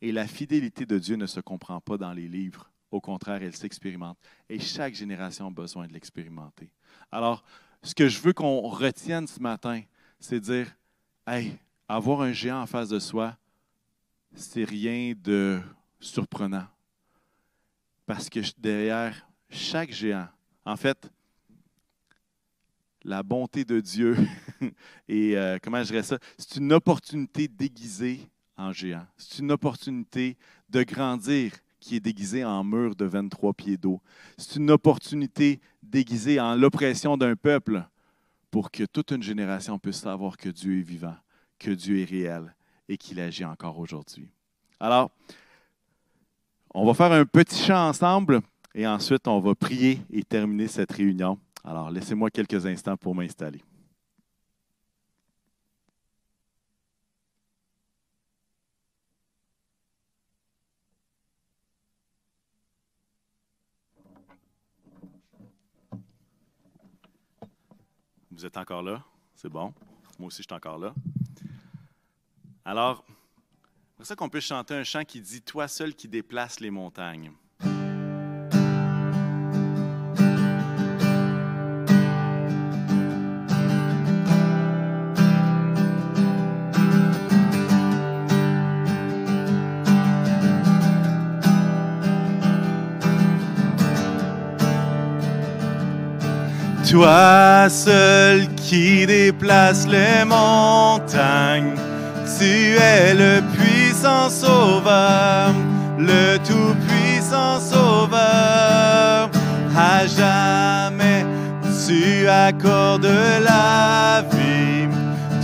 Et 0.00 0.12
la 0.12 0.26
fidélité 0.26 0.86
de 0.86 0.98
Dieu 0.98 1.16
ne 1.16 1.26
se 1.26 1.40
comprend 1.40 1.80
pas 1.80 1.96
dans 1.96 2.12
les 2.12 2.28
livres. 2.28 2.70
Au 2.94 3.00
contraire, 3.00 3.42
elle 3.42 3.56
s'expérimente. 3.56 4.16
Et 4.48 4.60
chaque 4.60 4.94
génération 4.94 5.48
a 5.48 5.50
besoin 5.50 5.88
de 5.88 5.92
l'expérimenter. 5.92 6.70
Alors, 7.10 7.42
ce 7.82 7.92
que 7.92 8.06
je 8.06 8.20
veux 8.20 8.32
qu'on 8.32 8.60
retienne 8.60 9.26
ce 9.26 9.40
matin, 9.40 9.82
c'est 10.20 10.38
dire, 10.38 10.68
hey, 11.26 11.58
avoir 11.88 12.20
un 12.20 12.30
géant 12.30 12.62
en 12.62 12.66
face 12.66 12.90
de 12.90 13.00
soi, 13.00 13.36
c'est 14.36 14.62
rien 14.62 15.12
de 15.16 15.60
surprenant. 15.98 16.68
Parce 18.06 18.28
que 18.28 18.38
derrière 18.58 19.26
chaque 19.50 19.90
géant, 19.90 20.28
en 20.64 20.76
fait, 20.76 21.10
la 23.02 23.24
bonté 23.24 23.64
de 23.64 23.80
Dieu 23.80 24.16
et 25.08 25.36
euh, 25.36 25.58
comment 25.60 25.82
je 25.82 25.88
dirais 25.88 26.04
ça, 26.04 26.20
c'est 26.38 26.58
une 26.58 26.72
opportunité 26.72 27.48
déguisée 27.48 28.20
en 28.56 28.72
géant. 28.72 29.04
C'est 29.16 29.40
une 29.40 29.50
opportunité 29.50 30.36
de 30.70 30.84
grandir 30.84 31.50
qui 31.84 31.96
est 31.96 32.00
déguisée 32.00 32.46
en 32.46 32.64
mur 32.64 32.96
de 32.96 33.04
23 33.04 33.52
pieds 33.52 33.76
d'eau. 33.76 34.00
C'est 34.38 34.56
une 34.56 34.70
opportunité 34.70 35.60
déguisée 35.82 36.40
en 36.40 36.54
l'oppression 36.54 37.18
d'un 37.18 37.36
peuple 37.36 37.84
pour 38.50 38.70
que 38.70 38.84
toute 38.84 39.10
une 39.10 39.22
génération 39.22 39.78
puisse 39.78 39.98
savoir 39.98 40.38
que 40.38 40.48
Dieu 40.48 40.78
est 40.78 40.82
vivant, 40.82 41.14
que 41.58 41.70
Dieu 41.70 42.00
est 42.00 42.06
réel 42.06 42.54
et 42.88 42.96
qu'il 42.96 43.20
agit 43.20 43.44
encore 43.44 43.78
aujourd'hui. 43.78 44.30
Alors, 44.80 45.10
on 46.72 46.86
va 46.86 46.94
faire 46.94 47.12
un 47.12 47.26
petit 47.26 47.62
chant 47.62 47.88
ensemble 47.90 48.40
et 48.74 48.86
ensuite 48.86 49.28
on 49.28 49.40
va 49.40 49.54
prier 49.54 50.00
et 50.10 50.22
terminer 50.22 50.68
cette 50.68 50.90
réunion. 50.90 51.38
Alors, 51.62 51.90
laissez-moi 51.90 52.30
quelques 52.30 52.64
instants 52.64 52.96
pour 52.96 53.14
m'installer. 53.14 53.62
Vous 68.34 68.44
êtes 68.44 68.56
encore 68.56 68.82
là? 68.82 69.00
C'est 69.36 69.48
bon. 69.48 69.72
Moi 70.18 70.26
aussi, 70.26 70.38
je 70.38 70.48
suis 70.48 70.54
encore 70.54 70.76
là. 70.76 70.92
Alors, 72.64 73.04
c'est 73.98 74.06
ça 74.06 74.16
qu'on 74.16 74.28
peut 74.28 74.40
chanter 74.40 74.74
un 74.74 74.82
chant 74.82 75.04
qui 75.04 75.20
dit 75.20 75.40
Toi 75.40 75.68
seul 75.68 75.94
qui 75.94 76.08
déplaces 76.08 76.58
les 76.58 76.70
montagnes. 76.70 77.30
Toi 96.94 97.66
seul 97.70 98.46
qui 98.54 99.04
déplaces 99.04 99.84
les 99.84 100.24
montagnes, 100.24 101.74
tu 102.38 102.76
es 102.76 103.12
le 103.12 103.42
puissant 103.52 104.30
sauveur, 104.30 105.52
le 105.98 106.36
tout-puissant 106.46 107.58
sauveur. 107.58 109.28
À 109.76 110.06
jamais 110.06 111.26
tu 111.84 112.28
accordes 112.28 113.10
la 113.42 114.22
vie 114.30 114.86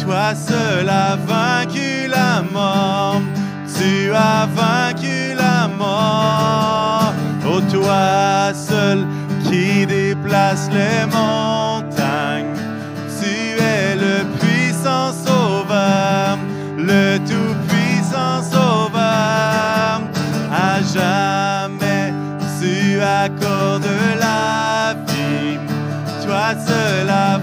Toi 0.04 0.36
seul 0.36 0.88
as 0.88 1.16
vaincu 1.16 2.06
la 2.08 2.42
mort. 2.42 3.20
Tu 3.76 4.12
as 4.14 4.46
vaincu 4.54 5.34
la 5.36 5.66
mort. 5.66 7.12
Oh, 7.44 7.60
toi 7.72 8.52
seul 8.54 9.04
qui 9.50 9.84
déplace 9.84 10.68
les 10.70 11.04
montagnes. 11.06 12.54
Tu 13.20 13.60
es 13.60 13.96
le 13.96 14.24
puissant 14.38 15.12
sauveur, 15.26 16.38
le 16.78 17.18
tout-puissant 17.18 18.42
sauveur. 18.42 20.02
À 20.52 20.80
jamais, 20.94 22.12
tu 22.60 23.00
accordes 23.00 23.96
la 24.20 24.94
vie. 25.08 25.58
Toi 26.24 26.54
seul 26.66 27.10
as 27.10 27.38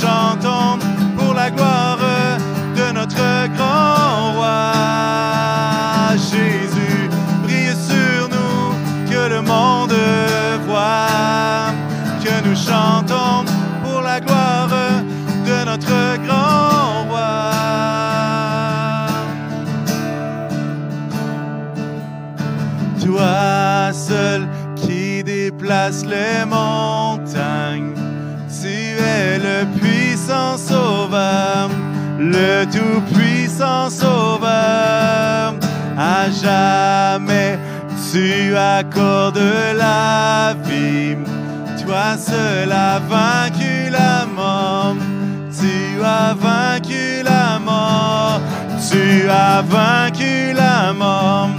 chantons 0.00 0.78
pour 1.16 1.32
la 1.34 1.50
gloire 1.50 1.98
de 2.76 2.92
notre 2.92 3.48
grand 3.56 4.32
roi. 4.36 4.72
Jésus, 6.16 7.08
brille 7.42 7.76
sur 7.90 8.28
nous 8.28 9.10
que 9.10 9.28
le 9.34 9.40
monde 9.40 9.96
voit. 10.66 11.72
Que 12.24 12.48
nous 12.48 12.56
chantons 12.56 13.44
pour 13.82 14.00
la 14.02 14.20
gloire 14.20 14.68
de 15.48 15.64
notre 15.64 16.16
grand 16.26 17.08
roi. 17.08 17.52
Toi 23.04 23.92
seul 23.92 24.48
qui 24.74 25.22
déplace 25.24 26.04
les 26.04 26.44
montagnes, 26.44 26.95
sauveur, 30.56 31.70
le 32.18 32.64
tout-puissant 32.64 33.90
sauveur. 33.90 35.54
À 35.98 36.30
jamais, 36.30 37.58
tu 38.10 38.56
accordes 38.56 39.40
la 39.76 40.54
vie. 40.64 41.16
Toi 41.82 42.16
seul 42.18 42.72
as 42.72 42.98
vaincu 43.08 43.90
la 43.90 44.26
mort. 44.26 44.96
Tu 45.58 46.02
as 46.02 46.34
vaincu 46.34 47.22
la 47.24 47.58
mort. 47.58 48.40
Tu 48.90 49.28
as 49.28 49.62
vaincu 49.62 50.52
la 50.54 50.92
mort. 50.92 51.50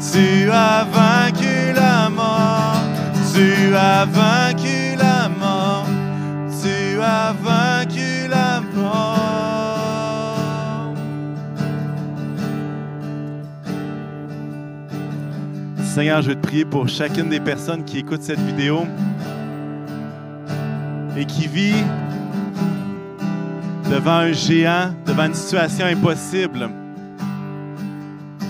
Tu 0.00 0.50
as 0.50 0.84
vaincu 0.92 1.72
la 1.74 2.08
mort. 2.08 2.82
Tu 3.34 3.74
as 3.74 4.06
vaincu 4.06 4.96
la 4.96 5.28
mort. 5.28 5.86
Tu 6.62 7.00
as 7.00 7.32
vaincu 7.42 7.71
Seigneur, 15.94 16.22
je 16.22 16.28
veux 16.28 16.36
te 16.36 16.46
prier 16.46 16.64
pour 16.64 16.88
chacune 16.88 17.28
des 17.28 17.38
personnes 17.38 17.84
qui 17.84 17.98
écoutent 17.98 18.22
cette 18.22 18.40
vidéo 18.40 18.86
et 21.18 21.26
qui 21.26 21.46
vit 21.46 21.84
devant 23.90 24.20
un 24.20 24.32
géant, 24.32 24.94
devant 25.04 25.26
une 25.26 25.34
situation 25.34 25.84
impossible. 25.84 26.70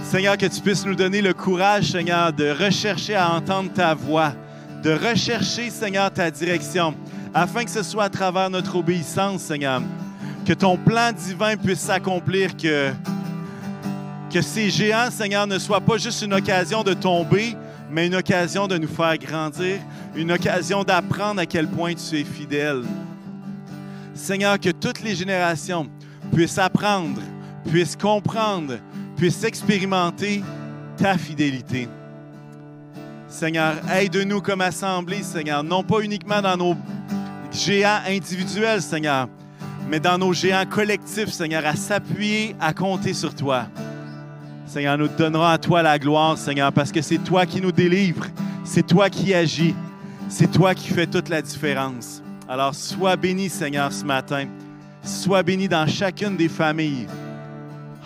Seigneur, 0.05 0.37
que 0.37 0.47
tu 0.47 0.61
puisses 0.61 0.87
nous 0.87 0.95
donner 0.95 1.21
le 1.21 1.35
courage, 1.35 1.91
Seigneur, 1.91 2.33
de 2.33 2.49
rechercher 2.49 3.17
à 3.17 3.33
entendre 3.33 3.73
ta 3.73 3.93
voix, 3.93 4.35
de 4.85 4.93
rechercher, 4.93 5.69
Seigneur, 5.69 6.13
ta 6.13 6.31
direction, 6.31 6.95
afin 7.35 7.65
que 7.65 7.71
ce 7.71 7.83
soit 7.83 8.05
à 8.05 8.09
travers 8.09 8.51
notre 8.51 8.77
obéissance, 8.77 9.41
Seigneur, 9.41 9.83
que 10.47 10.53
ton 10.53 10.77
plan 10.77 11.11
divin 11.11 11.57
puisse 11.57 11.81
s'accomplir, 11.81 12.57
que, 12.57 12.93
que 14.33 14.41
ces 14.41 14.71
géants, 14.71 15.11
Seigneur, 15.11 15.47
ne 15.47 15.59
soient 15.59 15.81
pas 15.81 15.99
juste 15.99 16.23
une 16.23 16.33
occasion 16.33 16.83
de 16.83 16.95
tomber, 16.95 17.55
mais 17.91 18.07
une 18.07 18.15
occasion 18.15 18.67
de 18.67 18.79
nous 18.79 18.89
faire 18.89 19.19
grandir, 19.19 19.77
une 20.17 20.33
occasion 20.33 20.85
d'apprendre 20.85 21.41
à 21.41 21.47
quel 21.47 21.69
point 21.69 21.93
tu 21.95 22.19
es 22.19 22.25
fidèle. 22.25 22.83
Seigneur, 24.15 24.59
que 24.59 24.71
toutes 24.71 25.03
les 25.03 25.15
générations 25.15 25.87
puissent 26.33 26.57
apprendre, 26.57 27.21
puissent 27.69 27.97
comprendre, 27.97 28.79
puissent 29.17 29.45
expérimenter 29.45 30.43
ta 30.97 31.19
fidélité. 31.19 31.87
Seigneur, 33.29 33.75
aide-nous 33.91 34.41
comme 34.41 34.63
assemblée, 34.63 35.23
Seigneur, 35.23 35.63
non 35.63 35.83
pas 35.83 36.01
uniquement 36.01 36.41
dans 36.41 36.57
nos 36.57 36.77
géants 37.51 38.01
individuels, 38.09 38.81
Seigneur, 38.81 39.29
mais 39.91 40.01
dans 40.01 40.17
nos 40.17 40.33
géants 40.33 40.65
collectifs, 40.65 41.31
Seigneur, 41.31 41.67
à 41.67 41.77
s'appuyer, 41.77 42.57
à 42.61 42.73
compter 42.73 43.13
sur 43.13 43.35
toi. 43.35 43.67
Seigneur, 44.73 44.97
nous 44.97 45.09
donnerons 45.09 45.45
à 45.45 45.59
toi 45.59 45.83
la 45.83 45.99
gloire, 45.99 46.39
Seigneur, 46.39 46.73
parce 46.73 46.91
que 46.91 47.03
c'est 47.03 47.19
toi 47.19 47.45
qui 47.45 47.61
nous 47.61 47.73
délivres, 47.73 48.25
c'est 48.65 48.87
toi 48.87 49.11
qui 49.11 49.35
agis, 49.35 49.75
c'est 50.31 50.51
toi 50.51 50.75
qui 50.75 50.89
fais 50.89 51.07
toute 51.07 51.29
la 51.29 51.43
différence. 51.43 52.23
Alors, 52.49 52.75
sois 52.75 53.17
béni, 53.17 53.51
Seigneur, 53.51 53.93
ce 53.93 54.03
matin. 54.03 54.47
Sois 55.05 55.43
béni 55.43 55.69
dans 55.69 55.87
chacune 55.87 56.39
des 56.39 56.49
familles. 56.49 57.07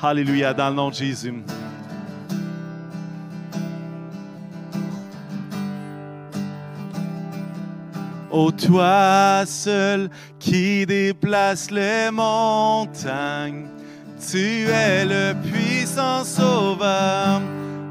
Alléluia, 0.02 0.52
dans 0.52 0.70
le 0.70 0.74
nom 0.74 0.90
de 0.90 0.94
Jésus. 0.94 1.34
Ô 8.28 8.50
toi 8.50 9.44
seul 9.46 10.10
qui 10.40 10.84
déplace 10.84 11.70
les 11.70 12.10
montagnes, 12.10 13.68
tu 14.18 14.68
es 14.68 15.04
le 15.04 15.34
puissant 15.34 16.24
sauveur, 16.24 17.40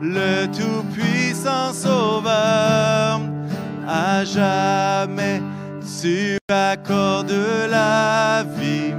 le 0.01 0.45
tout-puissant 0.47 1.73
sauveur. 1.73 3.21
À 3.87 4.23
jamais, 4.25 5.41
tu 6.01 6.37
accordes 6.49 7.31
la 7.69 8.43
vie. 8.57 8.93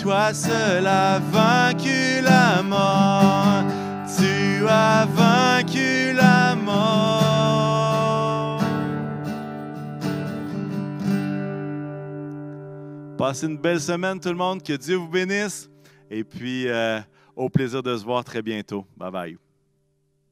Toi 0.00 0.34
seul 0.34 0.86
as 0.86 1.18
vaincu 1.32 2.20
la 2.22 2.62
mort. 2.62 3.64
Tu 4.18 4.68
as 4.68 5.06
vaincu 5.06 6.12
la 6.14 6.54
mort. 6.54 6.94
Passez 13.16 13.46
une 13.46 13.56
belle 13.56 13.80
semaine 13.80 14.20
tout 14.20 14.28
le 14.28 14.34
monde. 14.34 14.62
Que 14.62 14.74
Dieu 14.74 14.96
vous 14.96 15.08
bénisse. 15.08 15.70
Et 16.10 16.24
puis, 16.24 16.68
euh, 16.68 17.00
au 17.36 17.48
plaisir 17.48 17.82
de 17.82 17.96
se 17.96 18.04
voir 18.04 18.24
très 18.24 18.42
bientôt. 18.42 18.86
Bye 18.96 19.10
bye. 19.10 19.43